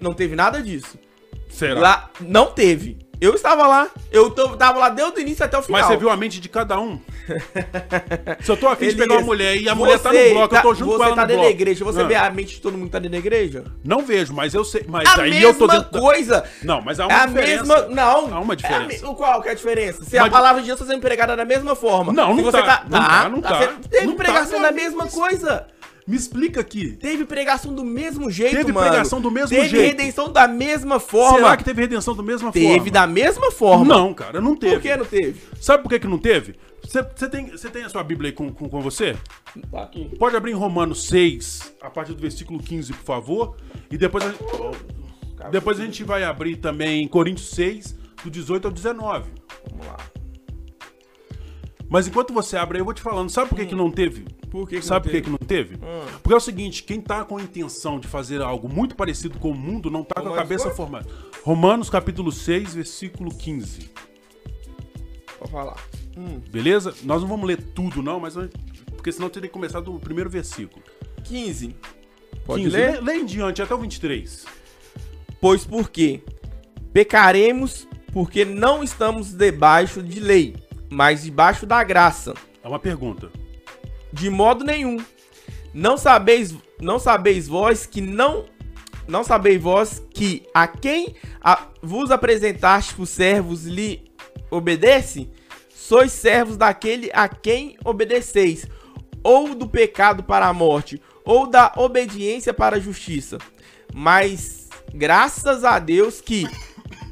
Não 0.00 0.12
teve 0.14 0.34
nada 0.34 0.62
disso. 0.62 0.98
Será? 1.48 1.80
Lá 1.80 2.10
não 2.20 2.50
teve. 2.50 2.98
Eu 3.20 3.34
estava 3.34 3.66
lá. 3.66 3.88
Eu 4.10 4.30
tô, 4.30 4.50
tava 4.56 4.78
lá 4.78 4.88
desde 4.88 5.18
o 5.18 5.20
início 5.20 5.44
até 5.44 5.56
o 5.58 5.62
final. 5.62 5.80
Mas 5.80 5.88
você 5.90 5.96
viu 5.96 6.10
a 6.10 6.16
mente 6.16 6.40
de 6.40 6.48
cada 6.48 6.78
um? 6.78 6.98
Se 8.40 8.50
eu 8.50 8.56
tô 8.56 8.68
afim 8.68 8.88
de 8.88 8.96
pegar 8.96 9.14
uma 9.14 9.22
mulher 9.22 9.56
e 9.56 9.68
a 9.68 9.74
mulher 9.74 9.98
tá 9.98 10.10
você 10.10 10.28
no 10.28 10.34
bloco, 10.34 10.56
eu 10.56 10.62
tô 10.62 10.74
junto 10.74 10.90
você 10.92 10.98
com 10.98 11.04
ela 11.04 11.14
tá 11.16 11.22
no 11.22 11.26
dentro 11.28 11.42
bloco. 11.42 11.54
da 11.54 11.60
igreja. 11.60 11.84
Você 11.84 12.00
Ah. 12.00 12.04
vê 12.04 12.14
a 12.16 12.30
mente 12.30 12.54
de 12.56 12.60
todo 12.60 12.74
mundo 12.76 12.86
que 12.86 12.92
tá 12.92 12.98
dentro 12.98 13.12
da 13.12 13.18
igreja? 13.18 13.64
Não 13.82 14.02
vejo, 14.04 14.34
mas 14.34 14.52
eu 14.54 14.64
sei. 14.64 14.84
Mas 14.88 15.08
A 15.08 15.22
aí 15.22 15.30
mesma 15.30 15.48
eu 15.48 15.54
tô 15.58 15.66
dentro. 15.66 15.90
da- 15.92 16.00
coisa. 16.00 16.44
Não, 16.62 16.80
mas 16.82 17.00
há 17.00 17.04
É 17.04 17.06
uma 17.06 17.22
a 17.22 17.26
diferença. 17.26 17.64
mesma. 17.64 17.80
Não. 17.88 18.34
Há 18.34 18.40
uma 18.40 18.52
É 18.52 18.54
a 18.54 18.56
diferença. 18.56 19.04
me- 19.06 19.10
o 19.12 19.14
qual 19.14 19.42
que 19.42 19.48
é 19.48 19.52
a 19.52 19.54
diferença? 19.54 20.04
Se 20.04 20.16
Mas- 20.18 20.26
a 20.26 20.30
palavra 20.30 20.60
de 20.60 20.66
Deus 20.66 20.80
está 20.80 20.92
sendo 20.92 21.00
pregada 21.00 21.36
da 21.36 21.44
mesma 21.44 21.74
forma. 21.74 22.12
Não, 22.12 22.30
Se 22.30 22.42
não 22.42 22.44
você 22.50 22.62
tá. 22.62 22.84
Não 22.88 22.98
tá, 23.00 23.28
não 23.28 23.40
tá. 23.40 23.58
sendo- 23.60 23.88
Teve 23.88 24.06
Não 24.06 24.12
tá, 24.16 24.22
pregação 24.24 24.58
não. 24.58 24.62
da 24.66 24.72
mesma 24.72 25.06
coisa. 25.06 25.66
Me 26.06 26.16
explica 26.16 26.60
aqui. 26.60 26.96
Teve 26.96 27.24
pregação 27.24 27.74
do 27.74 27.82
mesmo 27.82 28.30
jeito, 28.30 28.56
Teve 28.56 28.72
mano. 28.72 28.90
pregação 28.90 29.20
do 29.22 29.30
mesmo 29.30 29.48
teve 29.48 29.68
jeito. 29.68 29.86
redenção 29.86 30.30
da 30.30 30.46
mesma 30.46 31.00
forma. 31.00 31.38
Será 31.38 31.56
que 31.56 31.64
teve 31.64 31.80
redenção 31.80 32.14
da 32.14 32.22
mesma 32.22 32.52
teve 32.52 32.68
forma? 32.68 32.90
da 32.90 33.06
mesma 33.06 33.50
forma? 33.50 33.84
Não, 33.86 34.12
cara, 34.12 34.38
não 34.40 34.54
teve. 34.54 34.74
Por 34.74 34.82
que 34.82 34.96
não 34.96 35.06
teve? 35.06 35.40
Sabe 35.58 35.82
por 35.82 35.88
que, 35.88 35.98
que 36.00 36.06
não 36.06 36.18
teve? 36.18 36.56
Você 36.82 37.28
tem, 37.28 37.46
tem 37.46 37.84
a 37.84 37.88
sua 37.88 38.04
Bíblia 38.04 38.28
aí 38.28 38.34
com, 38.34 38.52
com, 38.52 38.68
com 38.68 38.80
você? 38.82 39.16
Tá 39.70 39.84
aqui. 39.84 40.10
Pode 40.18 40.36
abrir 40.36 40.52
em 40.52 40.54
Romanos 40.54 41.06
6, 41.06 41.72
a 41.80 41.88
partir 41.88 42.12
do 42.12 42.20
versículo 42.20 42.62
15, 42.62 42.92
por 42.92 43.04
favor. 43.04 43.56
E 43.90 43.96
depois 43.96 44.22
a, 44.24 45.48
depois 45.48 45.80
a 45.80 45.84
gente 45.84 46.04
vai 46.04 46.22
abrir 46.22 46.56
também 46.56 47.02
em 47.02 47.08
Coríntios 47.08 47.48
6, 47.50 47.96
do 48.22 48.30
18 48.30 48.66
ao 48.66 48.72
19. 48.72 49.30
Vamos 49.70 49.86
lá. 49.86 49.96
Mas 51.88 52.08
enquanto 52.08 52.32
você 52.32 52.56
abre 52.56 52.78
aí, 52.78 52.80
eu 52.80 52.84
vou 52.84 52.94
te 52.94 53.02
falando. 53.02 53.30
Sabe 53.30 53.48
por 53.48 53.56
que, 53.56 53.66
que 53.66 53.74
não 53.74 53.90
teve? 53.90 54.24
Por 54.50 54.68
que 54.68 54.78
que 54.78 54.84
Sabe 54.84 55.04
por 55.04 55.12
que, 55.12 55.22
que 55.22 55.30
não 55.30 55.38
teve? 55.38 55.78
Porque 56.22 56.32
é 56.32 56.36
o 56.36 56.40
seguinte, 56.40 56.82
quem 56.82 57.00
tá 57.00 57.24
com 57.24 57.36
a 57.36 57.42
intenção 57.42 57.98
de 57.98 58.08
fazer 58.08 58.40
algo 58.40 58.68
muito 58.68 58.94
parecido 58.94 59.38
com 59.38 59.50
o 59.50 59.54
mundo 59.54 59.90
não 59.90 60.02
tá 60.02 60.14
com 60.14 60.20
a 60.20 60.30
Romanos 60.30 60.42
cabeça 60.42 60.70
formada. 60.70 61.06
Romanos 61.42 61.90
capítulo 61.90 62.32
6, 62.32 62.74
versículo 62.74 63.34
15. 63.34 63.90
Pode 65.38 65.50
falar. 65.50 65.76
Hum. 66.16 66.40
Beleza? 66.50 66.94
Nós 67.02 67.20
não 67.20 67.28
vamos 67.28 67.46
ler 67.46 67.60
tudo 67.60 68.02
não, 68.02 68.20
mas 68.20 68.34
porque 68.96 69.12
senão 69.12 69.28
teria 69.28 69.48
que 69.48 69.52
começar 69.52 69.80
do 69.80 69.98
primeiro 69.98 70.30
versículo. 70.30 70.82
15. 71.24 71.76
Pode 72.46 72.62
15. 72.62 72.76
ler? 72.76 72.92
Lê, 72.92 73.00
lê 73.00 73.14
em 73.16 73.26
diante 73.26 73.60
até 73.60 73.74
o 73.74 73.78
23. 73.78 74.46
Pois 75.40 75.66
porque 75.66 76.22
pecaremos 76.92 77.86
porque 78.12 78.44
não 78.44 78.84
estamos 78.84 79.32
debaixo 79.32 80.00
de 80.00 80.20
lei, 80.20 80.54
mas 80.94 81.24
debaixo 81.24 81.66
da 81.66 81.82
graça. 81.82 82.34
É 82.62 82.68
uma 82.68 82.78
pergunta. 82.78 83.28
De 84.12 84.30
modo 84.30 84.64
nenhum. 84.64 84.98
Não 85.72 85.96
sabeis, 85.96 86.54
não 86.80 87.00
sabeis 87.00 87.48
vós 87.48 87.84
que 87.84 88.00
não 88.00 88.46
não 89.06 89.22
sabeis 89.22 89.60
vós 89.60 90.02
que 90.14 90.46
a 90.54 90.66
quem 90.66 91.14
a- 91.42 91.66
vos 91.82 92.10
apresentaste 92.10 92.94
por 92.94 93.06
servos 93.06 93.64
lhe 93.66 94.10
obedece? 94.50 95.28
Sois 95.74 96.10
servos 96.12 96.56
daquele 96.56 97.10
a 97.12 97.28
quem 97.28 97.76
obedeceis, 97.84 98.66
ou 99.22 99.54
do 99.54 99.68
pecado 99.68 100.22
para 100.22 100.46
a 100.46 100.54
morte, 100.54 101.02
ou 101.22 101.46
da 101.46 101.72
obediência 101.76 102.54
para 102.54 102.76
a 102.76 102.80
justiça. 102.80 103.36
Mas 103.92 104.70
graças 104.94 105.64
a 105.64 105.78
Deus 105.78 106.22
que, 106.22 106.48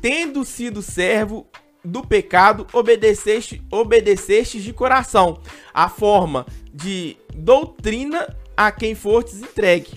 tendo 0.00 0.46
sido 0.46 0.80
servo 0.80 1.46
do 1.84 2.06
pecado, 2.06 2.66
obedeceste, 2.72 3.62
obedeceste 3.70 4.60
de 4.60 4.72
coração, 4.72 5.40
a 5.74 5.88
forma 5.88 6.46
de 6.72 7.16
doutrina 7.34 8.34
a 8.56 8.70
quem 8.70 8.94
fortes 8.94 9.40
entregue. 9.42 9.92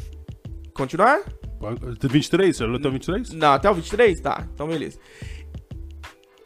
Continuar? 0.74 1.22
23? 2.02 2.56
Você 2.56 2.66
leu 2.66 2.76
até 2.76 2.88
o 2.88 2.92
23? 2.92 3.30
Não, 3.32 3.54
até 3.54 3.70
o 3.70 3.74
23? 3.74 4.20
Tá, 4.20 4.48
então 4.54 4.68
beleza. 4.68 5.00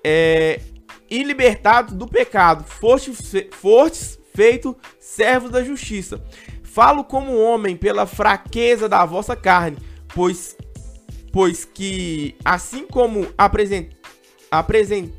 É, 0.03 0.61
e 1.09 1.23
libertados 1.23 1.93
do 1.95 2.07
pecado, 2.07 2.63
fostes, 2.63 3.29
fe- 3.31 3.49
fostes 3.51 4.19
feito 4.33 4.75
servos 4.99 5.49
da 5.51 5.63
justiça. 5.63 6.23
Falo 6.63 7.03
como 7.03 7.37
homem 7.37 7.75
pela 7.75 8.05
fraqueza 8.05 8.87
da 8.87 9.03
vossa 9.05 9.35
carne, 9.35 9.77
pois, 10.13 10.55
pois 11.33 11.65
que 11.65 12.35
assim 12.45 12.85
como 12.85 13.27
apresent, 13.37 13.89
apresente, 14.51 15.13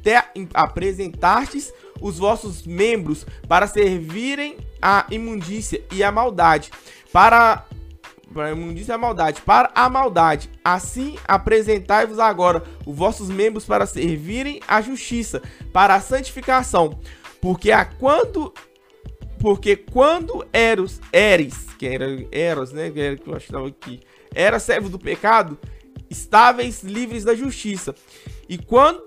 apresentastes 0.54 1.72
os 2.00 2.18
vossos 2.18 2.64
membros 2.66 3.26
para 3.46 3.66
servirem 3.66 4.56
à 4.80 5.06
imundícia 5.10 5.82
e 5.92 6.02
à 6.02 6.10
maldade, 6.10 6.70
para 7.12 7.66
para 8.32 8.46
a 8.46 8.52
imundícia 8.52 8.92
e 8.92 8.94
a 8.94 8.98
maldade, 8.98 9.42
para 9.42 9.72
a 9.74 9.88
maldade. 9.88 10.48
Assim 10.64 11.16
apresentai-vos 11.26 12.20
agora 12.20 12.62
os 12.86 12.96
vossos 12.96 13.28
membros 13.28 13.64
para 13.64 13.86
servirem 13.86 14.60
à 14.68 14.80
justiça, 14.80 15.42
para 15.72 15.96
a 15.96 16.00
santificação. 16.00 17.00
Porque 17.40 17.72
a 17.72 17.84
quando 17.84 18.54
porque 19.40 19.74
quando 19.74 20.46
eros 20.52 21.00
eres, 21.12 21.66
que 21.78 21.86
era 21.86 22.06
eros, 22.30 22.72
né, 22.72 22.90
que 22.90 23.22
eu 23.26 23.34
acho 23.34 23.46
que 23.46 23.52
estava 23.52 23.66
aqui, 23.66 24.00
era 24.34 24.58
servo 24.58 24.90
do 24.90 24.98
pecado, 24.98 25.58
estáveis 26.10 26.82
livres 26.82 27.24
da 27.24 27.34
justiça. 27.34 27.94
E 28.48 28.58
quando 28.58 29.02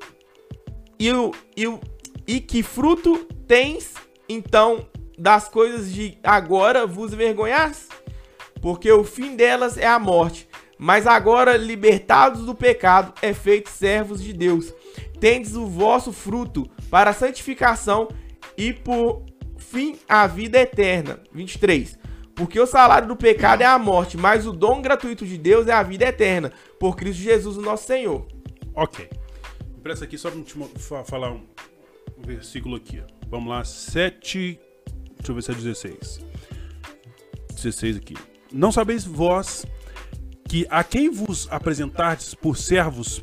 e, 0.99 1.11
o, 1.11 1.31
e, 1.55 1.67
o, 1.67 1.79
e 2.27 2.39
que 2.39 2.63
fruto 2.63 3.25
tens 3.47 3.93
então 4.27 4.87
das 5.17 5.47
coisas 5.47 5.91
de 5.91 6.17
agora 6.23 6.87
vos 6.87 7.13
envergonhas? 7.13 7.87
porque 8.63 8.89
o 8.89 9.03
fim 9.03 9.35
delas 9.35 9.77
é 9.77 9.85
a 9.85 9.99
morte. 9.99 10.47
Mas 10.79 11.05
agora, 11.05 11.57
libertados 11.57 12.45
do 12.45 12.55
pecado, 12.55 13.13
é 13.21 13.33
feito 13.33 13.69
servos 13.69 14.23
de 14.23 14.31
Deus. 14.31 14.73
Tendes 15.19 15.53
o 15.53 15.67
vosso 15.67 16.13
fruto 16.13 16.69
para 16.89 17.09
a 17.09 17.13
santificação 17.13 18.07
e 18.57 18.71
por 18.71 19.21
fim 19.57 19.99
a 20.07 20.25
vida 20.27 20.57
eterna. 20.57 21.19
23. 21.33 21.99
Porque 22.33 22.57
o 22.57 22.65
salário 22.65 23.09
do 23.09 23.17
pecado 23.17 23.61
é 23.61 23.65
a 23.65 23.77
morte, 23.77 24.15
mas 24.15 24.47
o 24.47 24.53
dom 24.53 24.81
gratuito 24.81 25.25
de 25.25 25.37
Deus 25.37 25.67
é 25.67 25.73
a 25.73 25.83
vida 25.83 26.05
eterna, 26.05 26.51
por 26.79 26.95
Cristo 26.95 27.21
Jesus, 27.21 27.57
o 27.57 27.61
nosso 27.61 27.85
Senhor. 27.85 28.25
Ok. 28.73 29.09
Presta 29.84 30.05
aqui 30.05 30.17
só 30.17 30.31
pra 30.31 30.41
te 30.41 30.55
falar 31.05 31.34
um, 31.34 31.45
um 32.17 32.21
versículo 32.21 32.77
aqui. 32.77 33.01
ó. 33.01 33.27
Vamos 33.29 33.49
lá, 33.49 33.65
7. 33.65 34.57
Deixa 35.17 35.31
eu 35.31 35.36
ver 35.36 35.41
se 35.43 35.51
é 35.51 35.55
16. 35.55 36.19
16 37.53 37.97
aqui. 37.97 38.15
Não 38.49 38.71
sabeis 38.71 39.03
vós 39.03 39.65
que 40.47 40.65
a 40.69 40.86
quem 40.86 41.09
vos 41.09 41.49
apresentardes 41.51 42.34
por 42.34 42.55
servos 42.55 43.21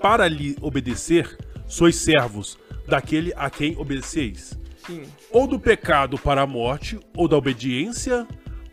para 0.00 0.26
lhe 0.26 0.56
obedecer, 0.60 1.38
sois 1.68 1.94
servos 1.94 2.58
daquele 2.88 3.32
a 3.36 3.48
quem 3.48 3.76
obedeceis. 3.76 4.58
Sim. 4.84 5.04
Ou 5.30 5.46
do 5.46 5.60
pecado 5.60 6.18
para 6.18 6.42
a 6.42 6.46
morte, 6.46 6.98
ou 7.16 7.28
da 7.28 7.36
obediência 7.36 8.26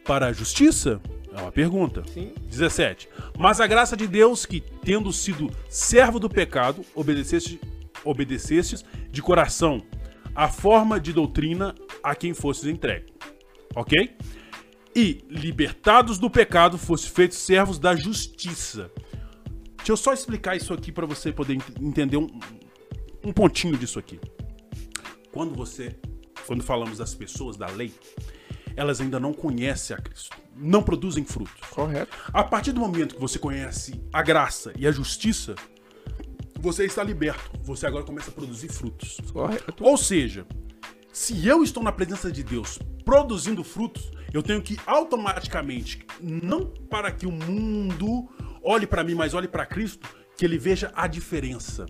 para 0.04 0.28
a 0.28 0.34
justiça? 0.34 1.00
É 1.32 1.42
uma 1.42 1.52
pergunta. 1.52 2.04
Sim. 2.14 2.34
17. 2.48 3.08
Mas 3.38 3.60
a 3.62 3.68
graça 3.68 3.96
de 3.96 4.08
Deus 4.08 4.46
que, 4.46 4.60
tendo 4.62 5.12
sido 5.14 5.50
servo 5.70 6.20
do 6.20 6.30
pecado, 6.30 6.84
obedeceste, 6.96 7.60
obedecestes 8.04 8.84
de 9.12 9.22
coração 9.22 9.84
a 10.36 10.48
forma 10.48 11.00
de 11.00 11.12
doutrina 11.14 11.76
a 12.02 12.16
quem 12.16 12.34
fostes 12.34 12.68
entregue. 12.68 13.14
Ok? 13.76 14.16
E, 14.96 15.24
libertados 15.30 16.18
do 16.18 16.30
pecado, 16.30 16.78
foste 16.78 17.10
feitos 17.10 17.38
servos 17.38 17.78
da 17.78 17.96
justiça. 17.96 18.92
Deixa 19.78 19.92
eu 19.92 19.98
só 19.98 20.14
explicar 20.14 20.56
isso 20.56 20.74
aqui 20.74 20.92
para 20.92 21.06
você 21.06 21.32
poder 21.32 21.54
ent- 21.56 21.80
entender 21.82 22.18
um, 22.18 22.28
um 23.24 23.32
pontinho 23.32 23.78
disso 23.78 24.00
aqui. 24.00 24.20
Quando 25.32 25.54
você, 25.54 25.96
quando 26.48 26.64
falamos 26.64 26.98
das 26.98 27.14
pessoas 27.14 27.56
da 27.56 27.68
lei, 27.68 27.94
elas 28.80 29.02
ainda 29.02 29.20
não 29.20 29.34
conhecem 29.34 29.94
a 29.94 30.00
Cristo, 30.00 30.38
não 30.56 30.82
produzem 30.82 31.26
frutos. 31.26 31.68
Correto. 31.70 32.16
A 32.32 32.46
partir 32.46 32.72
do 32.72 32.80
momento 32.80 33.16
que 33.16 33.20
você 33.20 33.38
conhece 33.38 34.02
a 34.14 34.24
graça 34.24 34.72
e 34.78 34.88
a 34.88 34.92
justiça, 34.92 35.54
você 36.58 36.86
está 36.86 37.04
liberto. 37.04 37.52
Você 37.62 37.86
agora 37.86 38.06
começa 38.06 38.32
a 38.32 38.34
produzir 38.34 38.70
frutos. 38.70 39.18
Correto. 39.34 39.84
Ou 39.84 39.98
seja, 39.98 40.48
se 41.12 41.46
eu 41.46 41.62
estou 41.62 41.84
na 41.84 41.92
presença 41.92 42.32
de 42.32 42.42
Deus 42.42 42.80
produzindo 43.04 43.66
frutos, 43.66 44.12
eu 44.34 44.42
tenho 44.42 44.62
que 44.62 44.80
automaticamente, 44.86 46.06
não 46.22 46.66
para 46.66 47.12
que 47.12 47.26
o 47.26 47.32
mundo 47.32 48.30
olhe 48.64 48.88
para 48.88 49.04
mim, 49.04 49.14
mas 49.14 49.34
olhe 49.34 49.48
para 49.50 49.66
Cristo, 49.66 50.08
que 50.38 50.46
ele 50.46 50.58
veja 50.58 50.90
a 50.96 51.06
diferença. 51.06 51.86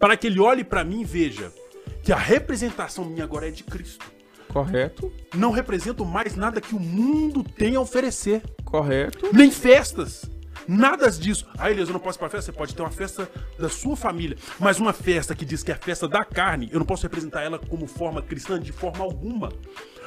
Para 0.00 0.16
que 0.16 0.26
ele 0.26 0.40
olhe 0.40 0.64
para 0.64 0.82
mim 0.82 1.02
e 1.02 1.04
veja 1.04 1.52
que 2.02 2.12
a 2.12 2.16
representação 2.16 3.04
minha 3.04 3.22
agora 3.22 3.46
é 3.46 3.52
de 3.52 3.62
Cristo. 3.62 4.17
Correto. 4.52 5.12
Não 5.34 5.50
represento 5.50 6.04
mais 6.04 6.34
nada 6.36 6.60
que 6.60 6.74
o 6.74 6.80
mundo 6.80 7.42
tem 7.42 7.76
a 7.76 7.80
oferecer. 7.80 8.42
Correto. 8.64 9.30
Nem 9.32 9.50
festas. 9.50 10.28
Nada 10.66 11.10
disso. 11.10 11.46
Ah, 11.56 11.70
Elias, 11.70 11.88
eu 11.88 11.94
não 11.94 12.00
posso 12.00 12.18
ir 12.18 12.20
pra 12.20 12.28
festa? 12.28 12.52
Você 12.52 12.58
pode 12.58 12.74
ter 12.74 12.82
uma 12.82 12.90
festa 12.90 13.30
da 13.58 13.70
sua 13.70 13.96
família. 13.96 14.36
Mas 14.58 14.78
uma 14.78 14.92
festa 14.92 15.34
que 15.34 15.44
diz 15.44 15.62
que 15.62 15.70
é 15.72 15.74
a 15.74 15.78
festa 15.78 16.06
da 16.06 16.24
carne, 16.24 16.68
eu 16.70 16.78
não 16.78 16.84
posso 16.84 17.04
representar 17.04 17.42
ela 17.42 17.58
como 17.58 17.86
forma 17.86 18.20
cristã 18.20 18.60
de 18.60 18.70
forma 18.70 19.02
alguma. 19.02 19.50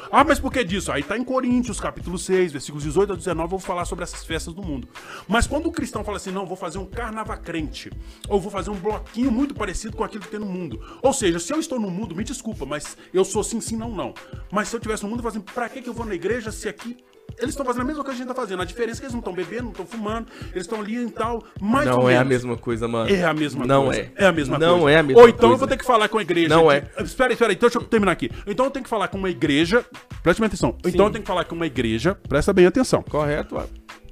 Ah, 0.10 0.24
mas 0.24 0.40
por 0.40 0.52
que 0.52 0.64
disso? 0.64 0.92
Aí 0.92 1.04
tá 1.04 1.18
em 1.18 1.24
Coríntios, 1.24 1.80
capítulo 1.80 2.18
6, 2.18 2.54
versículos 2.54 2.84
18 2.84 3.14
a 3.14 3.16
19, 3.16 3.44
eu 3.44 3.50
vou 3.50 3.60
falar 3.60 3.86
sobre 3.86 4.04
essas 4.04 4.24
festas 4.26 4.54
do 4.54 4.64
mundo. 4.64 4.88
Mas 5.28 5.46
quando 5.46 5.68
o 5.68 5.72
cristão 5.72 6.04
fala 6.04 6.18
assim, 6.18 6.32
não, 6.32 6.46
vou 6.46 6.58
fazer 6.58 6.78
um 6.78 6.86
carnaval 6.86 7.38
crente, 7.38 7.92
ou 8.28 8.40
vou 8.40 8.50
fazer 8.52 8.70
um 8.70 8.76
bloquinho 8.76 9.32
muito 9.32 9.54
parecido 9.54 9.96
com 9.96 10.04
aquilo 10.04 10.24
que 10.24 10.32
tem 10.32 10.40
no 10.40 10.46
mundo. 10.46 10.82
Ou 11.02 11.14
seja, 11.14 11.40
se 11.40 11.54
eu 11.54 11.60
estou 11.60 11.80
no 11.80 11.90
mundo, 11.92 12.16
me 12.16 12.24
desculpa, 12.24 12.66
mas 12.66 12.98
eu 13.14 13.26
sou 13.26 13.44
sim, 13.44 13.60
sim, 13.60 13.76
não, 13.76 13.92
não. 13.92 14.14
Mas 14.52 14.70
se 14.70 14.76
eu 14.76 14.78
estivesse 14.78 15.04
no 15.04 15.10
mundo, 15.10 15.20
eu 15.20 15.24
falo 15.24 15.36
assim, 15.44 15.54
pra 15.54 15.70
que, 15.70 15.82
que 15.82 15.90
eu 15.90 15.94
vou 15.94 16.06
na 16.06 16.16
igreja 16.16 16.52
se 16.52 16.68
aqui 16.70 16.98
eles 17.38 17.52
estão 17.52 17.66
fazendo 17.66 17.82
a 17.82 17.86
mesma 17.86 18.04
coisa 18.04 18.18
que 18.18 18.24
a 18.24 18.26
gente 18.28 18.36
tá 18.36 18.40
fazendo. 18.42 18.62
A 18.62 18.66
diferença 18.66 19.00
é 19.00 19.02
que 19.02 19.06
eles 19.06 19.14
não 19.14 19.20
estão 19.20 19.34
bebendo, 19.34 19.64
não 19.64 19.72
estão 19.72 19.86
fumando, 19.86 20.28
eles 20.52 20.64
estão 20.64 20.80
ali 20.82 20.98
e 21.06 21.10
tal. 21.10 21.44
Mais 21.60 21.88
Não 21.88 22.08
é 22.10 22.18
a 22.18 22.24
mesma 22.24 22.56
coisa, 22.58 22.88
mano. 22.88 23.10
É 23.10 23.24
a 23.24 23.34
mesma 23.34 23.66
Não 23.66 23.86
coisa. 23.86 24.00
é. 24.02 24.12
É 24.16 24.26
a 24.28 24.32
mesma 24.32 24.60
Não 24.60 24.80
coisa. 24.82 24.96
é 24.96 25.00
a 25.00 25.04
mesma 25.04 25.22
Ou 25.22 25.30
então 25.30 25.40
eu 25.46 25.50
coisa. 25.50 25.58
vou 25.60 25.68
ter 25.68 25.78
que 25.78 25.86
falar 25.86 26.08
com 26.10 26.18
a 26.18 26.22
igreja. 26.22 26.50
Não 26.50 26.68
que- 26.68 26.74
é. 26.74 26.88
Espera 27.04 27.32
espera 27.34 27.52
aí. 27.52 27.56
Então 27.56 27.68
deixa 27.70 27.80
eu 27.80 27.84
terminar 27.84 28.12
aqui. 28.12 28.30
Então 28.46 28.66
eu 28.66 28.72
tenho 28.72 28.84
que 28.84 28.90
falar 28.90 29.08
com 29.08 29.18
uma 29.18 29.30
igreja. 29.30 29.84
Preste 30.22 30.44
atenção. 30.44 30.78
Então 30.86 31.06
eu 31.08 31.12
tenho 31.12 31.24
que 31.24 31.28
falar 31.28 31.46
com 31.46 31.56
uma 31.56 31.66
igreja. 31.66 32.14
Presta 32.28 32.54
bem 32.54 32.66
atenção. 32.68 33.02
Correto, 33.02 33.56
mano. 33.56 33.70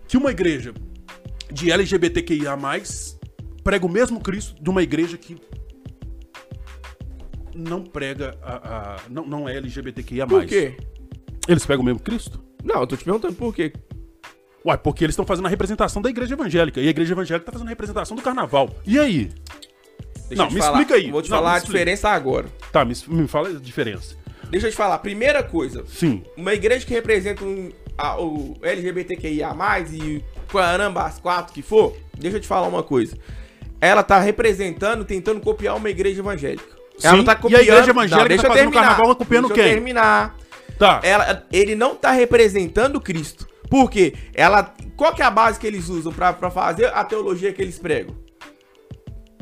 Que 0.08 0.18
uma 0.18 0.32
igreja 0.32 0.74
de 1.52 1.72
LGBTQIA, 1.72 2.58
prega 3.64 3.86
o 3.86 3.90
mesmo 3.90 4.20
Cristo 4.22 4.62
de 4.64 4.70
uma 4.70 4.82
igreja 4.82 5.18
que 5.18 5.38
não 7.56 7.84
prega 7.84 8.38
a. 8.42 8.54
a- 8.56 8.96
não, 9.10 9.26
não 9.26 9.50
é 9.50 9.56
LGBTQIA. 9.58 10.26
Por 10.26 10.46
quê? 10.46 10.78
Eles 11.48 11.66
pegam 11.66 11.82
o 11.82 11.86
mesmo 11.86 12.00
Cristo? 12.00 12.42
Não, 12.64 12.82
eu 12.82 12.88
tô 12.88 12.96
te 12.98 13.04
perguntando 13.04 13.34
por 13.36 13.54
quê. 13.54 13.72
Uai, 14.66 14.78
porque 14.78 15.04
eles 15.06 15.14
estão 15.14 15.26
fazendo 15.26 15.46
a 15.46 15.50
representação 15.50 16.02
da 16.02 16.10
igreja 16.10 16.34
evangélica. 16.34 16.82
E 16.82 16.88
a 16.88 16.90
igreja 16.90 17.14
evangélica 17.14 17.46
tá 17.46 17.52
fazendo 17.52 17.68
a 17.68 17.70
representação 17.70 18.16
do 18.16 18.22
carnaval. 18.22 18.70
E 18.86 19.00
aí? 19.00 19.30
Deixa 20.28 20.44
Não, 20.44 20.52
me 20.52 20.60
falar. 20.60 20.80
explica 20.82 20.96
aí. 20.96 21.10
Vou 21.12 21.22
te 21.22 21.30
Não, 21.30 21.38
falar 21.38 21.54
a 21.54 21.58
explica. 21.58 21.78
diferença 21.80 22.10
agora. 22.10 22.48
Tá, 22.72 22.84
me, 22.84 22.94
me 23.08 23.28
fala 23.28 23.50
a 23.50 23.54
diferença. 23.54 24.16
Deixa 24.50 24.68
eu 24.68 24.72
te 24.72 24.76
falar. 24.78 24.98
Primeira 25.00 25.42
coisa. 25.42 25.84
Sim. 25.88 26.24
Uma 26.36 26.54
igreja 26.54 26.86
que 26.86 26.94
representa 26.94 27.44
um, 27.46 27.72
a- 27.98 28.20
o 28.22 28.58
LGBTQIA+, 28.62 29.56
e 29.94 30.24
caramba, 30.52 31.04
as 31.04 31.20
quatro 31.20 31.54
que 31.54 31.62
for, 31.62 31.96
deixa 32.18 32.38
eu 32.38 32.42
te 32.42 32.48
falar 32.48 32.68
uma 32.68 32.84
coisa. 32.84 33.18
Ela 33.80 34.04
tá 34.04 34.20
representando, 34.20 35.06
tentando 35.06 35.40
copiar 35.40 35.78
uma 35.78 35.90
igreja 35.90 36.20
evangélica. 36.20 36.78
Ela 37.02 37.18
Sim, 37.18 37.24
tá 37.24 37.32
e 37.32 37.36
a 37.36 37.38
copiando... 37.38 37.62
igreja 37.62 37.90
evangélica 37.92 38.18
não, 38.22 38.28
deixa 38.28 38.44
tá 38.44 38.50
fazendo 38.50 38.72
terminar. 38.72 38.88
carnaval 38.90 39.16
copiando 39.16 39.48
deixa 39.48 39.64
quem? 39.64 39.74
terminar. 39.74 40.38
Tá. 40.80 41.00
Ela, 41.04 41.46
ele 41.52 41.76
não 41.76 41.94
tá 41.96 42.12
representando 42.12 43.00
Cristo. 43.02 43.48
Por 43.70 43.92
quê? 43.92 44.14
Ela, 44.34 44.74
qual 44.98 45.14
que 45.14 45.22
é 45.22 45.26
a 45.26 45.30
base 45.30 45.60
que 45.60 45.68
eles 45.68 45.90
usam 45.90 46.12
pra, 46.12 46.34
pra 46.34 46.50
fazer 46.50 46.86
a 46.88 47.04
teologia 47.04 47.54
que 47.54 47.62
eles 47.62 47.78
pregam? 47.78 48.16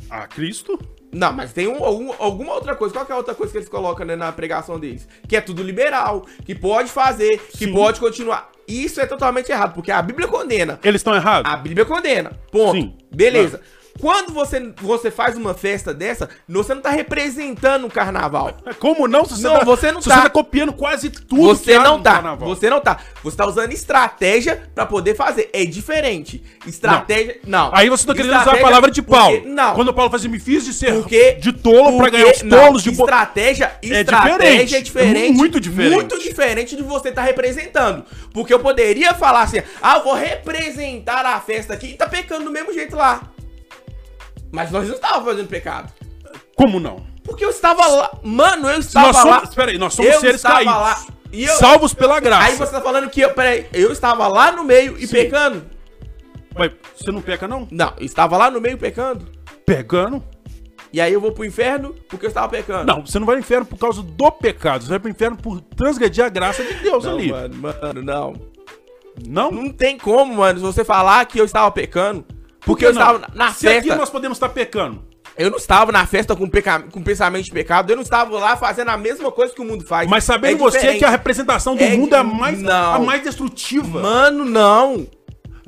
Ah, 0.09 0.27
Cristo? 0.27 0.79
Não, 1.13 1.31
mas 1.31 1.53
tem 1.53 1.67
um- 1.67 1.83
algum- 1.83 2.13
alguma 2.19 2.53
outra 2.53 2.75
coisa. 2.75 2.93
Qual 2.93 3.05
que 3.05 3.11
é 3.11 3.15
a 3.15 3.17
outra 3.17 3.33
coisa 3.33 3.51
que 3.51 3.57
eles 3.57 3.69
colocam 3.69 4.05
né, 4.05 4.15
na 4.15 4.31
pregação 4.31 4.77
deles? 4.79 5.07
Que 5.27 5.37
é 5.37 5.41
tudo 5.41 5.63
liberal, 5.63 6.25
que 6.45 6.53
pode 6.53 6.89
fazer, 6.89 7.39
que 7.51 7.65
Sim. 7.65 7.73
pode 7.73 7.99
continuar. 7.99 8.51
Isso 8.67 8.99
é 8.99 9.05
totalmente 9.05 9.49
errado, 9.49 9.73
porque 9.73 9.91
a 9.91 10.01
Bíblia 10.01 10.27
condena. 10.27 10.77
Eles 10.83 10.99
estão 10.99 11.15
errados? 11.15 11.49
A 11.49 11.55
Bíblia 11.55 11.85
condena. 11.85 12.31
Ponto. 12.51 12.73
Sim. 12.75 12.97
Beleza. 13.09 13.61
Quando 13.99 14.33
você, 14.33 14.71
você 14.81 15.09
faz 15.11 15.35
uma 15.37 15.53
festa 15.53 15.93
dessa, 15.93 16.29
você 16.47 16.73
não 16.73 16.81
tá 16.81 16.89
representando 16.91 17.85
o 17.87 17.89
carnaval. 17.89 18.57
Como 18.79 19.07
não? 19.07 19.25
Se 19.25 19.35
você, 19.35 19.43
Não, 19.47 19.59
tá, 19.59 19.65
você 19.65 19.91
não 19.91 20.01
se 20.01 20.09
tá. 20.09 20.15
você 20.17 20.21
tá 20.23 20.29
copiando 20.29 20.73
quase 20.73 21.09
tudo 21.09 21.41
Você 21.41 21.77
não 21.79 21.97
no 21.97 22.03
tá. 22.03 22.13
carnaval. 22.13 22.47
Você 22.49 22.69
não 22.69 22.79
tá. 22.79 22.97
Você 23.23 23.37
tá 23.37 23.45
usando 23.45 23.71
estratégia 23.71 24.69
pra 24.75 24.85
poder 24.85 25.15
fazer. 25.15 25.49
É 25.53 25.65
diferente. 25.65 26.43
Estratégia. 26.65 27.39
Não. 27.45 27.69
Aí 27.73 27.89
você 27.89 28.05
tá 28.05 28.13
querendo 28.13 28.31
usar 28.39 28.53
a 28.53 28.57
palavra 28.57 28.91
de 28.91 29.01
porque- 29.01 29.19
Paulo. 29.19 29.41
Não. 29.45 29.73
Quando 29.75 29.93
Paulo 29.93 30.11
fazia, 30.11 30.29
me 30.29 30.39
fiz 30.39 30.63
de 30.65 30.73
ser 30.73 30.93
Porque, 30.93 31.33
de 31.33 31.51
tolo 31.53 31.97
pra 31.97 32.05
porque- 32.07 32.11
ganhar 32.17 32.31
os 32.35 32.41
não, 32.43 32.57
tolos 32.65 32.83
de... 32.83 32.91
estratégia, 32.91 33.71
É 33.81 34.01
estratégia 34.01 34.37
diferente. 34.37 34.75
é 34.75 34.81
diferente. 34.81 35.37
Muito 35.37 35.59
diferente. 35.59 35.93
Muito 35.93 36.19
diferente 36.19 36.75
de 36.75 36.83
você 36.83 37.09
estar 37.09 37.23
representando. 37.23 38.03
Porque 38.33 38.53
eu 38.53 38.59
poderia 38.59 39.13
falar 39.13 39.41
assim, 39.43 39.61
ah, 39.81 39.97
eu 39.97 40.03
vou 40.03 40.13
representar 40.13 41.25
a 41.25 41.39
festa 41.39 41.73
aqui 41.73 41.87
e 41.87 41.93
tá 41.93 42.07
pecando 42.07 42.45
do 42.45 42.51
mesmo 42.51 42.73
jeito 42.73 42.95
lá. 42.95 43.21
Mas 44.51 44.71
nós 44.71 44.87
não 44.87 44.95
estávamos 44.95 45.25
fazendo 45.25 45.47
pecado. 45.47 45.91
Como 46.55 46.79
não? 46.79 47.05
Porque 47.23 47.43
eu 47.43 47.49
estava 47.49 47.85
lá. 47.85 48.11
Mano, 48.23 48.69
eu 48.69 48.79
estava 48.79 49.07
nós 49.07 49.17
somos, 49.17 49.37
lá. 49.37 49.43
espera 49.43 49.71
aí, 49.71 49.77
nós 49.77 49.93
somos 49.93 50.11
Eu 50.13 50.19
seres 50.19 50.41
caídos. 50.41 50.73
lá. 50.73 51.05
Eu- 51.31 51.55
Salvos 51.57 51.93
pela 51.93 52.19
graça. 52.19 52.47
Aí 52.47 52.55
você 52.55 52.71
tá 52.71 52.81
falando 52.81 53.09
que 53.09 53.19
eu, 53.21 53.33
peraí, 53.33 53.67
eu 53.73 53.91
estava 53.91 54.27
lá 54.27 54.51
no 54.51 54.63
meio 54.63 54.97
e 54.97 55.05
Sim. 55.05 55.13
pecando? 55.13 55.65
Mas 56.57 56.71
você 56.95 57.11
não 57.11 57.21
peca, 57.21 57.47
não? 57.47 57.67
Não, 57.69 57.93
eu 57.99 58.05
estava 58.05 58.37
lá 58.37 58.49
no 58.49 58.59
meio 58.61 58.77
pecando. 58.77 59.25
Pegando? 59.65 60.23
E 60.91 61.01
aí 61.01 61.11
eu 61.11 61.19
vou 61.19 61.33
pro 61.33 61.43
inferno 61.45 61.93
porque 62.07 62.25
eu 62.25 62.29
estava 62.29 62.47
pecando. 62.47 62.85
Não, 62.85 63.05
você 63.05 63.19
não 63.19 63.25
vai 63.25 63.35
ao 63.35 63.39
inferno 63.41 63.65
por 63.65 63.77
causa 63.77 64.01
do 64.01 64.31
pecado. 64.31 64.83
Você 64.83 64.89
vai 64.89 64.99
pro 64.99 65.11
inferno 65.11 65.35
por 65.37 65.59
transgredir 65.61 66.23
a 66.23 66.29
graça 66.29 66.63
de 66.63 66.73
Deus 66.75 67.03
Não, 67.03 67.11
ali. 67.11 67.29
mano, 67.29 67.55
mano, 67.55 68.01
não. 68.01 68.33
Não? 69.27 69.51
Não 69.51 69.69
tem 69.69 69.97
como, 69.97 70.35
mano, 70.35 70.59
se 70.59 70.65
você 70.65 70.85
falar 70.85 71.25
que 71.25 71.39
eu 71.39 71.45
estava 71.45 71.69
pecando. 71.71 72.23
Porque 72.67 72.85
Por 72.85 72.89
eu 72.89 72.99
estava 72.99 73.27
na 73.33 73.53
Se 73.53 73.65
festa. 73.65 73.79
aqui 73.79 73.97
nós 73.97 74.09
podemos 74.09 74.35
estar 74.35 74.49
pecando. 74.49 75.01
Eu 75.37 75.49
não 75.49 75.57
estava 75.57 75.91
na 75.91 76.05
festa 76.05 76.35
com, 76.35 76.49
peca... 76.49 76.81
com 76.81 77.01
pensamento 77.01 77.45
de 77.45 77.51
pecado. 77.51 77.89
Eu 77.89 77.95
não 77.95 78.03
estava 78.03 78.37
lá 78.37 78.57
fazendo 78.57 78.89
a 78.89 78.97
mesma 78.97 79.31
coisa 79.31 79.53
que 79.53 79.61
o 79.61 79.65
mundo 79.65 79.85
faz. 79.85 80.09
Mas 80.09 80.25
sabendo 80.25 80.55
É 80.55 80.57
você 80.57 80.95
que 80.95 81.05
a 81.05 81.09
representação 81.09 81.75
do 81.75 81.83
É 81.83 81.95
mundo 81.95 82.13
é 82.13 82.23
mais, 82.23 82.59
não. 82.59 82.93
a 82.95 82.99
mais 82.99 83.23
destrutiva. 83.23 84.01
Mano, 84.01 84.43
não. 84.43 85.07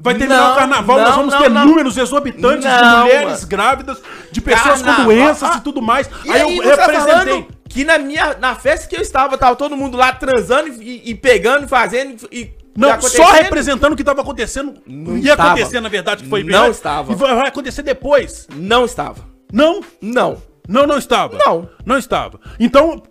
Vai 0.02 0.16
terminar 0.16 0.42
Não, 0.42 0.54
o 0.54 0.56
carnaval, 0.56 0.98
não, 0.98 1.06
nós 1.06 1.16
vamos 1.16 1.34
não, 1.34 1.42
ter 1.42 1.50
números 1.50 1.98
exorbitantes 1.98 2.64
de 2.64 2.86
mulheres 2.86 3.44
grávidas, 3.44 4.02
de 4.32 4.42
pessoas 4.42 4.80
com 4.80 4.86
Carnaval, 4.86 5.06
doenças 5.06 5.52
ah, 5.52 5.58
e 5.58 5.62
tudo 5.62 5.82
mais. 5.82 6.10
E 6.24 6.32
aí, 6.32 6.42
aí, 6.42 6.58
eu 6.58 6.64
tá 6.64 6.86
representei. 6.86 7.14
falando 7.14 7.48
que 7.68 7.84
na 7.84 7.98
minha 7.98 8.34
na 8.40 8.56
festa 8.56 8.88
que 8.88 8.96
eu 8.96 9.02
estava, 9.02 9.38
tava 9.38 9.58
todo 9.58 9.76
mundo 9.76 9.98
lá 9.98 10.14
transando 10.14 10.70
e, 10.82 11.10
e 11.12 11.16
pegando, 11.16 11.68
fazendo 11.68 12.28
e. 12.32 12.50
Não, 12.78 13.02
só 13.02 13.32
representando 13.32 13.94
o 13.94 13.96
que 13.96 14.02
estava 14.02 14.22
acontecendo. 14.22 14.82
Não 14.86 15.18
ia 15.18 15.32
estava. 15.32 15.50
acontecer, 15.52 15.80
na 15.82 15.90
verdade, 15.90 16.24
que 16.24 16.30
foi 16.30 16.42
Não 16.44 16.50
verdade, 16.52 16.72
estava. 16.72 17.12
E 17.12 17.16
vai 17.16 17.48
acontecer 17.48 17.82
depois. 17.84 18.48
Não 18.56 18.86
estava. 18.86 19.26
Não, 19.52 19.82
Não. 20.02 20.42
não, 20.68 20.86
não 20.88 20.98
estava. 20.98 21.38
Não. 21.38 21.70
Não 21.86 21.98
estava. 21.98 22.40
Então, 22.60 23.02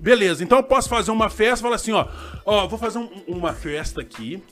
beleza. 0.00 0.42
Então 0.42 0.58
eu 0.58 0.64
posso 0.64 0.88
fazer 0.88 1.10
uma 1.10 1.28
festa 1.30 1.60
e 1.60 1.62
falar 1.62 1.76
assim, 1.76 1.92
ó. 1.92 2.06
Ó, 2.44 2.66
vou 2.66 2.78
fazer 2.78 2.98
um- 2.98 3.10
uma 3.28 3.52
festa 3.52 4.00
aqui. 4.00 4.42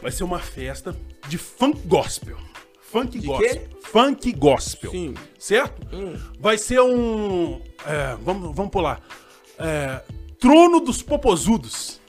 Vai 0.00 0.12
ser 0.12 0.24
uma 0.24 0.38
festa 0.38 0.94
de 1.28 1.36
funk 1.36 1.80
gospel. 1.86 2.36
Funk 2.80 3.18
De 3.18 3.26
gospel. 3.26 3.48
quê? 3.50 3.68
Funk 3.82 4.32
gospel. 4.32 4.90
Sim. 4.92 5.14
Certo? 5.38 5.86
Hum. 5.94 6.14
Vai 6.38 6.56
ser 6.56 6.80
um. 6.80 7.60
é, 7.86 8.16
vamos, 8.22 8.54
vamos 8.54 8.70
pular. 8.72 9.00
É, 9.58 10.00
Trono 10.40 10.80
dos 10.80 11.02
Popozudos. 11.02 12.00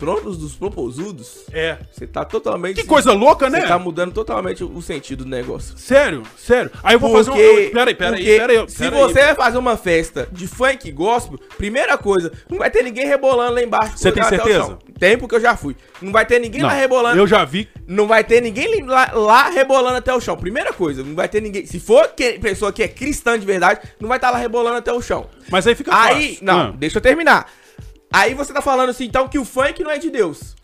Tronos 0.00 0.38
dos 0.38 0.54
proposudos. 0.54 1.44
É. 1.52 1.76
Você 1.92 2.06
tá 2.06 2.24
totalmente. 2.24 2.76
Que 2.80 2.86
coisa 2.86 3.12
louca, 3.12 3.50
né? 3.50 3.60
Você 3.60 3.66
tá 3.68 3.78
mudando 3.78 4.12
totalmente 4.12 4.64
o 4.64 4.80
sentido 4.80 5.24
do 5.24 5.30
negócio. 5.30 5.76
Sério, 5.76 6.22
sério. 6.38 6.70
Aí 6.82 6.94
eu 6.94 6.98
vou 6.98 7.12
fazer 7.12 7.30
um. 7.30 7.34
Porque, 7.34 7.70
Peraí, 7.72 7.94
peraí, 7.94 8.16
porque 8.24 8.38
peraí. 8.38 8.64
se 8.70 8.88
você 8.90 9.20
vai 9.26 9.34
fazer 9.34 9.58
uma 9.58 9.76
festa 9.76 10.26
de 10.32 10.46
funk 10.48 10.90
gospel, 10.90 11.38
primeira 11.58 11.98
coisa, 11.98 12.32
não 12.50 12.56
vai 12.58 12.70
ter 12.70 12.82
ninguém 12.82 13.06
rebolando 13.06 13.52
lá 13.54 13.62
embaixo. 13.62 13.98
Você 13.98 14.10
tem 14.10 14.24
certeza? 14.24 14.78
Tem, 14.98 15.18
porque 15.18 15.34
eu 15.34 15.40
já 15.40 15.54
fui. 15.56 15.76
Não 16.00 16.12
vai 16.12 16.24
ter 16.26 16.38
ninguém 16.38 16.62
Não, 16.62 16.68
lá 16.68 16.74
rebolando. 16.74 17.18
eu 17.18 17.26
já 17.26 17.44
vi. 17.44 17.68
Não 17.86 18.06
vai 18.06 18.24
ter 18.24 18.40
ninguém 18.40 18.82
lá, 18.84 19.10
lá 19.12 19.48
rebolando 19.50 19.96
até 19.96 20.14
o 20.14 20.20
chão. 20.20 20.36
Primeira 20.36 20.72
coisa, 20.72 21.02
não 21.04 21.14
vai 21.14 21.28
ter 21.28 21.40
ninguém. 21.42 21.66
Se 21.66 21.78
for 21.78 22.08
que, 22.16 22.38
pessoa 22.38 22.72
que 22.72 22.82
é 22.82 22.88
cristã 22.88 23.38
de 23.38 23.44
verdade, 23.46 23.80
não 24.00 24.08
vai 24.08 24.16
estar 24.18 24.30
lá 24.30 24.38
rebolando 24.38 24.76
até 24.78 24.92
o 24.92 25.00
chão. 25.02 25.26
Mas 25.50 25.66
aí 25.66 25.74
fica 25.74 25.90
Aí, 25.94 26.28
fácil. 26.30 26.44
não, 26.44 26.60
Ah, 26.60 26.74
deixa 26.76 26.98
eu 26.98 27.02
terminar. 27.02 27.46
Aí 28.12 28.34
você 28.34 28.52
tá 28.52 28.60
falando 28.60 28.90
assim, 28.90 29.04
então, 29.04 29.28
que 29.28 29.38
o 29.38 29.44
funk 29.44 29.82
não 29.82 29.90
é 29.90 29.98
de 29.98 30.10
Deus. 30.10 30.56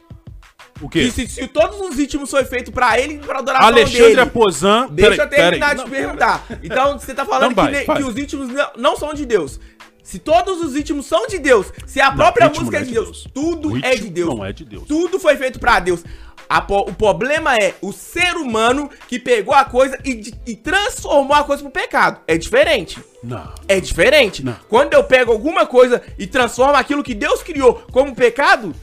o 0.80 0.88
quê? 0.88 1.04
Que 1.04 1.10
se, 1.10 1.28
se 1.28 1.46
todos 1.48 1.80
os 1.80 1.96
ritmos 1.96 2.30
foi 2.30 2.44
feito 2.44 2.72
pra 2.72 2.98
ele 2.98 3.14
e 3.14 3.18
pra 3.18 3.38
adoração 3.38 3.68
Alexandre 3.68 4.08
dele. 4.08 4.20
Aposan. 4.20 4.88
Deixa 4.90 5.22
eu 5.22 5.28
terminar 5.30 5.74
de 5.74 5.82
Não, 5.82 5.88
perguntar. 5.90 6.44
Então, 6.62 6.98
você 6.98 7.14
tá 7.14 7.24
falando 7.24 7.54
vai, 7.54 7.72
que, 7.72 7.84
vai. 7.84 7.96
que 7.98 8.02
os 8.02 8.14
ritmos 8.14 8.48
não, 8.48 8.70
não 8.76 8.96
são 8.96 9.14
de 9.14 9.24
Deus. 9.24 9.60
Se 10.02 10.20
todos 10.20 10.60
os 10.62 10.74
ritmos 10.74 11.04
são 11.06 11.26
de 11.26 11.36
Deus, 11.36 11.72
se 11.84 12.00
a 12.00 12.10
Não, 12.10 12.16
própria 12.16 12.46
ritmo 12.46 12.64
música 12.64 12.78
não 12.78 12.84
é 12.84 12.86
de 12.86 12.94
Deus, 12.94 13.26
tudo 13.34 13.72
O 13.72 13.78
é 13.78 13.96
de 13.96 14.08
Deus. 14.08 14.34
Não 14.36 14.44
é 14.44 14.52
de 14.52 14.64
Deus. 14.64 14.84
Tudo 14.86 15.18
foi 15.18 15.36
feito 15.36 15.58
pra 15.58 15.80
Deus. 15.80 16.04
Po- 16.66 16.80
o 16.88 16.94
problema 16.94 17.56
é 17.56 17.74
o 17.82 17.92
ser 17.92 18.36
humano 18.36 18.88
que 19.08 19.18
pegou 19.18 19.54
a 19.54 19.64
coisa 19.64 19.98
e, 20.04 20.32
e 20.46 20.54
transformou 20.56 21.34
a 21.36 21.44
coisa 21.44 21.62
pro 21.62 21.70
pecado. 21.72 22.20
É 22.26 22.36
diferente. 22.38 22.98
Não. 23.22 23.52
É 23.68 23.80
diferente. 23.80 24.44
Não. 24.44 24.56
Quando 24.68 24.94
eu 24.94 25.02
pego 25.04 25.32
alguma 25.32 25.66
coisa 25.66 26.02
e 26.18 26.26
transformo 26.26 26.74
aquilo 26.76 27.02
que 27.02 27.14
Deus 27.14 27.42
criou 27.42 27.82
como 27.92 28.14
pecado, 28.14 28.74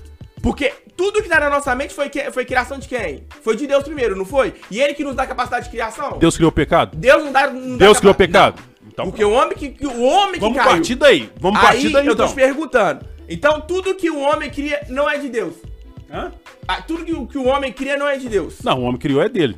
porque 0.42 0.74
tudo 0.98 1.24
que 1.24 1.30
tá 1.30 1.40
na 1.40 1.50
nossa 1.50 1.74
mente 1.74 1.94
foi, 1.94 2.10
que- 2.10 2.30
foi 2.32 2.44
criação 2.46 2.78
de 2.78 2.88
quem? 2.88 3.24
Foi 3.42 3.56
de 3.56 3.66
Deus 3.66 3.84
primeiro, 3.84 4.16
não 4.16 4.26
foi? 4.26 4.54
E 4.70 4.82
ele 4.82 4.94
que 4.94 5.04
nos 5.04 5.16
dá 5.16 5.26
capacidade 5.26 5.66
de 5.66 5.72
criação? 5.72 6.18
Deus 6.20 6.36
criou 6.36 6.50
o 6.50 6.54
pecado? 6.54 6.96
Deus 6.98 7.24
não 7.24 7.32
dá. 7.32 7.48
Não 7.50 7.78
dá 7.78 7.86
Deus 7.86 7.98
criou 8.00 8.14
o 8.14 8.18
pecado? 8.18 8.62
Então, 8.86 9.06
Porque 9.06 9.24
o 9.24 9.32
homem 9.32 9.58
que, 9.58 9.88
o 9.88 10.04
homem 10.04 10.40
vamos 10.40 10.58
que 10.58 10.64
caiu. 10.64 10.76
partir 10.78 10.96
daí. 10.96 11.32
Vamos 11.40 11.60
Aí 11.62 11.66
partir 11.66 11.90
daí 11.90 12.06
eu 12.06 12.16
tô 12.16 12.24
então. 12.24 12.28
te 12.28 12.36
perguntando. 12.36 13.06
Então 13.28 13.60
tudo 13.62 13.96
que 13.96 14.10
o 14.12 14.20
homem 14.20 14.50
cria 14.52 14.86
não 14.90 15.10
é 15.10 15.18
de 15.18 15.30
Deus. 15.30 15.54
Hã? 16.14 16.32
Ah, 16.68 16.82
tudo 16.82 17.04
que, 17.04 17.14
o- 17.14 17.26
que 17.28 17.38
o 17.38 17.46
homem 17.48 17.72
cria 17.74 17.98
não 17.98 18.08
é 18.08 18.18
de 18.18 18.30
Deus. 18.30 18.56
Não, 18.64 18.80
o 18.80 18.84
homem 18.84 18.98
criou 19.00 19.22
é 19.22 19.28
dele. 19.30 19.58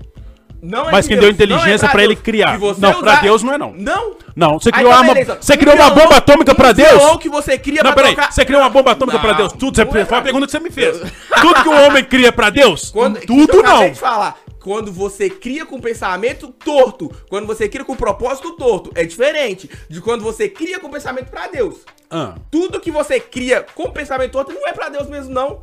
Não 0.62 0.90
é 0.90 0.94
Mas 0.94 1.06
de 1.06 1.10
quem 1.10 1.20
Deus, 1.20 1.36
deu 1.36 1.46
inteligência 1.48 1.84
não 1.84 1.90
é 1.90 1.92
pra 1.92 2.04
ele 2.04 2.16
Deus. 2.16 2.24
criar. 2.26 2.58
Não, 2.58 2.74
pra 2.78 3.12
usar- 3.12 3.22
Deus 3.22 3.44
não 3.44 3.54
é 3.54 3.58
não. 3.58 3.74
Não? 3.74 4.16
Não, 4.36 4.60
você 4.60 4.72
criou, 4.72 4.90
tá, 4.92 5.02
uma, 5.02 5.14
você 5.40 5.58
criou 5.58 5.76
uma 5.76 5.90
bomba 5.92 6.16
atômica 6.18 6.56
pra 6.56 6.72
Deus? 6.72 6.90
violão 6.90 7.18
que 7.20 7.30
você 7.30 7.58
cria 7.58 7.84
Não, 7.84 7.92
pra 7.92 8.02
peraí, 8.02 8.16
tocar- 8.16 8.32
você 8.32 8.44
criou 8.46 8.62
uma 8.62 8.70
bomba 8.70 8.92
atômica 8.92 9.18
Não, 9.18 9.24
pra 9.26 9.34
Deus? 9.34 9.54
Tudo, 9.54 9.76
você, 9.76 9.84
não 9.84 9.90
é 9.90 9.94
foi 9.94 10.02
a 10.02 10.06
pra- 10.08 10.22
pergunta 10.24 10.46
que 10.48 10.52
você 10.52 10.60
me 10.60 10.72
fez. 10.72 10.98
Tudo 11.42 11.62
que 11.62 11.70
o 11.70 11.86
homem 11.86 12.04
cria 12.04 12.32
pra 12.32 12.50
Deus? 12.50 12.90
Quando, 12.90 13.20
Tudo 13.20 13.58
eu 13.58 13.64
não. 13.64 13.90
de 13.92 14.00
falar. 14.00 14.38
Quando 14.60 14.92
você 14.92 15.30
cria 15.30 15.64
com 15.68 15.80
pensamento 15.80 16.48
torto, 16.48 17.12
quando 17.30 17.46
você 17.46 17.70
cria 17.70 17.86
com 17.86 17.96
propósito 17.96 18.54
torto, 18.54 18.92
é 18.96 19.04
diferente 19.06 19.70
de 19.88 20.02
quando 20.02 20.24
você 20.24 20.50
cria 20.50 20.80
com 20.80 20.90
pensamento 20.90 21.30
pra 21.30 21.48
Deus. 21.48 21.82
Ah, 22.10 22.34
Tudo 22.50 22.80
que 22.80 22.90
você 22.90 23.20
cria 23.20 23.64
com 23.76 23.92
pensamento 23.92 24.32
torto 24.32 24.52
não 24.52 24.68
é 24.68 24.74
pra 24.74 24.90
Deus 24.90 25.08
mesmo, 25.08 25.32
não. 25.32 25.60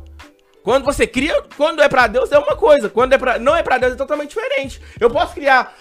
Quando 0.63 0.85
você 0.85 1.05
cria, 1.05 1.41
quando 1.57 1.81
é 1.81 1.89
pra 1.89 2.07
Deus 2.07 2.31
é 2.31 2.39
uma 2.39 2.55
coisa, 2.55 2.89
quando 2.89 3.13
é 3.13 3.17
pra, 3.17 3.37
não 3.37 3.55
é 3.55 3.61
pra 3.61 3.77
Deus 3.77 3.93
é 3.93 3.95
totalmente 3.95 4.29
diferente. 4.29 4.81
Eu 4.99 5.09
posso 5.09 5.33
criar 5.33 5.75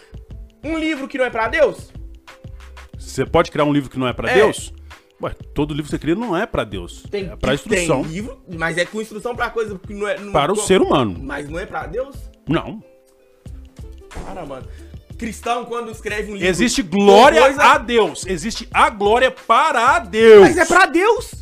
um 0.64 0.76
livro 0.78 1.06
que 1.06 1.16
não 1.16 1.24
é 1.24 1.30
pra 1.30 1.48
Deus? 1.48 1.90
você 2.98 3.24
pode 3.26 3.50
criar 3.50 3.64
um 3.64 3.72
livro 3.72 3.90
que 3.90 3.98
não 3.98 4.06
é 4.08 4.12
pra 4.12 4.30
É. 4.30 4.34
Deus? 4.34 4.72
Ué, 5.20 5.32
todo 5.54 5.72
livro 5.72 5.84
que 5.84 5.90
você 5.90 5.98
cria 6.00 6.14
não 6.16 6.36
é 6.36 6.46
pra 6.46 6.64
Deus. 6.64 7.04
é 7.12 7.36
pra 7.36 7.54
instrução. 7.54 8.02
Tem 8.02 8.12
livro, 8.12 8.42
mas 8.48 8.76
é 8.76 8.84
com 8.84 9.00
instrução 9.00 9.36
pra 9.36 9.50
coisa 9.50 9.78
que 9.78 9.94
não 9.94 10.08
é. 10.08 10.18
Não, 10.18 10.32
Para 10.32 10.52
o 10.52 10.56
ser 10.56 10.80
humano. 10.82 11.16
Mas 11.22 11.48
não 11.48 11.58
é 11.60 11.66
pra 11.66 11.86
Deus? 11.86 12.16
Não. 12.48 12.82
Para, 14.24 14.44
mano. 14.44 14.66
Cristão, 15.18 15.64
quando 15.64 15.90
escreve 15.92 16.30
um 16.32 16.34
livro. 16.34 16.48
Existe 16.48 16.82
glória 16.82 17.40
coisa- 17.42 17.62
a 17.62 17.78
Deus. 17.78 18.26
Existe 18.26 18.68
a 18.74 18.90
glória 18.90 19.30
para 19.30 20.00
Deus. 20.00 20.40
Mas 20.42 20.58
é 20.58 20.64
pra 20.64 20.86
Deus! 20.86 21.41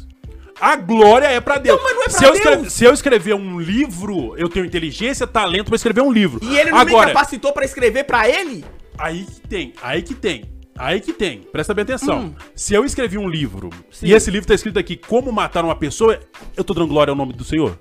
A 0.61 0.77
glória 0.77 1.27
é 1.27 1.41
pra 1.41 1.59
Deus. 1.59 1.81
mas 1.83 1.95
não 1.95 2.03
é 2.03 2.05
pra 2.05 2.19
se, 2.19 2.25
eu 2.25 2.33
Deus. 2.33 2.39
escrever, 2.45 2.71
se 2.71 2.85
eu 2.85 2.93
escrever 2.93 3.35
um 3.35 3.59
livro, 3.61 4.35
eu 4.37 4.49
tenho 4.49 4.67
inteligência, 4.67 5.27
talento 5.27 5.67
pra 5.67 5.77
escrever 5.77 6.03
um 6.03 6.13
livro. 6.13 6.41
E 6.43 6.59
ele 6.59 6.71
não 6.71 6.79
Agora, 6.79 7.07
me 7.09 7.13
capacitou 7.15 7.53
pra 7.53 7.65
escrever 7.65 8.05
pra 8.05 8.29
ele? 8.29 8.65
aí 8.99 9.25
que 9.25 9.41
tem, 9.49 9.73
aí 9.83 10.03
que 10.03 10.15
tem. 10.15 10.45
Aí 10.79 10.99
que 11.01 11.13
tem, 11.13 11.41
presta 11.53 11.75
bem 11.75 11.83
atenção. 11.83 12.21
Hum. 12.21 12.35
Se 12.55 12.73
eu 12.75 12.85
escrevi 12.87 13.19
um 13.19 13.29
livro 13.29 13.69
Sim. 13.91 14.07
e 14.07 14.13
esse 14.15 14.31
livro 14.31 14.49
tá 14.49 14.55
escrito 14.55 14.79
aqui 14.79 14.97
Como 14.97 15.31
Matar 15.31 15.63
uma 15.63 15.77
Pessoa, 15.77 16.19
eu 16.57 16.65
tô 16.65 16.73
dando 16.73 16.87
glória 16.87 17.11
ao 17.11 17.17
nome 17.17 17.35
do 17.35 17.45
Senhor? 17.45 17.79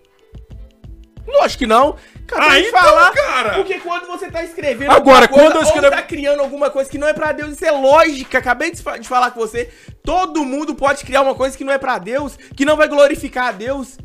Lógico 1.32 1.60
que 1.60 1.68
não. 1.68 1.96
Acabei 2.28 2.50
Aí 2.50 2.62
de 2.64 2.68
então, 2.70 2.82
falar. 2.82 3.12
cara. 3.12 3.54
Porque 3.56 3.80
quando 3.80 4.08
você 4.08 4.30
tá 4.30 4.44
escrevendo 4.44 4.92
Agora, 4.92 5.26
alguma 5.26 5.28
coisa, 5.28 5.44
quando 5.52 5.56
eu 5.56 5.62
escrevo- 5.64 5.86
ou 5.88 5.92
tá 5.92 6.02
criando 6.04 6.40
alguma 6.42 6.70
coisa 6.70 6.90
que 6.90 6.98
não 6.98 7.08
é 7.08 7.14
pra 7.14 7.32
Deus, 7.32 7.54
isso 7.54 7.66
é 7.66 7.72
lógica. 7.72 8.38
Acabei 8.38 8.72
de, 8.72 8.82
fa- 8.82 8.98
de 8.98 9.08
falar 9.08 9.32
com 9.32 9.40
você. 9.40 9.70
Todo 10.04 10.44
mundo 10.46 10.76
pode 10.76 11.04
criar 11.04 11.22
uma 11.22 11.34
coisa 11.36 11.58
que 11.58 11.64
não 11.64 11.74
é 11.74 11.78
pra 11.78 11.98
Deus, 11.98 12.38
que 12.56 12.66
não 12.66 12.76
vai 12.78 12.88
glorificar 12.88 13.48
a 13.48 13.52
Deus. 13.52 13.98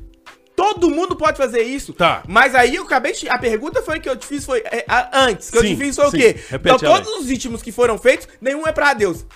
Todo 0.56 0.88
mundo 0.90 1.16
pode 1.16 1.36
fazer 1.36 1.62
isso. 1.62 1.92
Tá. 1.92 2.22
Mas 2.28 2.54
aí 2.54 2.76
eu 2.76 2.84
acabei 2.84 3.12
de. 3.12 3.28
A 3.28 3.38
pergunta 3.38 3.82
foi 3.82 3.98
que 4.00 4.08
eu 4.08 4.16
te 4.16 4.26
fiz 4.26 4.44
foi. 4.46 4.60
é, 4.60 4.84
a- 4.88 5.24
antes. 5.24 5.50
Que 5.50 5.58
eu 5.58 5.62
Sim, 5.62 5.74
te 5.74 5.76
fiz 5.84 5.96
foi 5.96 6.10
sim. 6.10 6.16
o 6.16 6.20
quê? 6.20 6.36
Repete 6.48 6.76
então, 6.76 6.94
todos 6.94 7.18
os 7.20 7.28
ritmos 7.28 7.62
que 7.62 7.72
foram 7.72 7.98
feitos, 7.98 8.28
nenhum 8.40 8.66
é 8.66 8.72
pra 8.72 8.94
Deus. 8.94 9.26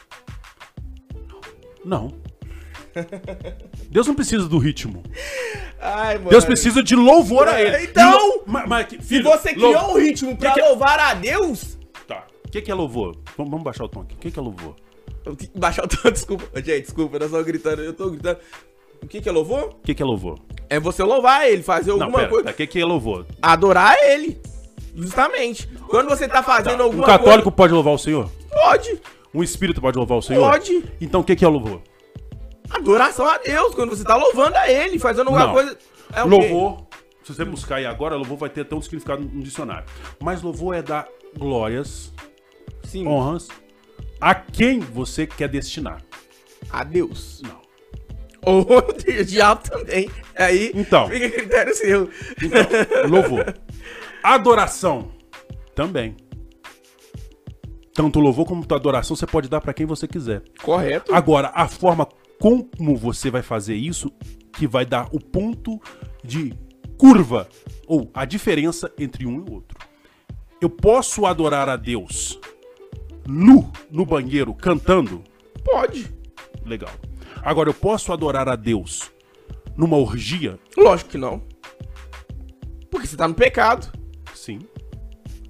Não. 1.85 2.15
Deus 3.91 4.07
não 4.07 4.15
precisa 4.15 4.47
do 4.49 4.59
ritmo. 4.59 5.03
Ai. 5.81 6.19
Deus 6.19 6.45
precisa 6.45 6.83
de 6.83 6.95
louvor 6.97 7.49
a 7.49 7.61
ele. 7.61 7.85
Então, 7.85 8.11
E 8.11 8.15
lo- 8.37 8.43
mas, 8.47 8.69
mas, 8.69 8.87
Se 8.91 8.99
filho, 8.99 9.25
você 9.25 9.55
criou 9.55 9.93
um 9.93 9.99
ritmo 9.99 10.37
pra 10.37 10.53
que 10.53 10.61
que- 10.61 10.67
louvar 10.69 10.99
a 10.99 11.15
Deus. 11.15 11.79
Tá. 12.07 12.27
O 12.47 12.51
que, 12.51 12.61
que 12.61 12.71
é 12.71 12.75
louvor? 12.75 13.17
Vamos, 13.37 13.51
vamos 13.51 13.65
baixar 13.65 13.85
o 13.85 13.89
tom 13.89 14.01
aqui. 14.01 14.15
O 14.15 14.19
que, 14.19 14.31
que 14.31 14.39
é 14.39 14.43
louvor? 14.43 14.75
Baixar 15.55 15.85
o 15.85 15.89
tom, 15.89 16.11
desculpa. 16.11 16.45
Gente, 16.63 16.83
desculpa, 16.83 17.17
eu 17.19 17.29
só 17.29 17.43
gritando, 17.43 17.83
eu 17.83 17.93
tô 17.93 18.11
gritando. 18.11 18.39
O 19.03 19.07
que 19.07 19.21
que 19.21 19.29
é 19.29 19.33
louvor? 19.33 19.65
O 19.71 19.77
que, 19.85 19.95
que 19.95 20.03
é 20.03 20.07
louvor? 20.07 20.39
É 20.69 20.81
você 20.81 21.03
louvar 21.03 21.49
ele, 21.49 21.63
fazer 21.63 21.91
Não, 21.93 22.03
alguma 22.03 22.19
pera, 22.19 22.29
coisa. 22.31 22.45
pera, 22.45 22.55
o 22.55 22.57
que, 22.57 22.67
que 22.67 22.81
é 22.81 22.85
louvor? 22.85 23.27
Adorar 23.41 23.97
ele. 24.03 24.41
Justamente. 24.95 25.69
Quando 25.89 26.09
você 26.09 26.27
tá 26.27 26.43
fazendo 26.43 26.81
Um 26.81 26.85
alguma 26.85 27.07
católico 27.07 27.53
pode 27.53 27.73
louvar 27.73 27.95
o 27.95 27.99
Senhor? 27.99 28.25
coisa. 28.29 28.49
Pode. 28.51 29.01
Um 29.33 29.43
espírito 29.43 29.81
pode 29.81 29.97
louvar 29.97 30.19
o 30.19 30.23
Senhor? 30.23 30.51
Pode. 30.51 30.83
Então 31.01 31.21
o 31.21 31.25
que, 31.25 31.37
que 31.37 31.45
é 31.45 31.49
louvor? 31.49 31.81
Adoração 32.71 33.27
a 33.27 33.39
Deus. 33.39 33.75
Quando 33.75 33.91
você 33.97 34.05
tá 34.05 34.17
louvando 34.17 34.57
a 34.57 34.71
ele, 34.71 34.99
fazendo 34.99 35.29
alguma 35.29 35.47
Não. 35.47 35.53
coisa. 35.53 35.79
É 36.13 36.23
o 36.23 36.29
quê? 36.29 36.31
louvor, 36.31 36.87
se 37.23 37.35
você 37.35 37.45
buscar 37.45 37.77
aí 37.77 37.87
agora, 37.87 38.17
louvor 38.17 38.39
vai 38.39 38.49
ter 38.49 38.63
até 38.63 38.75
um 38.75 38.83
significado 38.83 39.23
no 39.23 39.43
dicionário. 39.43 39.85
Mas 40.21 40.43
louvor 40.43 40.75
é 40.75 40.83
dar 40.83 41.07
glórias, 41.37 42.13
Sim. 42.85 43.07
honras 43.07 43.49
a 44.21 44.35
quem 44.35 44.81
você 44.81 45.27
quer 45.27 45.49
destinar. 45.49 46.03
A 46.71 46.83
Deus. 46.85 47.43
Não. 47.43 47.61
Ou 48.43 48.63
o 49.21 49.25
diabo 49.25 49.63
também. 49.69 50.11
Aí. 50.37 50.73
Então. 50.75 51.09
Fica 51.09 51.27
a 51.27 51.31
critério 51.31 51.75
seu. 51.75 52.11
Então, 52.43 53.09
louvor. 53.11 53.55
Adoração 54.23 55.11
também. 55.75 56.17
Tanto 57.93 58.21
louvor 58.21 58.47
como 58.47 58.65
adoração 58.71 59.17
você 59.17 59.27
pode 59.27 59.49
dar 59.49 59.61
pra 59.61 59.75
quem 59.75 59.85
você 59.85 60.07
quiser. 60.07 60.43
Correto. 60.63 61.13
Agora, 61.15 61.51
a 61.55 61.67
forma 61.67 62.07
como 62.41 62.97
você 62.97 63.31
vai 63.31 63.43
fazer 63.43 63.75
isso 63.75 64.13
que 64.53 64.67
vai 64.67 64.85
dar 64.85 65.09
o 65.13 65.21
ponto 65.21 65.81
de 66.25 66.55
curva 66.97 67.49
ou 67.87 68.11
a 68.13 68.25
diferença 68.25 68.93
entre 68.99 69.27
um 69.27 69.37
e 69.37 69.41
o 69.41 69.53
outro. 69.53 69.79
Eu 70.61 70.69
posso 70.69 71.25
adorar 71.27 71.69
a 71.69 71.77
Deus 71.77 72.39
nu 73.27 73.71
no 73.91 74.05
banheiro 74.05 74.55
cantando? 74.55 75.23
Pode. 75.65 76.13
Legal. 76.65 76.91
Agora 77.43 77.69
eu 77.69 77.75
posso 77.75 78.13
adorar 78.13 78.49
a 78.49 78.57
Deus 78.57 79.13
numa 79.77 79.97
orgia? 79.97 80.59
Lógico 80.77 81.11
que 81.11 81.19
não. 81.19 81.43
Porque 82.91 83.07
você 83.07 83.17
tá 83.17 83.29
no 83.29 83.35
pecado. 83.35 83.93
Sim. 84.35 84.61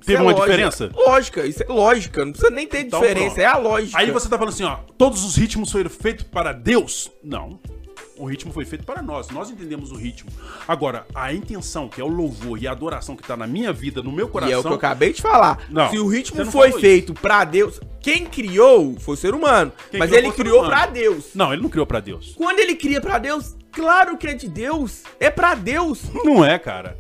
Teve 0.09 0.19
é 0.19 0.23
uma 0.23 0.33
lógica. 0.33 0.47
diferença? 0.51 0.91
Lógica, 0.95 1.47
isso 1.47 1.63
é 1.63 1.67
lógica. 1.73 2.25
Não 2.25 2.33
precisa 2.33 2.51
nem 2.51 2.67
ter 2.67 2.81
Então, 2.81 3.01
diferença, 3.01 3.35
pronto. 3.35 3.41
é 3.41 3.45
a 3.47 3.57
lógica. 3.57 3.99
Aí 3.99 4.11
você 4.11 4.29
tá 4.29 4.37
falando 4.37 4.53
assim, 4.53 4.65
ó, 4.65 4.77
todos 4.97 5.25
os 5.25 5.37
ritmos 5.37 5.71
foram 5.71 5.89
feitos 5.91 6.25
para 6.25 6.53
Deus? 6.53 7.11
Não. 7.23 7.59
O 8.17 8.25
ritmo 8.27 8.53
foi 8.53 8.65
feito 8.65 8.85
para 8.85 9.01
nós, 9.01 9.29
nós 9.31 9.49
entendemos 9.49 9.93
o 9.93 9.95
ritmo. 9.95 10.29
Agora, 10.67 11.07
a 11.15 11.33
intenção, 11.33 11.89
que 11.89 12.01
é 12.01 12.05
o 12.05 12.09
louvor 12.09 12.61
e 12.61 12.67
a 12.67 12.73
adoração 12.73 13.15
que 13.15 13.23
tá 13.23 13.37
na 13.37 13.47
minha 13.47 13.73
vida, 13.73 14.03
no 14.03 14.11
meu 14.11 14.27
E 14.27 14.29
coração. 14.29 14.55
é 14.57 14.59
o 14.59 14.63
que 14.63 14.69
eu 14.71 14.73
acabei 14.75 15.13
de 15.13 15.23
falar. 15.23 15.61
Não, 15.71 15.89
Se 15.89 15.99
o 16.01 16.09
ritmo 16.09 16.45
foi 16.47 16.73
feito 16.73 17.15
pra 17.15 17.45
Deus, 17.45 17.79
quem 18.01 18.27
criou 18.27 18.97
foi 18.99 19.15
o 19.15 19.17
ser 19.17 19.35
humano. 19.35 19.71
Quem 19.89 20.01
mas 20.01 20.11
criou 20.11 20.25
ele 20.25 20.33
criou 20.35 20.67
pra 20.67 20.87
Deus. 20.87 21.27
Não, 21.33 21.53
ele 21.53 21.63
não 21.63 21.69
criou 21.71 21.87
pra 21.87 22.01
Deus. 22.01 22.35
Quando 22.37 22.59
ele 22.59 22.75
cria 22.75 23.01
pra 23.01 23.19
Deus, 23.19 23.57
claro 23.71 24.17
que 24.19 24.27
é 24.27 24.35
de 24.35 24.49
Deus. 24.49 25.03
É 25.21 25.31
pra 25.31 25.55
Deus. 25.55 26.03
Não 26.25 26.45
é, 26.45 26.59
cara. 26.59 26.99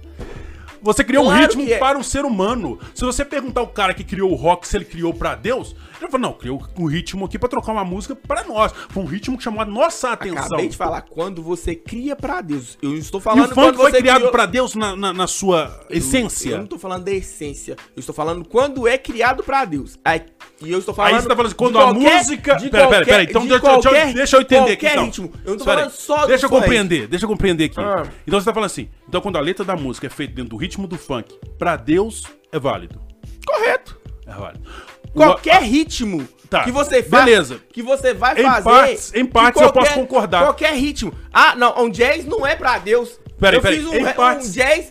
Você 0.82 1.04
criou 1.04 1.24
um 1.24 1.26
Claro 1.28 1.42
ritmo 1.42 1.64
que 1.64 1.72
é. 1.72 1.78
para 1.78 1.98
um 1.98 2.02
ser 2.02 2.24
humano. 2.24 2.78
Se 2.94 3.04
você 3.04 3.24
perguntar 3.24 3.62
o 3.62 3.68
cara 3.68 3.94
que 3.94 4.04
criou 4.04 4.30
o 4.30 4.34
rock 4.34 4.66
se 4.66 4.76
ele 4.76 4.84
criou 4.84 5.12
pra 5.12 5.34
Deus, 5.34 5.74
ele 5.98 6.02
vai 6.02 6.10
falar, 6.10 6.22
não, 6.22 6.32
criou 6.32 6.62
um 6.78 6.86
ritmo 6.86 7.24
aqui 7.24 7.38
pra 7.38 7.48
trocar 7.48 7.72
uma 7.72 7.84
música 7.84 8.14
pra 8.14 8.44
nós. 8.44 8.72
Foi 8.90 9.02
um 9.02 9.06
ritmo 9.06 9.36
que 9.36 9.42
chamou 9.44 9.60
a 9.60 9.64
nossa 9.64 10.10
atenção. 10.12 10.44
Acabei 10.44 10.68
de 10.68 10.76
falar, 10.76 11.02
quando 11.02 11.42
você 11.42 11.74
cria 11.74 12.14
pra 12.16 12.40
Deus. 12.40 12.78
Eu 12.80 12.96
estou 12.96 13.20
E 13.20 13.22
falando 13.22 13.44
o 13.44 13.48
funk 13.48 13.54
quando 13.54 13.76
foi 13.76 13.90
você 13.90 13.98
criado 13.98 14.16
criou... 14.16 14.30
pra 14.32 14.46
Deus 14.46 14.74
na, 14.74 14.94
na, 14.96 15.12
na 15.12 15.26
sua 15.26 15.80
essência. 15.90 16.50
Eu 16.50 16.58
não 16.58 16.66
tô 16.66 16.78
falando 16.78 17.04
da 17.04 17.12
essência. 17.12 17.76
Eu 17.96 18.00
estou 18.00 18.14
falando 18.14 18.44
quando 18.46 18.86
é 18.86 18.96
criado 18.96 19.42
pra 19.42 19.64
Deus. 19.64 19.98
Aí, 20.04 20.22
e 20.62 20.70
eu 20.72 20.78
estou 20.78 20.94
falando. 20.94 21.14
Aí 21.14 21.20
você 21.22 21.28
tá 21.28 21.34
falando 21.36 21.46
assim, 21.48 21.56
quando 21.56 21.72
de 21.74 21.78
a 21.78 21.82
qualquer- 21.84 22.18
música. 22.18 22.54
de 22.56 22.68
Pera, 22.70 22.88
pera, 22.88 22.96
qualquer- 23.04 23.04
pera. 23.12 23.22
Então 23.24 23.42
de 23.42 23.48
deixa, 23.48 23.62
deixa 23.62 23.76
eu- 23.76 23.82
qualquer- 23.92 24.14
deixa 24.14 24.36
eu 24.36 24.40
entender 24.40 24.72
aqui. 24.72 24.76
qualquer 24.76 24.92
Então. 24.92 25.04
ritmo. 25.04 25.32
Eu 25.44 25.50
não 25.50 25.56
tô 25.56 25.62
Espera 25.62 25.76
falando 25.78 25.90
aí. 25.90 25.96
só 25.98 26.20
do 26.22 26.26
Deixa 26.28 26.46
eu 26.46 26.50
funk. 26.50 26.60
compreender, 26.62 27.06
deixa 27.08 27.24
eu 27.24 27.28
compreender 27.28 27.64
aqui. 27.64 27.80
Ah. 27.80 28.02
Então 28.26 28.40
você 28.40 28.44
tá 28.46 28.54
falando 28.54 28.66
assim. 28.66 28.88
Então 29.08 29.20
quando 29.20 29.36
a 29.36 29.40
letra 29.40 29.64
da 29.64 29.76
música 29.76 30.06
é 30.06 30.10
feita 30.10 30.34
dentro 30.34 30.50
do 30.50 30.56
ritmo 30.56 30.86
do 30.86 30.96
funk, 30.96 31.38
pra 31.58 31.76
Deus 31.76 32.22
é 32.52 32.58
válido. 32.58 33.00
Correto. 33.46 33.98
É 34.26 34.32
válido. 34.32 34.68
Qualquer 35.14 35.62
ritmo 35.62 36.26
Tá, 36.48 36.64
que 36.64 36.70
você 36.72 37.02
faz. 37.02 37.24
beleza. 37.24 37.60
Que 37.72 37.82
você 37.82 38.14
vai 38.14 38.40
Em 38.40 38.44
fazer. 38.44 38.62
partes- 38.64 39.14
em 39.14 39.24
partes 39.26 39.60
eu 39.62 39.72
posso 39.72 39.94
concordar. 39.94 40.44
Qualquer 40.44 40.74
ritmo. 40.74 41.12
Ah, 41.32 41.54
não, 41.56 41.84
um 41.84 41.90
jazz 41.90 42.24
não 42.24 42.46
é 42.46 42.54
pra 42.54 42.78
Deus. 42.78 43.18
Peraí, 43.38 43.56
eu 43.58 43.62
peraí, 43.62 43.78
fiz 43.78 43.86
um, 43.86 43.92
um 43.92 44.50
jazz 44.50 44.90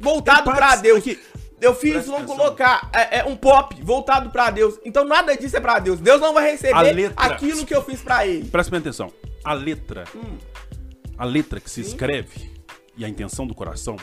voltado 0.00 0.50
partes- 0.50 0.80
Deus. 0.82 0.98
aqui. 0.98 1.18
Eu 1.60 1.74
fiz, 1.76 1.92
Presta 1.92 2.10
vamos 2.10 2.24
atenção. 2.24 2.44
colocar, 2.44 2.90
é, 2.92 3.18
é, 3.20 3.24
um 3.24 3.36
pop 3.36 3.76
voltado 3.82 4.30
pra 4.30 4.50
Deus. 4.50 4.80
Então 4.84 5.04
nada 5.04 5.36
disso 5.36 5.56
é 5.56 5.60
pra 5.60 5.78
Deus. 5.78 6.00
Deus 6.00 6.20
não 6.20 6.34
vai 6.34 6.50
receber 6.50 6.92
letra- 6.92 7.24
aquilo 7.24 7.64
que 7.64 7.72
eu 7.74 7.82
fiz 7.84 8.00
pra 8.00 8.26
ele. 8.26 8.48
Presta 8.48 8.70
bem 8.72 8.80
atenção. 8.80 9.12
A 9.44 9.52
letra, 9.52 10.02
Hum. 10.14 10.38
a 11.16 11.24
letra 11.24 11.60
que 11.60 11.70
se 11.70 11.80
escreve 11.80 12.50
e 12.96 13.04
a 13.04 13.08
intenção 13.08 13.46
do 13.46 13.54
coração 13.54 13.96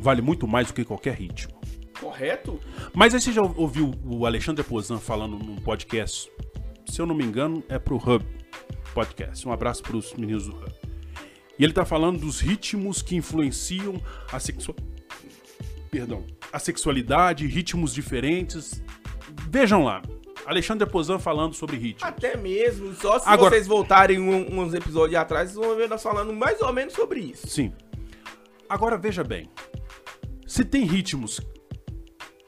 vale 0.00 0.22
muito 0.22 0.48
mais 0.48 0.68
do 0.68 0.72
que 0.72 0.84
qualquer 0.86 1.14
ritmo. 1.14 1.54
Correto? 2.00 2.60
Mas 2.94 3.14
aí 3.14 3.20
você 3.20 3.32
já 3.32 3.42
ouviu 3.42 3.92
o 4.04 4.26
Alexandre 4.26 4.62
Pozan 4.62 4.98
falando 4.98 5.38
num 5.38 5.56
podcast, 5.56 6.30
se 6.86 7.00
eu 7.00 7.06
não 7.06 7.14
me 7.14 7.24
engano, 7.24 7.62
é 7.68 7.78
pro 7.78 7.96
Hub 7.96 8.24
Podcast. 8.94 9.46
Um 9.46 9.52
abraço 9.52 9.82
pros 9.82 10.14
meninos 10.14 10.46
do 10.46 10.54
Hub. 10.56 10.72
E 11.58 11.64
ele 11.64 11.72
tá 11.72 11.84
falando 11.86 12.18
dos 12.20 12.40
ritmos 12.40 13.00
que 13.02 13.16
influenciam 13.16 14.00
a 14.30 14.38
sexual... 14.38 14.76
Perdão. 15.90 16.24
A 16.52 16.58
sexualidade, 16.58 17.46
ritmos 17.46 17.94
diferentes. 17.94 18.82
Vejam 19.48 19.82
lá. 19.84 20.02
Alexandre 20.44 20.88
Pozan 20.88 21.18
falando 21.18 21.54
sobre 21.54 21.76
ritmo. 21.76 22.06
Até 22.06 22.36
mesmo, 22.36 22.94
só 22.94 23.18
se 23.18 23.26
Agora- 23.28 23.50
vocês 23.54 23.66
voltarem 23.66 24.20
um- 24.20 24.60
uns 24.60 24.74
episódios 24.74 25.18
atrás, 25.18 25.50
vocês 25.50 25.66
vão 25.66 25.74
ver 25.76 25.88
nós 25.88 26.02
falando 26.02 26.32
mais 26.32 26.60
ou 26.60 26.72
menos 26.72 26.92
sobre 26.92 27.20
isso. 27.20 27.48
Sim. 27.48 27.72
Agora 28.68 28.96
veja 28.98 29.24
bem. 29.24 29.48
Se 30.46 30.64
tem 30.64 30.84
ritmos 30.84 31.40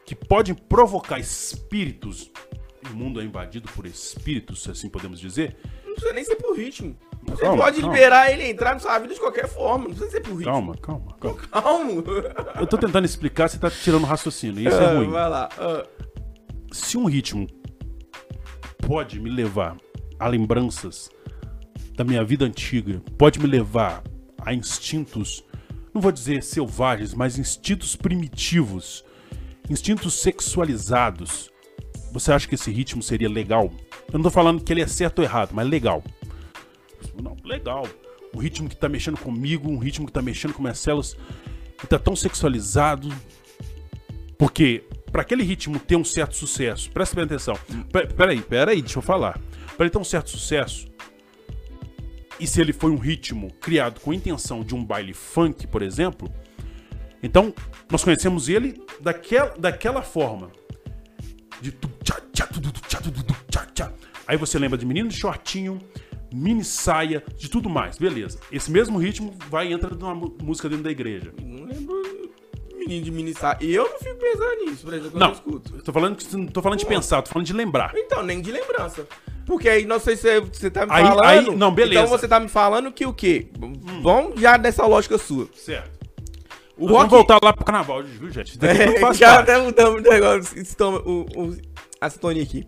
que 0.09 0.15
podem 0.15 0.55
provocar 0.55 1.19
espíritos. 1.19 2.31
O 2.91 2.97
mundo 2.97 3.21
é 3.21 3.25
invadido 3.25 3.69
por 3.77 3.85
espíritos, 3.85 4.63
se 4.63 4.71
assim 4.71 4.89
podemos 4.89 5.21
dizer. 5.21 5.57
Não 5.85 5.93
precisa 5.93 6.15
nem 6.15 6.25
ser 6.25 6.37
por 6.37 6.57
ritmo. 6.57 6.97
Você 7.27 7.43
Calma, 7.43 7.63
pode 7.65 7.81
calma. 7.81 7.95
liberar 7.95 8.33
ele 8.33 8.45
entrar 8.49 8.73
na 8.73 8.81
sua 8.81 8.99
vida 8.99 9.13
de 9.13 9.21
qualquer 9.21 9.47
forma. 9.47 9.85
Não 9.85 9.91
precisa 9.91 10.11
ser 10.11 10.21
por 10.23 10.31
ritmo. 10.31 10.45
Calma, 10.51 10.75
calma, 10.79 11.15
calma. 11.21 11.39
Calma. 11.53 12.03
Eu 12.59 12.67
tô 12.67 12.79
tentando 12.79 13.05
explicar, 13.05 13.49
você 13.51 13.59
tá 13.59 13.71
tirando 13.71 14.05
raciocínio. 14.07 14.67
Isso 14.67 14.79
é 14.79 14.87
Ah, 14.87 14.95
ruim. 14.95 15.11
Vai 15.11 15.29
lá. 15.29 15.49
Ah, 15.59 15.87
Se 16.73 16.97
um 16.97 17.05
ritmo 17.05 17.47
pode 18.87 19.21
me 19.21 19.29
levar 19.29 19.77
a 20.19 20.27
lembranças 20.27 21.11
da 21.95 22.05
minha 22.05 22.25
vida 22.25 22.47
antiga, 22.47 23.03
pode 23.19 23.39
me 23.39 23.47
levar 23.47 24.03
a 24.41 24.55
instintos, 24.55 25.45
não 25.93 26.01
vou 26.01 26.11
dizer 26.13 26.43
selvagens, 26.43 27.13
mas 27.13 27.39
instintos 27.39 27.95
primitivos, 27.95 29.05
instintos 29.69 30.14
sexualizados. 30.14 31.51
Você 32.12 32.33
acha 32.33 32.49
que 32.49 32.55
esse 32.55 32.71
ritmo 32.71 33.03
seria 33.03 33.29
legal? 33.29 33.71
Eu 34.11 34.14
não 34.14 34.23
tô 34.23 34.31
falando 34.31 34.62
que 34.62 34.73
ele 34.73 34.81
é 34.81 34.87
certo 34.87 35.19
ou 35.19 35.25
errado, 35.25 35.51
mas 35.53 35.69
legal. 35.69 36.03
Não, 37.23 37.37
legal. 37.45 37.87
Um 38.35 38.39
ritmo 38.39 38.69
que 38.69 38.77
tá 38.77 38.89
mexendo 38.89 39.19
comigo, 39.19 39.71
um 39.71 39.79
ritmo 39.79 40.07
que 40.07 40.12
tá 40.12 40.23
mexendo 40.23 40.55
com 40.55 40.62
minhas 40.62 40.79
células, 40.79 41.16
que 41.79 41.87
tá 41.87 41.99
tão 41.99 42.16
sexualizado, 42.16 43.09
porque 44.39 44.85
para 45.11 45.23
aquele 45.23 45.43
ritmo 45.43 45.79
ter 45.79 45.97
um 45.97 46.05
certo 46.05 46.37
sucesso, 46.37 46.91
presta 46.91 47.16
bem 47.16 47.25
atenção. 47.25 47.59
Pe- 47.93 48.07
Peraí, 48.09 48.41
peraí, 48.41 48.83
deixa 48.83 48.99
eu 48.99 49.03
falar. 49.03 49.41
Para 49.77 49.87
ele 49.87 49.91
ter 49.91 49.99
um 49.99 50.05
certo 50.05 50.31
sucesso, 50.31 50.87
e 52.41 52.47
se 52.47 52.61
ele 52.61 52.73
foi 52.73 52.91
um 52.91 52.99
ritmo 52.99 53.53
criado 53.55 54.01
com 54.01 54.11
a 54.11 54.14
intenção 54.14 54.62
de 54.62 54.75
um 54.75 54.85
baile 54.85 55.12
funk, 55.14 55.66
por 55.66 55.83
exemplo, 55.83 56.33
então 57.23 57.53
nós 57.91 58.05
conhecemos 58.05 58.49
ele 58.49 58.80
daquela, 59.01 59.55
daquela 59.59 60.03
forma. 60.03 60.51
De 61.61 61.72
tu, 61.72 61.91
tchá, 62.05 62.20
tchá, 62.32 62.47
tu, 62.47 62.61
tu, 62.61 62.72
tu, 62.72 62.80
tchá, 62.89 63.01
tu, 63.01 63.11
tu, 63.11 63.22
tu, 63.24 63.34
tchá, 63.51 63.66
tchá. 63.74 63.93
Aí 64.26 64.36
você 64.36 64.59
lembra 64.59 64.78
de 64.78 64.86
menino 64.86 65.09
de 65.09 65.16
shortinho, 65.18 65.80
mini 66.32 66.62
saia, 66.64 67.22
de 67.36 67.49
tudo 67.49 67.68
mais, 67.68 67.99
beleza. 67.99 68.39
Esse 68.53 68.70
mesmo 68.70 68.99
ritmo 68.99 69.34
vai 69.51 69.68
e 69.68 69.72
entra 69.72 69.91
numa 69.95 70.14
música 70.14 70.68
dentro 70.68 70.84
da 70.84 70.91
igreja. 70.91 71.32
não 71.43 71.64
lembro. 71.64 72.28
Menino 72.76 73.05
de 73.05 73.11
mini 73.11 73.34
saia. 73.34 73.59
E 73.61 73.74
eu 73.74 73.89
não 73.91 73.99
fico 73.99 74.14
pensando 74.16 74.64
nisso, 74.64 74.84
por 74.84 74.95
exemplo, 74.95 75.11
quando 75.12 75.20
Não, 75.20 75.28
eu 75.28 75.32
escuto. 75.34 75.82
tô 75.82 75.93
falando, 75.93 76.18
não 76.32 76.47
tô 76.47 76.62
falando 76.62 76.78
de 76.78 76.86
pensar, 76.86 77.22
tô 77.22 77.30
falando 77.30 77.47
de 77.47 77.53
lembrar. 77.53 77.93
Então, 77.97 78.22
nem 78.22 78.41
de 78.41 78.53
lembrança. 78.53 79.07
Porque 79.45 79.68
aí, 79.68 79.84
não 79.84 79.99
sei 79.99 80.14
se 80.16 80.41
você 80.43 80.70
tá 80.70 80.86
me 80.86 80.93
Aí- 80.93 81.03
falando. 81.05 81.24
aí- 81.24 81.57
não, 81.57 81.74
beleza. 81.74 82.03
Então 82.03 82.07
você 82.18 82.28
tá 82.28 82.39
me 82.39 82.49
falando 82.49 82.93
que 82.93 83.05
o 83.05 83.12
quê? 83.12 83.49
Vamos 84.03 84.41
já 84.41 84.57
dessa 84.57 84.86
lógica 84.86 85.18
sua. 85.18 85.49
Certo. 85.55 85.98
O 86.79 86.87
Nós 86.87 86.93
Vamos 86.97 87.11
voltar 87.11 87.39
lá 87.43 87.53
pro 87.53 87.64
carnaval, 87.64 88.03
viu, 88.05 88.31
gente? 88.31 88.57
É, 88.64 88.97
já 88.97 89.01
parte. 89.01 89.24
até 89.24 89.59
mudamos 89.61 90.03
de 90.03 90.09
negócio, 90.09 90.57
o, 91.05 91.20
o, 91.43 91.57
a 92.01 92.09
sintonia 92.09 92.43
aqui. 92.43 92.66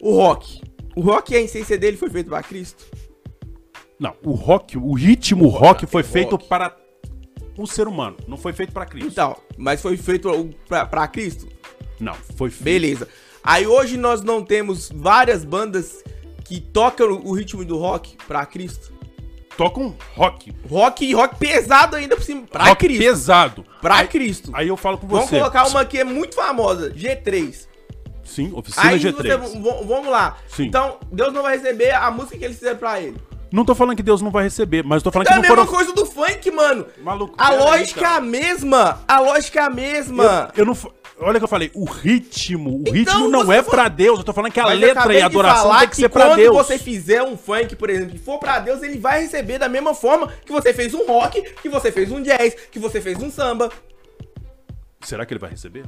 O 0.00 0.14
rock. 0.14 0.60
O 0.96 1.00
rock, 1.00 1.34
a 1.34 1.40
essência 1.40 1.76
dele 1.76 1.96
foi 1.96 2.08
feito 2.10 2.28
pra 2.28 2.42
Cristo. 2.42 2.84
Não, 3.98 4.14
o 4.24 4.32
rock, 4.32 4.78
o 4.78 4.92
ritmo 4.94 5.48
rock 5.48 5.86
foi 5.86 6.02
rock. 6.02 6.12
feito 6.12 6.38
para 6.38 6.74
o 7.58 7.66
ser 7.66 7.86
humano, 7.86 8.16
não 8.26 8.36
foi 8.38 8.52
feito 8.52 8.72
para 8.72 8.86
Cristo. 8.86 9.08
Então, 9.10 9.36
mas 9.58 9.82
foi 9.82 9.96
feito 9.96 10.30
o- 10.30 10.50
pra 10.66 11.06
Cristo? 11.08 11.46
Não, 11.98 12.14
foi 12.36 12.48
feito. 12.50 12.64
Beleza. 12.64 13.08
Aí 13.42 13.66
hoje 13.66 13.96
nós 13.96 14.22
não 14.22 14.42
temos 14.44 14.90
várias 14.94 15.44
bandas 15.44 16.02
que 16.44 16.60
tocam 16.60 17.20
o 17.24 17.32
ritmo 17.32 17.64
do 17.64 17.76
rock 17.76 18.16
pra 18.26 18.46
Cristo. 18.46 18.92
Tocam 19.60 19.94
rock. 20.16 20.54
Rock 20.70 21.04
e 21.04 21.12
rock 21.12 21.36
pesado 21.36 21.94
ainda 21.94 22.16
por 22.16 22.22
cima. 22.22 22.44
Pra 22.50 22.64
rock 22.64 22.86
Cristo. 22.86 23.02
pesado. 23.04 23.64
Pra 23.82 23.96
aí, 23.96 24.08
Cristo. 24.08 24.50
Aí 24.54 24.68
eu 24.68 24.76
falo 24.76 24.96
com 24.96 25.06
Vamos 25.06 25.28
você. 25.28 25.36
colocar 25.38 25.66
uma 25.68 25.84
que 25.84 25.98
é 25.98 26.04
muito 26.04 26.34
famosa, 26.34 26.90
G3. 26.92 27.68
Sim, 28.24 28.52
oficina 28.54 28.86
Aí 28.88 28.98
G3. 28.98 29.12
você, 29.12 29.84
vamos 29.84 30.08
lá. 30.08 30.38
Sim. 30.48 30.64
Então, 30.64 30.96
Deus 31.12 31.30
não 31.34 31.42
vai 31.42 31.58
receber 31.58 31.90
a 31.90 32.10
música 32.10 32.38
que 32.38 32.44
eles 32.46 32.56
fizeram 32.58 32.78
pra 32.78 33.02
ele. 33.02 33.18
Não 33.52 33.62
tô 33.64 33.74
falando 33.74 33.96
que 33.96 34.02
Deus 34.02 34.22
não 34.22 34.30
vai 34.30 34.44
receber, 34.44 34.82
mas 34.82 35.02
tô 35.02 35.10
falando 35.12 35.26
É 35.26 35.30
a 35.30 35.34
que 35.34 35.42
não 35.42 35.56
mesma 35.56 35.66
foram. 35.66 35.76
coisa 35.76 35.92
do 35.92 36.06
funk, 36.06 36.50
mano. 36.52 36.86
Maluco, 37.02 37.34
A 37.36 37.50
lógica 37.50 38.00
é 38.00 38.16
a 38.16 38.20
mesma. 38.20 39.00
A 39.06 39.20
lógica 39.20 39.60
é 39.60 39.62
a 39.64 39.68
mesma. 39.70 40.50
Eu 40.56 40.64
não. 40.64 40.74
Olha 41.22 41.36
o 41.36 41.38
que 41.38 41.44
eu 41.44 41.48
falei, 41.48 41.70
o 41.74 41.84
ritmo, 41.84 42.78
o 42.78 42.80
Então, 42.80 42.92
ritmo 42.94 43.28
não 43.28 43.52
é 43.52 43.62
fa- 43.62 43.70
pra 43.70 43.88
Deus. 43.88 44.18
Eu 44.18 44.24
tô 44.24 44.32
falando 44.32 44.50
que 44.52 44.58
a 44.60 44.64
Mas 44.64 44.80
letra 44.80 45.12
e 45.12 45.20
a 45.20 45.26
adoração 45.26 45.78
tem 45.78 45.88
que 45.88 45.96
ser 45.96 46.08
pra 46.08 46.26
quando 46.28 46.36
Deus. 46.38 46.56
você 46.56 46.78
fizer 46.78 47.22
um 47.22 47.36
funk, 47.36 47.76
por 47.76 47.90
exemplo, 47.90 48.12
que 48.12 48.18
for 48.18 48.38
pra 48.38 48.58
Deus, 48.58 48.82
ele 48.82 48.98
vai 48.98 49.20
receber 49.22 49.58
da 49.58 49.68
mesma 49.68 49.94
forma 49.94 50.28
que 50.46 50.50
você 50.50 50.72
fez 50.72 50.94
um 50.94 51.04
rock, 51.06 51.42
que 51.60 51.68
você 51.68 51.92
fez 51.92 52.10
um 52.10 52.22
jazz, 52.22 52.54
que 52.70 52.78
você 52.78 53.00
fez 53.02 53.18
um 53.22 53.30
samba. 53.30 53.70
Será 55.02 55.26
que 55.26 55.32
ele 55.34 55.40
vai 55.40 55.50
receber? 55.50 55.84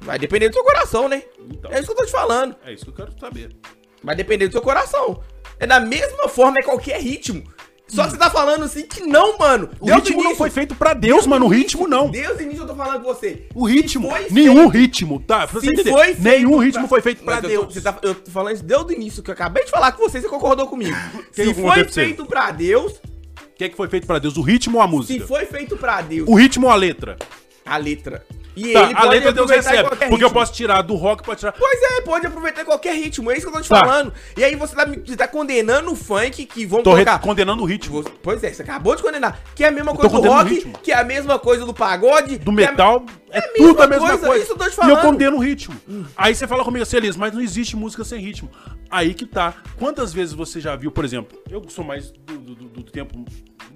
Vai 0.00 0.18
depender 0.18 0.48
do 0.48 0.54
seu 0.54 0.64
coração, 0.64 1.08
né? 1.08 1.22
Então. 1.50 1.70
É 1.70 1.76
isso 1.78 1.86
que 1.86 1.92
eu 1.92 1.96
tô 1.96 2.06
te 2.06 2.12
falando. 2.12 2.56
É 2.64 2.72
isso 2.72 2.84
que 2.84 2.90
eu 2.90 2.94
quero 3.06 3.18
saber. 3.20 3.54
Vai 4.02 4.14
depender 4.14 4.46
do 4.48 4.52
seu 4.52 4.62
coração. 4.62 5.22
É 5.58 5.66
da 5.66 5.80
mesma 5.80 6.28
forma, 6.28 6.58
é 6.58 6.62
qualquer 6.62 7.00
ritmo. 7.00 7.42
Só 7.88 8.04
que 8.04 8.10
você 8.10 8.16
tá 8.18 8.28
falando 8.28 8.64
assim 8.64 8.82
que 8.84 9.02
não, 9.06 9.38
mano. 9.38 9.70
O 9.80 9.86
Deus 9.86 9.98
ritmo 9.98 10.16
do 10.16 10.16
não 10.16 10.24
início- 10.30 10.36
foi 10.38 10.50
feito 10.50 10.74
pra 10.74 10.92
Deus, 10.92 11.26
mano. 11.26 11.46
O 11.46 11.48
ritmo 11.48 11.86
não. 11.86 12.10
Deus 12.10 12.40
início 12.40 12.62
eu 12.62 12.66
tô 12.66 12.74
falando 12.74 13.02
com 13.02 13.14
você. 13.14 13.46
O 13.54 13.64
ritmo, 13.64 14.08
nenhum 14.30 14.54
feito- 14.70 14.70
ritmo, 14.70 15.20
tá? 15.20 15.46
Pra 15.46 15.60
você 15.60 15.66
Se 15.68 15.72
entender, 15.72 15.90
foi 15.90 16.04
feito 16.06 16.22
nenhum 16.22 16.58
ritmo 16.58 16.80
pra- 16.80 16.88
foi 16.88 17.00
feito 17.00 17.22
pra 17.24 17.34
Mas 17.36 17.44
eu 17.44 17.50
Deus. 17.50 17.64
tô, 17.66 17.70
você 17.72 17.80
tá- 17.80 17.98
eu 18.02 18.14
tô 18.14 18.30
falando 18.30 18.54
isso 18.54 18.64
desde 18.64 18.86
o 18.86 18.92
início, 18.92 19.22
que 19.22 19.30
eu 19.30 19.34
acabei 19.34 19.64
de 19.64 19.70
falar 19.70 19.92
com 19.92 20.02
você, 20.02 20.20
você 20.20 20.28
concordou 20.28 20.66
comigo. 20.66 20.96
que 21.32 21.44
Se 21.44 21.54
foi 21.54 21.84
você? 21.84 21.92
feito 22.06 22.26
pra 22.26 22.50
Deus, 22.50 22.92
O 22.92 23.56
que 23.56 23.64
é 23.64 23.68
que 23.70 23.76
foi 23.76 23.88
feito 23.88 24.06
pra 24.06 24.18
Deus? 24.18 24.36
O 24.36 24.42
ritmo 24.42 24.76
ou 24.78 24.82
a 24.82 24.86
se 24.86 24.92
música? 24.92 25.26
foi 25.26 25.46
feito 25.46 25.76
pra 25.78 26.02
Deus, 26.02 26.28
O 26.28 26.34
ritmo 26.34 26.66
ou 26.66 26.72
a 26.72 26.76
letra? 26.76 27.16
a 27.64 27.76
letra. 27.78 28.22
E 28.56 28.72
Tá, 28.72 28.84
ele 28.84 28.94
pode 28.94 29.20
Deus 29.20 29.26
aproveitar 29.50 29.82
qualquer 29.82 30.08
Porque 30.08 30.24
eu 30.24 30.28
ritmo. 30.28 30.30
posso 30.40 30.52
tirar 30.54 30.80
do 30.82 30.94
rock, 30.94 31.22
pode 31.22 31.40
tirar. 31.40 31.52
Pois 31.52 31.78
é, 31.82 32.00
pode 32.00 32.26
aproveitar 32.26 32.64
qualquer 32.64 32.94
ritmo, 32.94 33.30
é 33.30 33.34
isso 33.36 33.42
que 33.42 33.48
eu 33.48 33.56
tô 33.56 33.60
te 33.60 33.68
Tá. 33.68 33.80
falando. 33.80 34.12
E 34.36 34.42
aí 34.42 34.56
você 34.56 34.74
tá, 34.74 34.86
tá 35.16 35.28
condenando 35.28 35.92
o 35.92 35.94
funk 35.94 36.46
que 36.46 36.64
vão 36.64 36.82
Tô 36.82 36.92
colocar. 36.92 37.18
condenando 37.18 37.62
o 37.62 37.66
ritmo. 37.66 38.02
Pois 38.22 38.42
é, 38.42 38.50
você 38.52 38.62
acabou 38.62 38.96
de 38.96 39.02
condenar. 39.02 39.38
Que 39.54 39.62
é 39.62 39.68
a 39.68 39.70
mesma 39.70 39.92
tô 39.92 39.98
coisa 39.98 40.16
do 40.20 40.28
rock, 40.28 40.72
que 40.82 40.90
é 40.90 40.96
a 40.98 41.04
mesma 41.04 41.38
coisa 41.38 41.66
do 41.66 41.74
pagode. 41.74 42.38
Do 42.38 42.50
é 42.50 42.54
metal, 42.54 43.04
é, 43.30 43.38
a 43.38 43.42
tudo 43.52 43.82
a 43.82 43.86
mesma 43.86 44.08
coisa, 44.08 44.26
coisa. 44.26 44.42
isso 44.44 44.52
eu 44.52 44.56
tô 44.56 44.64
te 44.64 44.70
E 44.70 44.70
eu 44.70 44.76
falando. 44.76 45.00
condeno 45.02 45.36
o 45.36 45.40
ritmo. 45.40 45.76
Aí 46.16 46.34
você 46.34 46.46
fala 46.46 46.64
comigo 46.64 46.82
assim, 46.82 46.96
Elias, 46.96 47.16
mas 47.16 47.34
não 47.34 47.40
existe 47.42 47.76
música 47.76 48.04
sem 48.04 48.18
ritmo. 48.20 48.50
Aí 48.90 49.12
que 49.12 49.26
tá. 49.26 49.52
Quantas 49.78 50.14
vezes 50.14 50.32
você 50.32 50.60
já 50.60 50.74
viu, 50.76 50.90
por 50.90 51.04
exemplo, 51.04 51.36
eu 51.50 51.62
sou 51.68 51.84
mais 51.84 52.10
do, 52.10 52.38
do- 52.38 52.54
do- 52.54 52.68
do 52.68 52.82
tempo, 52.84 53.22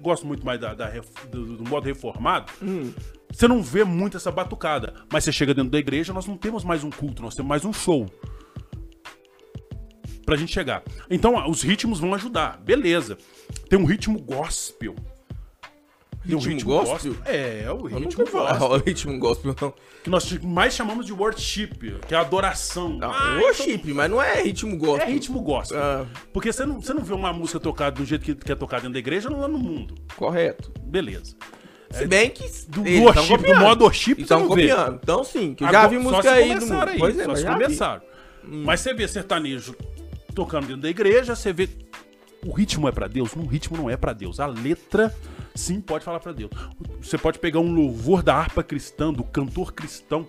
gosto 0.01 0.25
muito 0.25 0.45
mais 0.45 0.59
da, 0.59 0.73
da 0.73 0.89
do, 1.29 1.57
do 1.57 1.69
modo 1.69 1.85
reformado. 1.85 2.51
Hum. 2.61 2.91
Você 3.31 3.47
não 3.47 3.61
vê 3.61 3.83
muito 3.83 4.17
essa 4.17 4.31
batucada. 4.31 4.93
Mas 5.11 5.23
você 5.23 5.31
chega 5.31 5.53
dentro 5.53 5.71
da 5.71 5.79
igreja, 5.79 6.11
nós 6.11 6.27
não 6.27 6.37
temos 6.37 6.63
mais 6.63 6.83
um 6.83 6.89
culto, 6.89 7.21
nós 7.21 7.35
temos 7.35 7.49
mais 7.49 7.63
um 7.63 7.71
show. 7.71 8.05
Pra 10.25 10.35
gente 10.35 10.51
chegar. 10.51 10.83
Então, 11.09 11.37
ah, 11.37 11.49
os 11.49 11.61
ritmos 11.61 11.99
vão 11.99 12.13
ajudar. 12.13 12.57
Beleza. 12.61 13.17
Tem 13.69 13.79
um 13.79 13.85
ritmo 13.85 14.21
gospel. 14.21 14.95
Tem 16.25 16.35
um 16.35 16.39
Ritmo 16.39 16.69
gospel? 16.83 17.15
É, 17.25 17.65
o 17.71 17.89
Eu 17.89 17.97
ritmo 17.97 18.23
gospel. 18.23 18.27
falar 18.27 18.61
o 18.69 18.77
ritmo 18.77 19.17
gospel, 19.19 19.55
não. 19.59 19.73
Que 20.03 20.09
nós 20.09 20.31
mais 20.43 20.73
chamamos 20.73 21.05
de 21.05 21.13
worship, 21.13 21.69
que 22.07 22.13
é 22.13 22.17
adoração. 22.17 22.89
Não, 22.89 23.11
Ah, 23.11 23.39
worship, 23.41 23.81
mas 23.93 24.09
não 24.11 24.21
é 24.21 24.41
ritmo 24.43 24.75
então- 24.75 24.87
gospel. 24.89 25.07
É 25.07 25.11
ritmo 25.11 25.41
gospel. 25.41 25.79
Ah. 25.81 26.05
Porque 26.31 26.53
você 26.53 26.65
não, 26.65 26.79
você 26.81 26.93
não 26.93 27.03
vê 27.03 27.13
uma 27.13 27.33
música 27.33 27.59
tocada 27.59 27.95
do 27.95 28.05
jeito 28.05 28.23
que, 28.23 28.35
que 28.35 28.51
é 28.51 28.55
tocada 28.55 28.81
dentro 28.83 28.93
da 28.93 28.99
igreja 28.99 29.29
lá 29.29 29.47
no 29.47 29.57
mundo. 29.57 29.95
Correto. 30.15 30.71
Beleza. 30.83 31.35
Se 31.89 32.05
bem 32.07 32.29
que. 32.29 32.43
Do 32.69 32.81
worship, 32.83 33.37
do 33.37 33.55
modo 33.59 33.83
worship, 33.83 34.21
Estão 34.21 34.41
vê. 34.43 34.47
copiando. 34.47 34.99
Então 35.03 35.23
sim, 35.23 35.53
que 35.55 35.63
eu 35.63 35.67
já 35.71 35.79
Agora, 35.83 35.89
vi 35.89 35.97
música 35.97 36.31
aí 36.31 36.55
do 36.59 36.65
mundo. 36.67 36.87
aí, 36.89 36.97
Pois 36.99 37.19
é, 37.19 37.25
só 37.25 37.35
se 37.35 37.45
começaram. 37.45 38.01
Mas 38.43 38.79
você 38.79 38.93
vê 38.93 39.07
sertanejo 39.07 39.75
tocando 40.33 40.67
dentro 40.67 40.83
da 40.83 40.89
igreja, 40.89 41.35
você 41.35 41.51
vê. 41.51 41.67
O 42.45 42.51
ritmo 42.53 42.87
é 42.87 42.91
pra 42.91 43.07
Deus? 43.07 43.35
Não, 43.35 43.43
o 43.43 43.47
ritmo 43.47 43.75
não 43.77 43.89
é 43.89 43.97
pra 43.97 44.13
Deus. 44.13 44.39
A 44.39 44.45
letra, 44.47 45.13
sim, 45.55 45.81
pode 45.81 46.03
falar 46.03 46.19
pra 46.19 46.31
Deus. 46.31 46.51
Você 47.01 47.17
pode 47.17 47.39
pegar 47.39 47.59
um 47.59 47.73
louvor 47.73 48.23
da 48.23 48.35
harpa 48.35 48.63
cristã, 48.63 49.11
do 49.11 49.23
cantor 49.23 49.73
cristão, 49.73 50.25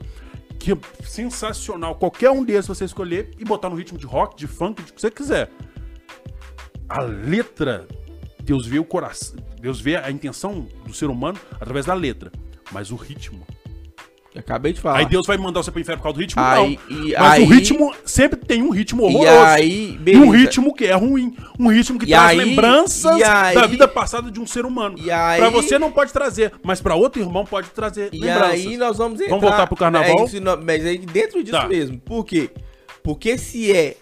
que 0.59 0.73
é 0.73 0.79
sensacional. 1.05 1.97
Qualquer 1.97 2.31
um 2.31 2.45
desses 2.45 2.69
você 2.69 2.85
escolher 2.85 3.31
e 3.39 3.45
botar 3.45 3.69
no 3.69 3.77
ritmo 3.77 3.99
de 3.99 4.07
rock, 4.07 4.37
de 4.37 4.47
funk, 4.47 4.83
de 4.83 4.93
que 4.93 5.01
você 5.01 5.11
quiser. 5.11 5.51
A 6.89 7.01
letra, 7.03 7.89
Deus 8.43 8.67
vê 8.67 8.79
o 8.79 8.85
coração, 8.85 9.37
Deus 9.61 9.81
vê 9.81 9.97
a 9.97 10.11
intenção 10.11 10.67
do 10.85 10.93
ser 10.93 11.07
humano 11.07 11.39
através 11.55 11.87
da 11.87 11.95
letra. 11.95 12.31
Mas 12.71 12.91
o 12.91 12.97
ritmo. 12.97 13.47
Acabei 14.35 14.73
de 14.73 14.81
falar. 14.81 14.99
Aí 14.99 15.07
Deus 15.07 15.27
vai 15.27 15.37
mandar 15.37 15.63
você 15.63 15.71
pro 15.71 15.81
inferno 15.81 15.99
por 15.99 16.05
causa 16.05 16.17
do 16.17 16.21
ritmo? 16.23 16.43
Aí- 16.43 16.79
não. 16.89 16.97
e 17.07 17.13
Mas 17.13 17.33
aí- 17.35 17.43
o 17.43 17.47
ritmo 17.47 17.95
sempre 18.05 18.39
tem 18.41 18.63
um 18.63 18.71
ritmo 18.71 19.03
E 19.03 19.05
horroroso. 19.15 19.45
aí, 19.45 20.01
E 20.07 20.17
um 20.17 20.31
ritmo 20.31 20.75
que 20.75 20.87
é 20.87 20.95
ruim. 20.95 21.37
Um 21.59 21.69
ritmo 21.69 21.99
que 21.99 22.07
E 22.07 22.09
traz 22.09 22.31
aí- 22.31 22.37
lembranças 22.39 23.17
e 23.19 23.21
da 23.55 23.67
vida 23.67 23.87
passada 23.87 24.31
de 24.31 24.41
um 24.41 24.47
ser 24.47 24.65
humano. 24.65 24.97
E 24.99 25.11
aí- 25.11 25.39
Pra 25.39 25.51
você 25.51 25.79
não 25.79 25.93
pode 25.93 26.13
trazer, 26.13 26.53
mas 26.63 26.81
pra 26.81 26.95
outro 26.95 27.21
irmão 27.21 27.45
pode 27.45 27.69
trazer 27.71 28.09
E 28.13 28.19
lembranças. 28.19 28.53
aí 28.53 28.77
nós 28.79 28.97
vamos 28.97 29.21
entrar... 29.21 29.35
Vamos 29.35 29.49
voltar 29.49 29.67
pro 29.67 29.77
carnaval? 29.77 30.21
É 30.21 30.25
isso, 30.25 30.37
mas 30.65 30.87
aí 30.87 30.99
dentro 30.99 31.43
disso 31.45 31.57
Tá. 31.59 31.69
mesmo. 31.69 31.99
Por 32.01 32.25
quê? 32.25 32.49
Porque 33.03 33.37
se 33.37 33.71
é 33.73 33.97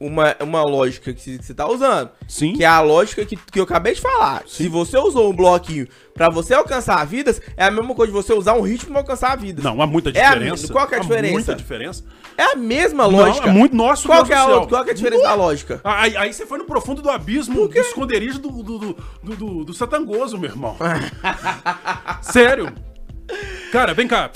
uma, 0.00 0.34
uma 0.40 0.62
lógica 0.64 1.12
que 1.12 1.38
você 1.40 1.52
tá 1.54 1.68
usando. 1.68 2.10
Sim. 2.26 2.54
Que 2.54 2.64
é 2.64 2.66
a 2.66 2.80
lógica 2.80 3.24
que, 3.26 3.36
que 3.36 3.60
eu 3.60 3.64
acabei 3.64 3.94
de 3.94 4.00
falar. 4.00 4.42
Se 4.46 4.66
você 4.68 4.96
usou 4.96 5.30
um 5.30 5.36
bloquinho 5.36 5.86
pra 6.14 6.28
você 6.30 6.54
alcançar 6.54 7.04
vidas, 7.06 7.40
é 7.56 7.64
a 7.66 7.70
mesma 7.70 7.94
coisa 7.94 8.10
de 8.12 8.16
você 8.16 8.32
usar 8.32 8.54
um 8.54 8.62
ritmo 8.62 8.90
pra 8.92 9.00
alcançar 9.00 9.36
vidas. 9.36 9.62
Não, 9.62 9.80
há 9.80 9.86
muita 9.86 10.10
É 10.10 10.24
a 10.24 10.30
diferença. 10.34 10.72
qual 10.72 10.86
que 10.88 10.94
é 10.94 10.96
a 10.96 11.00
Há 11.00 11.02
diferença? 11.02 11.32
muita 11.34 11.54
diferença. 11.54 12.04
É 12.38 12.52
a 12.52 12.56
mesma 12.56 13.04
Não, 13.04 13.10
lógica. 13.10 13.48
é 13.48 13.52
muito 13.52 13.76
nosso, 13.76 14.06
qual 14.08 14.24
que 14.24 14.32
é 14.32 14.36
a 14.36 14.46
outra? 14.46 14.68
Qual 14.68 14.84
que 14.84 14.90
é 14.90 14.92
a 14.92 14.96
diferença 14.96 15.22
da 15.24 15.34
lógica? 15.34 15.80
Aí, 15.84 16.16
aí 16.16 16.32
você 16.32 16.46
foi 16.46 16.56
no 16.58 16.64
profundo 16.64 17.02
do 17.02 17.10
abismo, 17.10 17.68
do 17.68 17.78
esconderijo 17.78 18.38
do, 18.38 18.48
do, 18.48 18.78
do, 18.78 18.96
do, 19.22 19.36
do- 19.36 19.64
do 19.64 19.74
satangoso, 19.74 20.38
meu 20.38 20.48
irmão. 20.50 20.76
Sério. 22.22 22.72
Cara, 23.72 23.94
vem 23.94 24.08
cá. 24.08 24.30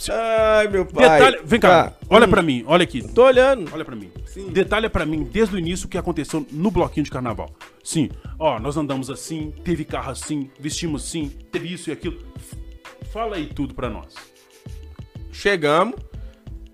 Ai, 0.59 0.69
meu 0.69 0.87
pai. 0.87 1.09
Detalhe, 1.09 1.41
vem 1.45 1.59
cá, 1.61 1.91
Tá. 1.91 1.93
olha 2.09 2.27
Hum, 2.27 2.31
pra 2.31 2.43
mim, 2.43 2.65
olha 2.67 2.85
aqui. 2.85 3.03
Tô 3.13 3.25
olhando. 3.25 3.69
Olha 3.75 3.85
pra 3.85 3.97
mim. 3.97 4.11
Sim. 4.27 4.49
Detalha 4.51 4.89
pra 4.89 5.05
mim 5.05 5.25
desde 5.25 5.57
o 5.57 5.59
início 5.59 5.87
o 5.87 5.89
que 5.89 5.99
aconteceu 5.99 6.47
no 6.53 6.71
bloquinho 6.71 7.03
de 7.05 7.11
carnaval. 7.11 7.51
Sim, 7.83 8.11
ó, 8.39 8.59
nós 8.61 8.77
andamos 8.77 9.11
assim, 9.11 9.53
teve 9.65 9.85
carro 9.85 10.11
assim, 10.13 10.51
vestimos 10.59 11.05
assim, 11.05 11.29
teve 11.51 11.73
isso 11.73 11.91
e 11.91 11.93
aquilo. 11.93 12.19
Fala 13.13 13.37
aí 13.37 13.47
tudo 13.47 13.75
pra 13.75 13.89
nós. 13.91 14.15
Chegamos. 15.33 15.97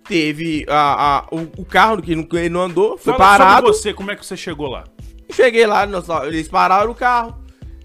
Teve 0.05 0.67
a, 0.69 1.19
a- 1.19 1.27
o, 1.31 1.63
o 1.63 1.65
carro 1.65 2.03
que 2.03 2.17
não, 2.17 2.25
que 2.25 2.37
ele 2.37 2.49
não 2.49 2.63
andou, 2.63 2.99
foi 2.99 3.13
Fala 3.15 3.19
parado. 3.39 3.67
sobre 3.69 3.73
você, 3.79 3.95
como 3.95 4.11
é 4.11 4.17
que 4.17 4.27
você 4.27 4.37
chegou 4.37 4.69
lá? 4.69 4.85
Cheguei 5.33 5.65
lá, 5.67 5.87
nós- 5.87 6.09
eles 6.25 6.49
pararam 6.49 6.91
o 6.91 6.95
carro. 6.95 7.40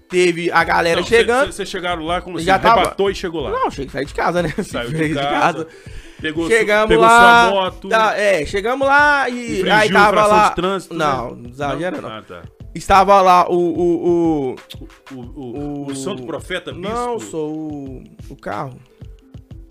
Teve 0.08 0.50
a 0.52 0.62
galera 0.64 1.00
Não, 1.00 1.06
chegando. 1.06 1.52
Vocês 1.52 1.68
chegaram 1.68 2.04
lá, 2.04 2.20
como 2.20 2.36
assim, 2.36 2.46
Já 2.46 2.58
tava- 2.58 2.76
arrebatou 2.80 3.10
e 3.10 3.14
chegou 3.14 3.40
lá. 3.42 3.50
Não, 3.50 3.70
cheguei, 3.70 3.90
saí 3.90 4.04
de 4.06 4.14
casa, 4.14 4.42
né? 4.42 4.50
Saiu 4.62 4.90
Saí 4.90 5.08
de 5.08 5.14
casa, 5.14 5.66
pegou, 6.20 6.46
Chegamos 6.48 6.88
pegou 6.88 7.04
lá. 7.04 7.48
sua 7.48 7.50
moto. 7.50 7.88
tá, 7.88 8.16
é, 8.16 8.46
chegamos 8.46 8.86
lá 8.86 9.28
e 9.28 9.68
aí 9.68 9.90
tava 9.90 10.26
lá. 10.26 10.48
de 10.50 10.54
trânsito, 10.56 10.94
não, 10.94 11.30
né? 11.34 11.42
não 11.42 11.50
exagera 11.50 12.00
não. 12.00 12.08
Ah, 12.08 12.22
tá. 12.22 12.42
Estava 12.74 13.20
lá 13.22 13.48
o. 13.50 13.54
o, 13.54 14.08
o, 14.52 14.56
O, 15.12 15.16
o, 15.20 15.86
o, 15.86 15.96
santo 15.96 16.24
profeta 16.26 16.72
bispo. 16.72 16.86
Não, 16.88 17.18
sou 17.18 17.50
o, 17.52 18.04
o 18.28 18.36
carro. 18.36 18.78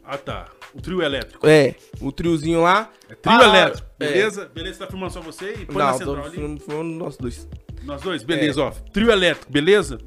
Ah, 0.04 0.18
tá. 0.18 0.48
O 0.74 0.82
trio 0.82 1.02
elétrico. 1.02 1.48
É, 1.48 1.76
o 2.02 2.12
triozinho 2.12 2.62
lá. 2.62 2.90
É 3.10 3.16
trio 3.16 3.38
Ah, 3.40 3.44
elétrico. 3.44 3.88
é. 4.00 4.06
Beleza? 4.08 4.52
Beleza, 4.54 4.80
tá 4.80 4.88
filmando 4.88 5.14
só 5.14 5.22
você 5.22 5.54
e 5.62 5.66
põe 5.66 5.78
na 5.78 5.92
Não, 5.92 5.98
central 5.98 6.16
tô, 6.16 6.22
ali. 6.24 6.60
filmando 6.60 6.84
nós 6.98 7.16
dois. 7.16 7.48
Nós 7.84 8.02
dois, 8.02 8.24
beleza, 8.24 8.64
ó. 8.64 8.72
Trio 8.92 9.12
elétrico, 9.12 9.52
beleza? 9.52 10.00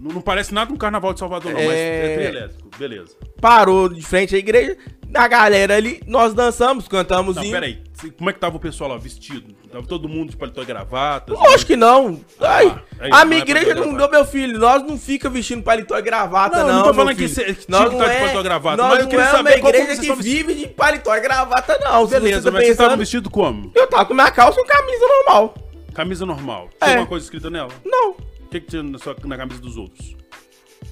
Não, 0.00 0.14
não 0.14 0.20
parece 0.20 0.52
nada 0.54 0.72
um 0.72 0.76
carnaval 0.76 1.12
de 1.12 1.18
Salvador, 1.20 1.52
não, 1.52 1.60
mas 1.60 1.70
É. 1.74 2.12
é 2.12 2.16
trio 2.16 2.28
elétrico, 2.28 2.70
beleza. 2.78 3.16
Parou 3.40 3.88
de 3.88 4.00
frente 4.02 4.34
à 4.34 4.38
igreja. 4.38 4.76
A 5.12 5.26
galera 5.26 5.74
ali, 5.76 6.00
nós 6.06 6.32
dançamos, 6.32 6.86
cantamos. 6.86 7.34
Não, 7.34 7.42
hino. 7.42 7.52
peraí. 7.52 7.82
Como 8.16 8.30
é 8.30 8.32
que 8.32 8.38
tava 8.38 8.56
o 8.56 8.60
pessoal 8.60 8.90
lá 8.90 8.96
vestido? 8.96 9.52
Tava 9.70 9.84
todo 9.84 10.08
mundo 10.08 10.30
de 10.30 10.36
paletó 10.36 10.62
e 10.62 10.64
gravata? 10.64 11.32
Lógico 11.34 11.66
que 11.66 11.76
não. 11.76 12.20
Ai, 12.40 12.66
é 13.00 13.08
isso, 13.08 13.16
a 13.18 13.24
minha 13.24 13.40
é 13.40 13.42
igreja 13.42 13.70
e 13.72 13.74
não 13.74 13.92
deu, 13.92 14.08
meu 14.08 14.24
filho. 14.24 14.56
Nós 14.58 14.82
não 14.84 14.96
fica 14.96 15.28
vestindo 15.28 15.62
paletó 15.64 15.98
e 15.98 16.02
gravata, 16.02 16.58
Não, 16.58 16.62
não. 16.62 16.70
eu 16.70 16.76
não 16.78 16.84
tô 16.84 16.94
falando 16.94 17.16
que 17.16 17.28
filho. 17.28 17.34
cê- 17.34 17.54
que 17.54 17.68
Nós 17.70 17.80
tinha 17.80 17.90
que 17.90 17.96
não 17.96 18.04
tá 18.04 18.08
de 18.10 18.16
é- 18.16 18.20
paletó 18.20 18.40
e 18.40 18.42
gravata, 18.44 18.76
Nós 18.76 18.86
mas 18.88 18.98
eu 18.98 19.02
não 19.02 19.10
queria 19.10 19.24
é 19.24 19.28
saber 19.30 19.50
uma 19.50 19.56
como 19.58 19.68
igreja 19.68 19.86
que 19.86 20.06
vestidos. 20.06 20.24
vive 20.24 20.54
de 20.54 20.68
paletó 20.68 21.16
e 21.16 21.20
gravata, 21.20 21.78
não. 21.82 22.06
Beleza, 22.06 22.40
você 22.40 22.44
tá 22.46 22.50
mas 22.52 22.60
vocês 22.62 22.70
estavam 22.70 22.90
pensando- 22.90 22.98
vestidos 22.98 23.32
como? 23.32 23.72
Eu 23.74 23.86
tava 23.88 24.04
com 24.06 24.14
minha 24.14 24.30
calça 24.30 24.58
e 24.60 24.62
uma 24.62 24.68
camisa 24.68 25.06
normal. 25.06 25.54
Camisa 25.92 26.24
normal. 26.24 26.68
É. 26.80 26.84
Tinha 26.84 26.90
alguma 26.96 27.06
coisa 27.08 27.26
escrita 27.26 27.50
nela? 27.50 27.68
Não. 27.84 28.14
O 28.50 28.52
que, 28.52 28.60
que 28.60 28.66
tinha 28.66 28.82
na, 28.82 28.98
sua, 28.98 29.16
na 29.24 29.36
camisa 29.36 29.60
dos 29.60 29.76
outros? 29.76 30.16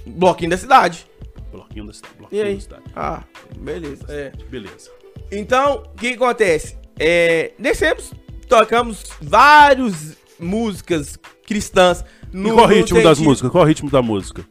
Bloquinho 0.06 0.50
da 0.50 0.56
cidade. 0.56 1.04
Bloquinho 1.50 1.88
da 1.88 1.92
cidade. 1.92 2.14
E 2.14 2.18
Bloquinho 2.18 2.44
aí? 2.44 2.54
da 2.54 2.61
cidade. 2.61 2.82
Ah, 2.94 3.24
beleza. 3.56 4.04
É. 4.09 4.30
Beleza. 4.48 4.92
Então, 5.32 5.82
o 5.84 5.96
que, 5.96 6.12
acontece? 6.14 6.78
É, 7.00 7.50
descemos, 7.59 8.12
tocamos 8.48 9.02
várias 9.20 10.16
músicas 10.38 11.18
cristãs. 11.44 12.04
e 12.32 12.42
qual 12.44 12.66
o 12.66 12.68
ritmo 12.68 13.02
das 13.02 13.18
músicas? 13.18 13.50
Qual 13.50 13.64
o 13.64 13.66
ritmo 13.66 13.90
da 13.90 14.02
música? 14.02 14.46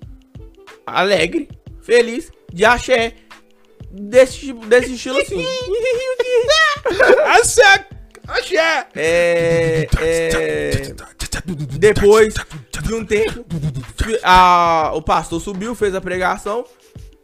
Alegre, 0.86 1.48
feliz, 1.82 2.30
de 2.52 2.66
axé. 2.66 3.14
Desse, 3.90 4.40
tipo- 4.40 4.66
desse 4.66 4.96
estilo 4.96 5.18
assim. 5.18 5.46
Axé! 7.40 7.88
Axé! 8.28 8.88
É, 8.94 9.88
é, 9.98 10.72
depois 11.46 12.34
de 12.84 12.94
um 12.94 13.06
tempo, 13.06 13.46
a- 14.24 14.92
o 14.94 15.02
pastor 15.02 15.42
subiu, 15.42 15.74
fez 15.76 15.94
a 15.96 16.02
pregação. 16.02 16.66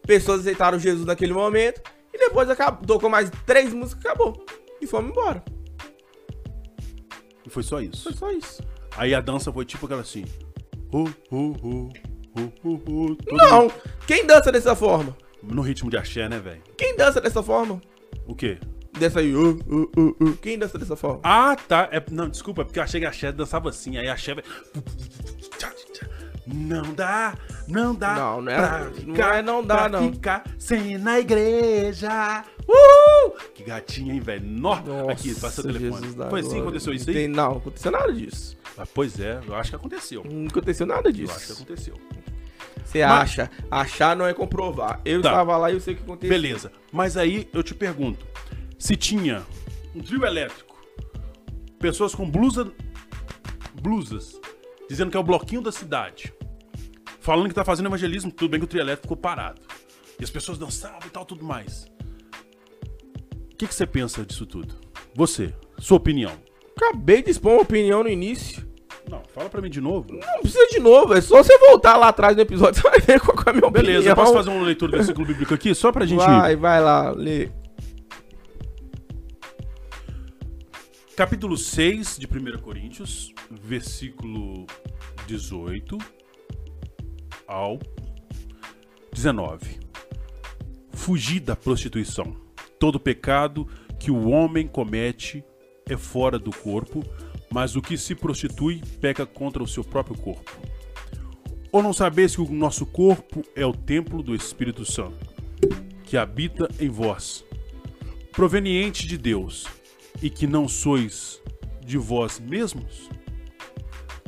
Pessoas 0.05 0.41
aceitaram 0.41 0.77
Jesus 0.79 1.05
naquele 1.05 1.33
momento. 1.33 1.81
E 2.13 2.17
depois 2.17 2.49
acabou, 2.49 2.85
tocou 2.85 3.09
mais 3.09 3.31
três 3.45 3.73
músicas 3.73 4.03
e 4.03 4.07
acabou. 4.07 4.45
E 4.81 4.85
fomos 4.87 5.11
embora. 5.11 5.43
E 7.45 7.49
foi 7.49 7.63
só 7.63 7.79
isso. 7.81 8.03
Foi 8.03 8.13
só 8.13 8.31
isso. 8.31 8.61
Aí 8.95 9.13
a 9.15 9.21
dança 9.21 9.51
foi 9.51 9.65
tipo 9.65 9.85
aquela 9.85 10.01
assim. 10.01 10.25
Uh, 10.91 11.09
uh, 11.31 11.89
uh, 12.65 13.17
Não! 13.31 13.71
Quem 14.05 14.25
dança 14.25 14.51
dessa 14.51 14.75
forma? 14.75 15.15
mundo 15.41 15.55
No 15.55 15.61
ritmo 15.61 15.89
de 15.89 15.97
axé, 15.97 16.29
né, 16.29 16.39
velho? 16.39 16.61
Quem 16.77 16.95
dança 16.95 17.19
dessa 17.19 17.41
forma? 17.41 17.81
O 18.27 18.35
quê? 18.35 18.57
Dessa 18.97 19.19
aí. 19.19 19.33
Uh, 19.35 19.59
uh, 19.67 19.91
uh, 19.99 20.15
uh. 20.23 20.37
Quem 20.41 20.57
dança 20.57 20.77
dessa 20.77 20.95
forma? 20.95 21.19
Ah, 21.23 21.55
tá. 21.55 21.89
É, 21.91 22.01
não, 22.11 22.29
desculpa, 22.29 22.61
é 22.61 22.65
porque 22.65 22.79
eu 22.79 22.83
achei 22.83 22.99
que 22.99 23.05
a 23.05 23.09
axé 23.09 23.31
dançava 23.31 23.69
assim. 23.69 23.97
Aí 23.97 24.07
a 24.07 24.13
axé 24.13 24.35
vai. 24.35 24.43
Não 26.45 26.93
dá, 26.93 27.35
não 27.69 27.95
dá. 27.95 28.15
Não, 28.15 28.41
não 28.41 28.51
é- 28.51 28.55
pra 28.57 28.79
não 28.79 28.93
ficar, 28.93 29.35
é 29.37 29.41
não 29.41 29.63
dá, 29.63 29.87
não. 29.87 30.11
ficar 30.11 30.43
sem 30.59 30.93
ir 30.93 30.97
na 30.99 31.17
igreja. 31.17 32.43
Uh! 32.67 33.31
Que 33.55 33.63
gatinha, 33.63 34.13
hein, 34.13 34.19
velho? 34.19 34.45
Nó. 34.45 34.73
Aqui, 35.09 35.33
passa 35.39 35.61
o 35.61 35.63
telefone. 35.63 36.07
Foi 36.29 36.41
assim 36.41 36.55
que 36.55 36.59
aconteceu 36.61 36.93
isso 36.93 37.07
Não 37.07 37.13
tem- 37.13 37.23
aí? 37.23 37.27
Não, 37.29 37.51
aconteceu 37.57 37.91
nada 37.91 38.11
disso. 38.11 38.57
Ah, 38.77 38.85
pois 38.93 39.17
é, 39.19 39.39
eu 39.47 39.55
acho 39.55 39.69
que 39.69 39.75
aconteceu. 39.77 40.23
Não 40.29 40.47
aconteceu 40.47 40.85
nada 40.85 41.09
Eu 41.09 41.11
acho 41.11 41.15
que 41.15 41.21
disso. 41.47 41.53
aconteceu. 41.53 41.93
Você 42.83 43.05
Mas- 43.05 43.11
acha? 43.21 43.51
Achar 43.71 44.15
não 44.15 44.25
é 44.27 44.33
comprovar. 44.33 44.99
Eu 45.05 45.21
Tá. 45.21 45.29
estava 45.29 45.55
lá 45.57 45.71
e 45.71 45.75
eu 45.75 45.79
sei 45.79 45.93
o 45.93 45.97
que 45.97 46.03
aconteceu. 46.03 46.29
Beleza. 46.29 46.71
Mas 46.91 47.15
aí 47.15 47.47
eu 47.53 47.63
te 47.63 47.73
pergunto: 47.73 48.25
se 48.83 48.97
tinha 48.97 49.45
um 49.95 50.01
trio 50.01 50.25
elétrico, 50.25 50.75
pessoas 51.79 52.13
com 52.13 52.29
blusa, 52.29 52.69
blusas, 53.81 54.37
dizendo 54.89 55.09
que 55.09 55.15
é 55.15 55.19
o 55.21 55.23
bloquinho 55.23 55.61
da 55.61 55.71
cidade, 55.71 56.33
falando 57.21 57.47
que 57.47 57.55
tá 57.55 57.63
fazendo 57.63 57.85
evangelismo, 57.85 58.29
tudo 58.29 58.51
bem 58.51 58.59
que 58.59 58.65
o 58.65 58.67
trio 58.67 58.81
elétrico 58.81 59.03
ficou 59.03 59.15
parado. 59.15 59.61
E 60.19 60.23
as 60.25 60.29
pessoas 60.29 60.57
dançavam 60.57 60.99
e 61.07 61.09
tal, 61.09 61.23
tudo 61.23 61.45
mais. 61.45 61.85
O 63.53 63.55
que, 63.55 63.67
que 63.67 63.73
você 63.73 63.87
pensa 63.87 64.25
disso 64.25 64.45
tudo? 64.45 64.75
Você, 65.15 65.53
sua 65.79 65.95
opinião. 65.95 66.33
Acabei 66.75 67.23
de 67.23 67.31
expor 67.31 67.53
uma 67.53 67.61
opinião 67.61 68.03
no 68.03 68.09
início. 68.09 68.67
Não, 69.09 69.23
fala 69.33 69.49
pra 69.49 69.61
mim 69.61 69.69
de 69.69 69.79
novo. 69.79 70.11
Não 70.11 70.41
precisa 70.41 70.67
de 70.67 70.81
novo, 70.81 71.13
é 71.13 71.21
só 71.21 71.41
você 71.41 71.57
voltar 71.57 71.95
lá 71.95 72.09
atrás 72.09 72.35
no 72.35 72.41
episódio, 72.41 72.81
você 72.83 72.89
vai 72.89 72.99
ver 72.99 73.21
qual 73.21 73.37
é 73.37 73.49
a 73.49 73.53
minha 73.53 73.65
opinião. 73.65 73.71
Beleza, 73.71 74.09
eu 74.09 74.15
posso 74.15 74.33
fazer 74.33 74.49
uma 74.49 74.65
leitura 74.65 74.91
do 74.91 74.97
versículo 74.97 75.25
bíblico 75.25 75.53
aqui, 75.53 75.73
só 75.73 75.89
pra 75.89 76.05
gente. 76.05 76.17
Vai, 76.17 76.57
vai 76.57 76.81
lá, 76.81 77.11
lê. 77.11 77.49
Capítulo 81.15 81.55
6 81.55 82.17
de 82.17 82.25
1 82.25 82.57
Coríntios, 82.59 83.31
versículo 83.51 84.65
18 85.27 85.95
ao 87.45 87.77
19. 89.13 89.79
Fugir 90.91 91.39
da 91.39 91.55
prostituição. 91.55 92.35
Todo 92.79 92.99
pecado 92.99 93.67
que 93.99 94.09
o 94.09 94.27
homem 94.27 94.67
comete 94.67 95.43
é 95.87 95.95
fora 95.95 96.39
do 96.39 96.49
corpo, 96.49 97.03
mas 97.51 97.75
o 97.75 97.81
que 97.81 97.95
se 97.95 98.15
prostitui 98.15 98.81
peca 98.99 99.23
contra 99.23 99.61
o 99.61 99.67
seu 99.67 99.83
próprio 99.83 100.17
corpo. 100.17 100.51
Ou 101.71 101.83
não 101.83 101.93
sabeis 101.93 102.35
que 102.35 102.41
o 102.41 102.51
nosso 102.51 102.87
corpo 102.87 103.43
é 103.55 103.63
o 103.63 103.71
templo 103.71 104.23
do 104.23 104.33
Espírito 104.33 104.83
Santo, 104.83 105.31
que 106.05 106.17
habita 106.17 106.67
em 106.79 106.89
vós, 106.89 107.45
proveniente 108.31 109.05
de 109.05 109.15
Deus, 109.15 109.67
e 110.21 110.29
que 110.29 110.47
não 110.47 110.67
sois 110.67 111.41
de 111.85 111.97
vós 111.97 112.39
mesmos? 112.39 113.09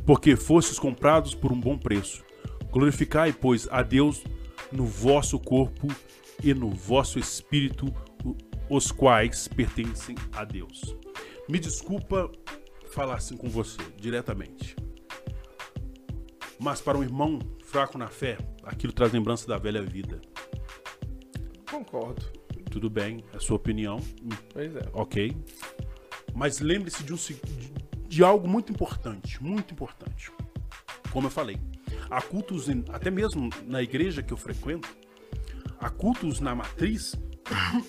Porque 0.06 0.36
fostes 0.36 0.78
comprados 0.78 1.34
por 1.34 1.52
um 1.52 1.60
bom 1.60 1.78
preço. 1.78 2.24
Glorificai, 2.72 3.34
pois, 3.34 3.68
a 3.72 3.82
Deus 3.82 4.24
no 4.72 4.86
vosso 4.86 5.40
corpo 5.40 5.88
e 6.44 6.54
no 6.54 6.70
vosso 6.70 7.18
espírito, 7.18 7.94
os 8.70 8.92
quais 8.92 9.48
pertencem 9.48 10.16
a 10.34 10.44
Deus. 10.44 10.96
Me 11.48 11.60
desculpa 11.60 12.32
falar 12.88 13.16
assim 13.16 13.38
com 13.38 13.48
você, 13.50 13.78
diretamente. 13.98 14.76
Mas 16.60 16.82
para 16.82 16.98
um 16.98 17.04
irmão 17.04 17.40
fraco 17.64 17.98
na 17.98 18.08
fé, 18.08 18.38
aquilo 18.64 18.94
traz 18.94 19.12
lembrança 19.12 19.48
da 19.48 19.58
velha 19.58 19.82
vida. 19.82 20.20
Concordo. 21.70 22.26
Tudo 22.72 22.90
bem, 22.90 23.24
é 23.34 23.40
sua 23.40 23.56
opinião, 23.56 24.00
Pois 24.52 24.76
é. 24.76 24.82
ok? 24.94 25.36
Mas 26.36 26.60
lembre-se 26.60 27.02
de, 27.04 27.14
um, 27.14 27.16
de- 27.18 27.40
de 28.10 28.24
algo 28.24 28.48
muito 28.48 28.72
importante, 28.72 29.42
muito 29.42 29.74
importante. 29.74 30.32
Como 31.12 31.28
eu 31.28 31.32
falei, 31.32 31.58
há 32.10 32.22
cultos, 32.22 32.68
em- 32.70 32.84
até 32.90 33.10
mesmo 33.10 33.50
na 33.66 33.82
igreja 33.82 34.22
que 34.22 34.34
eu 34.34 34.38
frequento, 34.38 34.88
há 35.80 35.90
cultos 35.90 36.40
na 36.42 36.54
matriz 36.54 37.16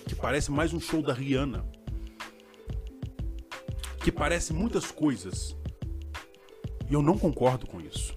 que 0.07 0.14
parece 0.14 0.51
mais 0.53 0.72
um 0.72 0.78
show 0.80 1.03
da 1.03 1.12
Rihanna. 1.12 1.64
Que 4.03 4.12
parece 4.12 4.53
muitas 4.53 4.90
coisas, 4.90 5.57
E 6.88 6.94
eu 6.94 7.03
não 7.03 7.18
concordo 7.18 7.66
com 7.66 7.80
isso. 7.80 8.16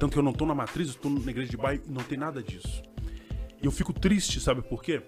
Tanto 0.00 0.12
que 0.14 0.18
eu 0.18 0.22
não 0.22 0.32
tô 0.32 0.46
na 0.46 0.54
matriz, 0.54 0.94
tô 0.94 1.10
na 1.10 1.30
igreja 1.30 1.50
de 1.50 1.58
bairro 1.58 1.82
e 1.86 1.90
não 1.92 2.02
tem 2.02 2.16
nada 2.16 2.42
disso. 2.42 2.82
E 3.62 3.66
eu 3.66 3.70
fico 3.70 3.92
triste, 3.92 4.40
sabe 4.40 4.62
por 4.62 4.82
quê? 4.82 5.02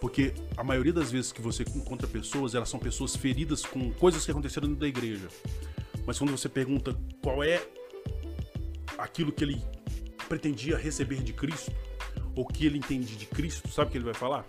Porque 0.00 0.32
a 0.56 0.64
maioria 0.64 0.92
das 0.92 1.10
vezes 1.10 1.30
que 1.30 1.42
você 1.42 1.62
encontra 1.62 2.08
pessoas, 2.08 2.54
elas 2.54 2.68
são 2.68 2.80
pessoas 2.80 3.14
feridas 3.14 3.64
com 3.64 3.92
coisas 3.92 4.24
que 4.24 4.30
aconteceram 4.30 4.66
dentro 4.68 4.80
da 4.80 4.88
igreja. 4.88 5.28
Mas 6.06 6.18
quando 6.18 6.30
você 6.30 6.48
pergunta 6.48 6.96
qual 7.22 7.44
é 7.44 7.62
aquilo 8.96 9.30
que 9.30 9.44
ele 9.44 9.62
pretendia 10.28 10.78
receber 10.78 11.22
de 11.22 11.32
Cristo, 11.32 11.70
ou 12.34 12.46
que 12.46 12.64
ele 12.64 12.78
entende 12.78 13.16
de 13.16 13.26
Cristo, 13.26 13.68
sabe 13.68 13.88
o 13.88 13.92
que 13.92 13.98
ele 13.98 14.04
vai 14.04 14.14
falar? 14.14 14.46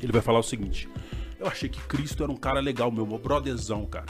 Ele 0.00 0.12
vai 0.12 0.20
falar 0.20 0.40
o 0.40 0.42
seguinte: 0.42 0.88
Eu 1.38 1.46
achei 1.46 1.68
que 1.68 1.80
Cristo 1.82 2.22
era 2.22 2.30
um 2.30 2.36
cara 2.36 2.60
legal, 2.60 2.90
meu, 2.90 3.06
meu 3.06 3.18
brotherzão, 3.18 3.86
cara. 3.86 4.06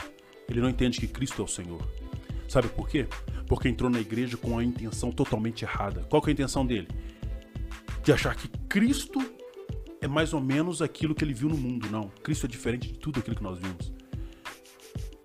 Ele 0.49 0.59
não 0.59 0.69
entende 0.69 0.99
que 0.99 1.07
Cristo 1.07 1.41
é 1.41 1.45
o 1.45 1.47
Senhor. 1.47 1.81
Sabe 2.47 2.67
por 2.67 2.89
quê? 2.89 3.07
Porque 3.47 3.69
entrou 3.69 3.89
na 3.89 3.99
igreja 3.99 4.35
com 4.35 4.57
a 4.57 4.63
intenção 4.63 5.11
totalmente 5.11 5.63
errada. 5.63 6.01
Qual 6.09 6.21
que 6.21 6.29
é 6.29 6.31
a 6.31 6.33
intenção 6.33 6.65
dele? 6.65 6.87
De 8.03 8.11
achar 8.11 8.35
que 8.35 8.47
Cristo 8.67 9.19
é 10.01 10.07
mais 10.07 10.33
ou 10.33 10.39
menos 10.39 10.81
aquilo 10.81 11.13
que 11.13 11.23
ele 11.23 11.33
viu 11.33 11.49
no 11.49 11.57
mundo. 11.57 11.89
Não, 11.89 12.09
Cristo 12.23 12.45
é 12.45 12.49
diferente 12.49 12.87
de 12.87 12.99
tudo 12.99 13.19
aquilo 13.19 13.35
que 13.35 13.43
nós 13.43 13.59
vimos. 13.59 13.93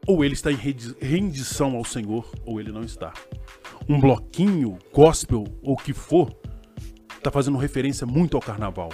Ou 0.07 0.25
ele 0.25 0.35
está 0.35 0.53
em 0.53 0.57
rendição 1.01 1.77
ao 1.77 1.85
Senhor, 1.85 2.31
ou 2.45 2.61
ele 2.61 2.70
não 2.70 2.83
está. 2.83 3.12
Um 3.89 4.01
bloquinho, 4.01 4.79
gospel 4.93 5.45
ou 5.62 5.75
o 5.75 5.77
que 5.77 5.93
for, 5.93 6.35
está 7.16 7.31
fazendo 7.31 7.57
referência 7.57 8.07
muito 8.07 8.37
ao 8.37 8.43
carnaval. 8.43 8.91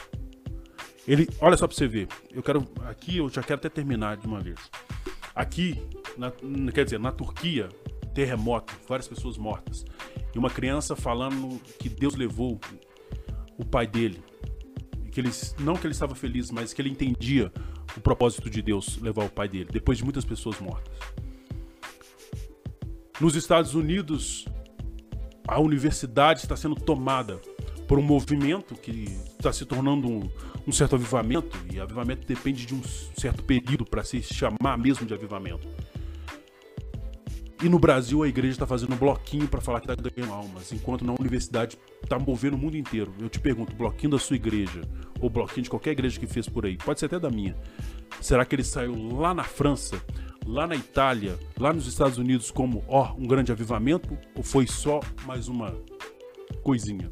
Ele, 1.07 1.29
olha 1.41 1.57
só 1.57 1.67
para 1.67 1.77
você 1.77 1.89
ver. 1.89 2.07
Eu 2.31 2.43
quero 2.43 2.65
aqui, 2.87 3.17
eu 3.19 3.29
já 3.29 3.43
quero 3.43 3.59
até 3.59 3.69
terminar 3.69 4.17
de 4.17 4.27
uma 4.27 4.39
vez. 4.39 4.59
Aqui, 5.35 5.83
na, 6.17 6.31
quer 6.73 6.85
dizer, 6.85 7.01
na 7.01 7.11
Turquia, 7.11 7.69
terremoto, 8.15 8.73
várias 8.87 9.09
pessoas 9.09 9.37
mortas. 9.37 9.85
E 10.35 10.39
uma 10.39 10.51
criança 10.51 10.95
falando 10.95 11.61
que 11.79 11.89
Deus 11.89 12.15
levou 12.15 12.61
o 13.59 13.65
pai 13.65 13.87
dele. 13.87 14.23
Que 15.11 15.21
ele, 15.21 15.31
não 15.59 15.75
que 15.75 15.87
ele 15.87 15.93
estava 15.93 16.15
feliz, 16.15 16.51
mas 16.51 16.73
que 16.73 16.81
ele 16.81 16.91
entendia 16.91 17.53
o 17.97 18.01
propósito 18.01 18.49
de 18.49 18.63
Deus 18.63 18.99
levar 18.99 19.25
o 19.25 19.29
pai 19.29 19.49
dele, 19.49 19.69
depois 19.71 19.99
de 19.99 20.05
muitas 20.05 20.25
pessoas 20.25 20.59
mortas. 20.61 20.93
Nos 23.21 23.35
Estados 23.35 23.75
Unidos, 23.75 24.47
a 25.47 25.61
universidade 25.61 26.41
está 26.41 26.57
sendo 26.57 26.75
tomada 26.75 27.41
por 27.87 27.99
um 27.99 28.03
movimento 28.03 28.77
que 28.77 29.05
está 29.37 29.53
se 29.53 29.67
tornando 29.67 30.09
um, 30.09 30.31
um, 30.67 30.71
certo 30.71 30.95
avivamento, 30.95 31.59
e 31.73 31.81
avivamento 31.81 32.25
depende 32.27 32.65
de 32.65 32.73
um 32.73 32.81
certo 33.19 33.43
período 33.43 33.85
para 33.85 34.05
se 34.05 34.23
chamar 34.23 34.79
mesmo 34.79 35.05
de 35.05 35.13
avivamento. 35.13 35.67
E 37.63 37.69
no 37.69 37.79
Brasil 37.79 38.23
a 38.23 38.29
igreja 38.29 38.55
está 38.55 38.67
fazendo 38.67 38.95
um 38.95 38.97
bloquinho 38.97 39.47
para 39.47 39.61
falar 39.61 39.81
que 39.81 39.91
está 39.91 40.11
ganhando 40.11 40.33
almas, 40.33 40.73
enquanto 40.73 41.05
na 41.05 41.13
universidade 41.13 41.77
está 42.03 42.19
movendo 42.19 42.55
o 42.55 42.59
mundo 42.59 42.75
inteiro. 42.75 43.13
Eu 43.21 43.29
te 43.29 43.39
pergunto, 43.39 43.77
bloquinho 43.77 44.13
da 44.13 44.19
sua 44.19 44.37
igreja, 44.37 44.81
ou 45.21 45.29
bloquinho 45.29 45.65
de 45.65 45.71
qualquer 45.71 45.91
igreja 45.91 46.19
que 46.19 46.27
fez 46.27 46.49
por 46.49 46.65
aí, 46.65 46.79
pode 46.79 47.01
ser 47.01 47.07
até 47.07 47.19
da 47.19 47.29
minha. 47.29 47.55
Será 48.19 48.47
que 48.47 48.55
ele 48.55 48.65
saiu 48.65 49.15
lá 49.15 49.35
na 49.35 49.45
França, 49.45 50.03
lá 50.47 50.67
na 50.67 50.75
Itália, 50.75 51.39
lá 51.59 51.71
nos 51.71 51.87
Estados 51.87 52.17
Unidos 52.17 52.51
como, 52.51 52.83
ó, 52.89 53.13
um 53.15 53.27
grande 53.27 53.53
avivamento? 53.53 54.17
Ou 54.35 54.43
foi 54.43 54.67
só 54.67 55.01
mais 55.27 55.47
uma 55.47 55.75
coisinha? 56.63 57.11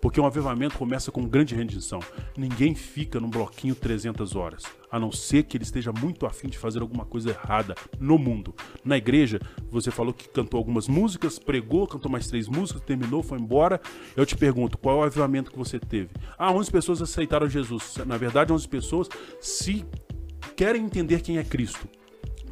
Porque 0.00 0.20
um 0.20 0.26
avivamento 0.26 0.76
começa 0.76 1.10
com 1.10 1.26
grande 1.26 1.54
rendição. 1.54 2.00
Ninguém 2.36 2.74
fica 2.74 3.18
num 3.18 3.30
bloquinho 3.30 3.74
300 3.74 4.36
horas, 4.36 4.64
a 4.90 4.98
não 4.98 5.10
ser 5.10 5.44
que 5.44 5.56
ele 5.56 5.64
esteja 5.64 5.92
muito 5.92 6.26
afim 6.26 6.48
de 6.48 6.58
fazer 6.58 6.80
alguma 6.80 7.04
coisa 7.04 7.30
errada 7.30 7.74
no 7.98 8.18
mundo. 8.18 8.54
Na 8.84 8.96
igreja, 8.96 9.40
você 9.70 9.90
falou 9.90 10.12
que 10.12 10.28
cantou 10.28 10.58
algumas 10.58 10.88
músicas, 10.88 11.38
pregou, 11.38 11.86
cantou 11.86 12.10
mais 12.10 12.26
três 12.28 12.48
músicas, 12.48 12.82
terminou, 12.82 13.22
foi 13.22 13.38
embora. 13.38 13.80
Eu 14.16 14.26
te 14.26 14.36
pergunto, 14.36 14.78
qual 14.78 14.96
é 14.96 15.00
o 15.00 15.04
avivamento 15.04 15.50
que 15.50 15.58
você 15.58 15.78
teve? 15.78 16.10
Ah, 16.38 16.52
11 16.52 16.70
pessoas 16.70 17.02
aceitaram 17.02 17.48
Jesus. 17.48 17.96
Na 18.06 18.16
verdade, 18.16 18.52
11 18.52 18.68
pessoas 18.68 19.08
se 19.40 19.84
querem 20.54 20.84
entender 20.84 21.20
quem 21.20 21.38
é 21.38 21.44
Cristo. 21.44 21.88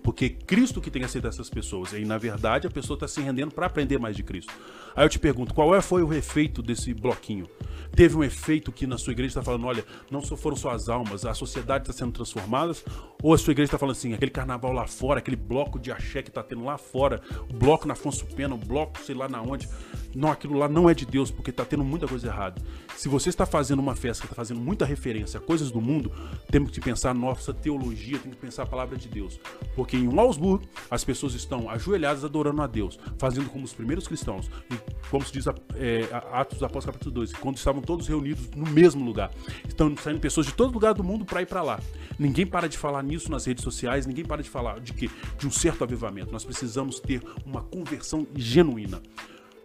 Porque 0.04 0.28
Cristo 0.28 0.82
que 0.82 0.90
tem 0.90 1.00
que 1.00 1.06
aceitar 1.06 1.28
essas 1.28 1.48
pessoas. 1.48 1.94
E 1.94 2.04
na 2.04 2.18
verdade 2.18 2.66
a 2.66 2.70
pessoa 2.70 2.94
está 2.94 3.08
se 3.08 3.22
rendendo 3.22 3.54
para 3.54 3.66
aprender 3.66 3.98
mais 3.98 4.14
de 4.14 4.22
Cristo. 4.22 4.52
Aí 4.96 5.04
eu 5.04 5.08
te 5.08 5.18
pergunto, 5.18 5.54
qual 5.54 5.74
é, 5.74 5.80
foi 5.80 6.02
o 6.02 6.12
efeito 6.12 6.62
desse 6.62 6.94
bloquinho? 6.94 7.48
Teve 7.94 8.16
um 8.16 8.24
efeito 8.24 8.72
que 8.72 8.86
na 8.86 8.98
sua 8.98 9.12
igreja 9.12 9.30
está 9.30 9.42
falando, 9.42 9.66
olha, 9.66 9.84
não 10.10 10.20
só 10.20 10.36
foram 10.36 10.56
só 10.56 10.70
as 10.70 10.88
almas, 10.88 11.24
a 11.24 11.32
sociedade 11.32 11.84
está 11.84 11.92
sendo 11.92 12.12
transformada? 12.12 12.74
Ou 13.22 13.32
a 13.32 13.38
sua 13.38 13.52
igreja 13.52 13.68
está 13.68 13.78
falando 13.78 13.96
assim, 13.96 14.12
aquele 14.12 14.32
carnaval 14.32 14.72
lá 14.72 14.86
fora, 14.86 15.20
aquele 15.20 15.36
bloco 15.36 15.78
de 15.78 15.92
axé 15.92 16.20
que 16.20 16.28
está 16.28 16.42
tendo 16.42 16.64
lá 16.64 16.76
fora, 16.76 17.20
o 17.48 17.52
bloco 17.52 17.86
na 17.86 17.92
Afonso 17.92 18.26
Pena, 18.26 18.54
o 18.54 18.58
bloco 18.58 18.98
sei 19.00 19.14
lá 19.14 19.28
na 19.28 19.40
onde, 19.40 19.68
não, 20.14 20.30
aquilo 20.30 20.58
lá 20.58 20.68
não 20.68 20.90
é 20.90 20.94
de 20.94 21.06
Deus, 21.06 21.30
porque 21.30 21.50
está 21.50 21.64
tendo 21.64 21.84
muita 21.84 22.08
coisa 22.08 22.26
errada. 22.26 22.60
Se 22.96 23.08
você 23.08 23.28
está 23.28 23.46
fazendo 23.46 23.78
uma 23.78 23.94
festa 23.94 24.22
que 24.22 24.26
está 24.26 24.34
fazendo 24.36 24.60
muita 24.60 24.84
referência 24.84 25.38
a 25.38 25.40
coisas 25.42 25.70
do 25.70 25.80
mundo, 25.80 26.10
temos 26.50 26.70
que 26.70 26.80
pensar 26.80 27.14
nossa 27.14 27.52
teologia, 27.52 28.18
temos 28.18 28.36
que 28.36 28.42
pensar 28.42 28.64
a 28.64 28.66
palavra 28.66 28.96
de 28.96 29.08
Deus. 29.08 29.40
Porque 29.74 29.96
em 29.96 30.18
Augsburg, 30.18 30.68
as 30.90 31.04
pessoas 31.04 31.34
estão 31.34 31.68
ajoelhadas 31.68 32.24
adorando 32.24 32.62
a 32.62 32.66
Deus, 32.66 32.98
fazendo 33.18 33.48
como 33.50 33.64
os 33.64 33.72
primeiros 33.72 34.06
cristãos. 34.06 34.50
E 34.70 34.83
como 35.10 35.24
se 35.24 35.32
diz 35.32 35.46
é, 35.46 36.08
Atos 36.32 36.58
dos 36.58 36.62
Apóstolos 36.62 36.86
capítulo 36.86 37.14
2, 37.14 37.34
quando 37.34 37.56
estavam 37.56 37.80
todos 37.80 38.08
reunidos 38.08 38.50
no 38.50 38.66
mesmo 38.66 39.04
lugar. 39.04 39.30
Estão 39.68 39.96
saindo 39.96 40.20
pessoas 40.20 40.46
de 40.46 40.54
todo 40.54 40.72
lugar 40.72 40.94
do 40.94 41.04
mundo 41.04 41.24
para 41.24 41.42
ir 41.42 41.46
para 41.46 41.62
lá. 41.62 41.80
Ninguém 42.18 42.46
para 42.46 42.68
de 42.68 42.76
falar 42.76 43.02
nisso 43.02 43.30
nas 43.30 43.44
redes 43.44 43.62
sociais, 43.62 44.06
ninguém 44.06 44.24
para 44.24 44.42
de 44.42 44.50
falar 44.50 44.80
de 44.80 44.92
que 44.92 45.10
de 45.38 45.46
um 45.46 45.50
certo 45.50 45.84
avivamento. 45.84 46.32
Nós 46.32 46.44
precisamos 46.44 46.98
ter 46.98 47.22
uma 47.44 47.62
conversão 47.62 48.26
genuína. 48.34 49.00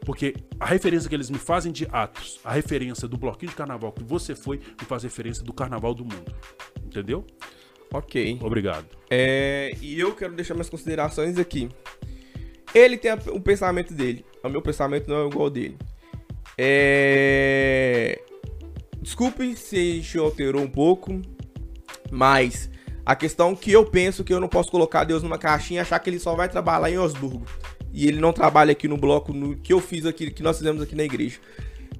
Porque 0.05 0.35
a 0.59 0.65
referência 0.65 1.09
que 1.09 1.15
eles 1.15 1.29
me 1.29 1.37
fazem 1.37 1.71
de 1.71 1.87
Atos, 1.91 2.39
a 2.43 2.53
referência 2.53 3.07
do 3.07 3.17
bloquinho 3.17 3.49
de 3.49 3.55
carnaval 3.55 3.91
que 3.91 4.03
você 4.03 4.35
foi, 4.35 4.57
me 4.57 4.85
faz 4.87 5.03
referência 5.03 5.43
do 5.43 5.53
carnaval 5.53 5.93
do 5.93 6.03
mundo. 6.03 6.33
Entendeu? 6.83 7.25
Ok. 7.93 8.39
Obrigado. 8.41 8.85
É, 9.09 9.71
e 9.81 9.99
eu 9.99 10.15
quero 10.15 10.33
deixar 10.33 10.53
minhas 10.53 10.69
considerações 10.69 11.37
aqui. 11.37 11.69
Ele 12.73 12.97
tem 12.97 13.11
o 13.11 13.41
pensamento 13.41 13.93
dele. 13.93 14.23
O 14.43 14.49
meu 14.49 14.61
pensamento 14.61 15.07
não 15.09 15.23
é 15.23 15.27
igual 15.27 15.45
ao 15.45 15.49
dele. 15.49 15.77
É... 16.57 18.21
Desculpe 19.01 19.55
se 19.55 20.03
se 20.03 20.17
alterou 20.17 20.61
um 20.61 20.69
pouco, 20.69 21.21
mas 22.11 22.69
a 23.05 23.15
questão 23.15 23.55
que 23.55 23.71
eu 23.71 23.85
penso 23.85 24.23
que 24.23 24.33
eu 24.33 24.39
não 24.39 24.47
posso 24.47 24.69
colocar 24.69 25.03
Deus 25.03 25.23
numa 25.23 25.37
caixinha 25.37 25.79
e 25.79 25.81
achar 25.81 25.99
que 25.99 26.09
ele 26.09 26.19
só 26.19 26.35
vai 26.35 26.49
trabalhar 26.49 26.89
em 26.89 26.97
Osburgo 26.97 27.45
e 27.93 28.07
ele 28.07 28.19
não 28.19 28.31
trabalha 28.31 28.71
aqui 28.71 28.87
no 28.87 28.97
bloco 28.97 29.33
no 29.33 29.55
que 29.55 29.73
eu 29.73 29.79
fiz 29.79 30.05
aqui, 30.05 30.29
que 30.31 30.43
nós 30.43 30.57
fizemos 30.57 30.81
aqui 30.81 30.95
na 30.95 31.03
igreja. 31.03 31.39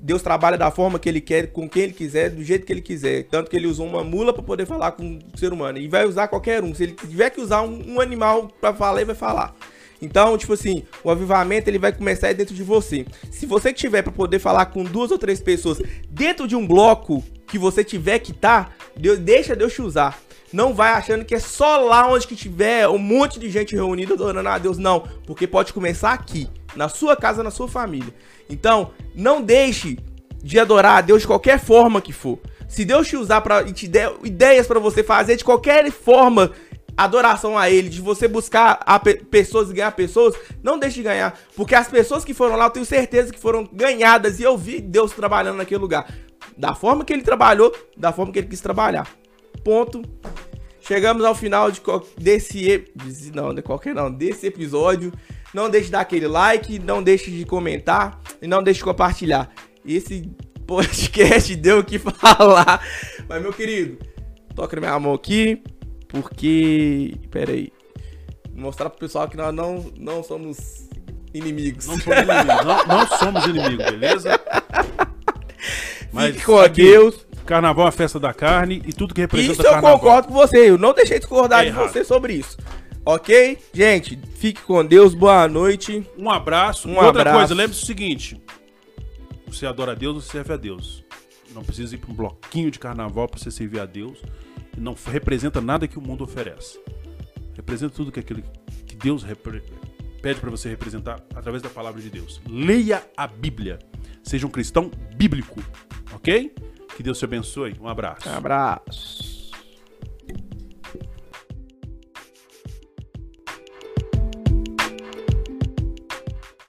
Deus 0.01 0.21
trabalha 0.21 0.57
da 0.57 0.71
forma 0.71 0.97
que 0.97 1.09
ele 1.09 1.19
quer, 1.19 1.47
com 1.47 1.67
quem 1.67 1.83
ele 1.83 1.93
quiser, 1.93 2.29
do 2.29 2.41
jeito 2.41 2.65
que 2.65 2.71
ele 2.71 2.81
quiser. 2.81 3.23
Tanto 3.23 3.49
que 3.49 3.57
ele 3.57 3.67
usou 3.67 3.85
uma 3.85 4.03
mula 4.03 4.31
para 4.31 4.41
poder 4.41 4.65
falar 4.65 4.93
com 4.93 5.19
o 5.33 5.37
ser 5.37 5.51
humano. 5.51 5.77
E 5.77 5.89
vai 5.89 6.05
usar 6.05 6.29
qualquer 6.29 6.63
um. 6.63 6.73
Se 6.73 6.83
ele 6.83 6.93
tiver 6.93 7.29
que 7.31 7.41
usar 7.41 7.63
um, 7.63 7.95
um 7.95 7.99
animal 7.99 8.47
para 8.61 8.73
falar, 8.73 8.99
ele 8.99 9.07
vai 9.07 9.15
falar. 9.15 9.53
Então, 10.02 10.38
tipo 10.38 10.54
assim, 10.54 10.84
o 11.04 11.10
avivamento 11.10 11.70
ele 11.70 11.80
vai 11.80 11.91
começar 11.91 12.34
dentro 12.34 12.56
de 12.56 12.64
você. 12.64 13.06
Se 13.32 13.45
você 13.45 13.74
tiver 13.74 14.02
para 14.02 14.12
poder 14.12 14.39
falar 14.39 14.68
com 14.68 14.84
duas 14.84 15.12
ou 15.12 15.18
três 15.18 15.39
pessoas 15.39 15.82
dentro 16.10 16.47
de 16.47 16.56
um 16.56 16.66
bloco 16.66 17.24
que 17.47 17.58
você 17.58 17.84
tiver 17.84 18.20
que 18.20 18.34
tá, 18.34 18.70
Deus, 18.95 19.20
deixa 19.20 19.56
Deus 19.56 19.74
te 19.74 19.82
usar. 19.82 20.20
Não 20.52 20.74
vai 20.74 20.93
achando 20.93 21.26
que 21.26 21.36
é 21.36 21.39
só 21.39 21.78
lá 21.78 22.08
onde 22.12 22.28
que 22.28 22.36
tiver 22.36 22.88
um 22.88 22.97
monte 22.97 23.39
de 23.39 23.50
gente 23.50 23.76
reunida 23.76 24.14
adorando 24.14 24.50
a 24.50 24.58
Deus, 24.58 24.78
não. 24.78 25.02
Porque 25.26 25.45
pode 25.45 25.74
começar 25.74 26.12
aqui, 26.12 26.50
na 26.76 26.89
sua 26.89 27.16
casa, 27.16 27.43
na 27.43 27.52
sua 27.52 27.68
família. 27.68 28.14
Então, 28.50 28.91
não 29.14 29.41
deixe 29.41 30.00
de 30.41 30.60
adorar 30.60 30.97
a 30.97 31.02
Deus 31.02 31.22
de 31.22 31.28
qualquer 31.28 31.60
forma 31.60 32.02
que 32.02 32.14
for. 32.14 32.39
Se 32.68 32.86
Deus 32.86 33.08
te 33.08 33.18
usar 33.18 33.41
para 33.41 33.64
te 33.72 33.88
der 33.88 34.12
ideias 34.24 34.68
para 34.68 34.80
você 34.80 35.04
fazer 35.04 35.36
de 35.36 35.43
qualquer 35.43 35.91
forma 35.91 36.52
adoração 37.04 37.58
a 37.58 37.70
ele, 37.70 37.89
de 37.89 38.02
você 38.02 38.28
buscar 38.28 38.80
a 38.86 39.00
pe 39.00 39.16
pessoas 39.16 39.70
e 39.70 39.74
ganhar 39.74 39.91
pessoas, 39.91 40.36
não 40.62 40.78
deixe 40.78 40.97
de 40.97 41.04
ganhar, 41.04 41.38
porque 41.56 41.74
as 41.74 41.88
pessoas 41.88 42.26
que 42.26 42.34
foram 42.34 42.56
lá, 42.56 42.66
eu 42.66 42.70
tenho 42.70 42.86
certeza 42.86 43.32
que 43.32 43.39
foram 43.39 43.68
ganhadas 43.72 44.39
e 44.39 44.43
eu 44.43 44.58
vi 44.58 44.82
Deus 44.82 45.12
trabalhando 45.12 45.58
naquele 45.58 45.80
lugar, 45.80 46.12
da 46.58 46.76
forma 46.76 47.06
que 47.06 47.14
ele 47.14 47.22
trabalhou, 47.22 47.74
da 47.95 48.12
forma 48.12 48.34
que 48.34 48.39
ele 48.39 48.47
quis 48.47 48.62
trabalhar. 48.62 49.08
Ponto. 49.64 50.02
Chegamos 50.82 51.24
ao 51.24 51.36
final 51.36 51.70
de 51.70 51.82
desse 52.18 52.86
não, 53.34 53.54
de 53.54 53.62
qualquer 53.62 53.93
não, 53.93 54.12
desse 54.12 54.47
episódio. 54.47 55.14
Não 55.54 55.70
deixe 55.70 55.86
de 55.86 55.91
dar 55.91 56.02
aquele 56.02 56.28
like, 56.28 56.80
não 56.80 57.02
deixe 57.02 57.30
de 57.32 57.45
comentar 57.45 58.20
e 58.41 58.47
não 58.47 58.64
deixe 58.64 58.80
de 58.80 58.86
compartilhar. 58.86 59.52
Esse 59.86 60.30
podcast 60.66 61.54
deu 61.58 61.80
o 61.80 61.84
que 61.84 61.97
falar. 62.00 62.84
Mas 63.28 63.41
meu 63.41 63.54
querido, 63.54 63.97
toca 64.56 64.76
na 64.76 64.82
minha 64.82 65.00
mão 65.00 65.14
aqui, 65.14 65.62
porque 66.10 67.16
pera 67.32 67.53
aí. 67.53 67.72
Mostrar 68.53 68.89
pro 68.89 68.99
pessoal 68.99 69.30
que 69.30 69.38
nós 69.38 69.55
não 69.55 69.89
não 69.97 70.22
somos 70.22 70.89
inimigos. 71.34 71.88
Não 71.88 71.97
somos 71.97 72.20
inimigos, 72.20 72.66
não, 72.66 72.86
não 72.88 73.07
somos 73.07 73.45
inimigos, 73.45 73.86
beleza? 73.86 74.41
Mas 76.12 76.34
Fique 76.34 76.45
com 76.45 76.60
aqui, 76.60 76.84
Deus. 76.84 77.26
Carnaval 77.45 77.86
é 77.86 77.89
a 77.89 77.91
festa 77.91 78.20
da 78.20 78.34
carne 78.34 78.82
e 78.86 78.93
tudo 78.93 79.14
que 79.14 79.22
representa 79.22 79.53
isso 79.53 79.64
carnaval. 79.64 79.95
Isso 79.95 79.97
eu 79.97 79.99
concordo 79.99 80.28
com 80.28 80.34
você, 80.34 80.70
eu 80.70 80.78
não 80.78 80.93
deixei 80.93 81.18
de 81.18 81.22
discordar 81.22 81.66
é 81.66 81.70
de 81.70 81.72
você 81.72 82.03
sobre 82.03 82.34
isso. 82.34 82.57
Ok? 83.05 83.57
Gente, 83.74 84.20
fique 84.36 84.62
com 84.62 84.86
Deus, 84.86 85.14
boa 85.14 85.47
noite. 85.47 86.05
Um 86.18 86.30
abraço. 86.30 86.88
Um 86.88 86.95
Outra 86.95 87.22
abraço. 87.22 87.38
coisa, 87.38 87.55
lembre-se 87.55 87.84
o 87.84 87.86
seguinte: 87.86 88.41
você 89.47 89.66
adora 89.66 89.93
a 89.93 89.95
Deus, 89.95 90.24
você 90.24 90.32
serve 90.32 90.53
a 90.53 90.57
Deus. 90.57 91.03
Não 91.53 91.64
precisa 91.64 91.95
ir 91.95 91.97
para 91.97 92.12
um 92.12 92.14
bloquinho 92.14 92.70
de 92.70 92.78
carnaval 92.78 93.28
para 93.28 93.39
você 93.39 93.49
servir 93.49 93.80
a 93.80 93.86
Deus. 93.86 94.20
E 94.80 94.82
não 94.82 94.95
representa 95.05 95.59
nada 95.59 95.89
que 95.89 95.99
o 95.99 96.01
mundo 96.01 96.23
oferece. 96.23 96.80
Representa 97.53 97.93
tudo 97.93 98.13
que 98.13 98.19
aquilo 98.21 98.41
que 98.88 98.95
Deus 98.95 99.25
pede 100.21 100.39
para 100.39 100.49
você 100.49 100.69
representar 100.69 101.21
através 101.36 101.61
da 101.61 101.69
palavra 101.69 102.01
de 102.01 102.09
Deus. 102.09 102.41
Leia 102.47 103.05
a 103.17 103.27
Bíblia. 103.27 103.77
Seja 104.23 104.47
um 104.47 104.49
cristão 104.49 104.89
bíblico, 105.15 105.61
ok? 106.13 106.55
Que 106.95 107.03
Deus 107.03 107.19
te 107.19 107.25
abençoe. 107.25 107.75
Um 107.82 107.89
abraço. 107.89 108.30
Abraço. 108.30 109.38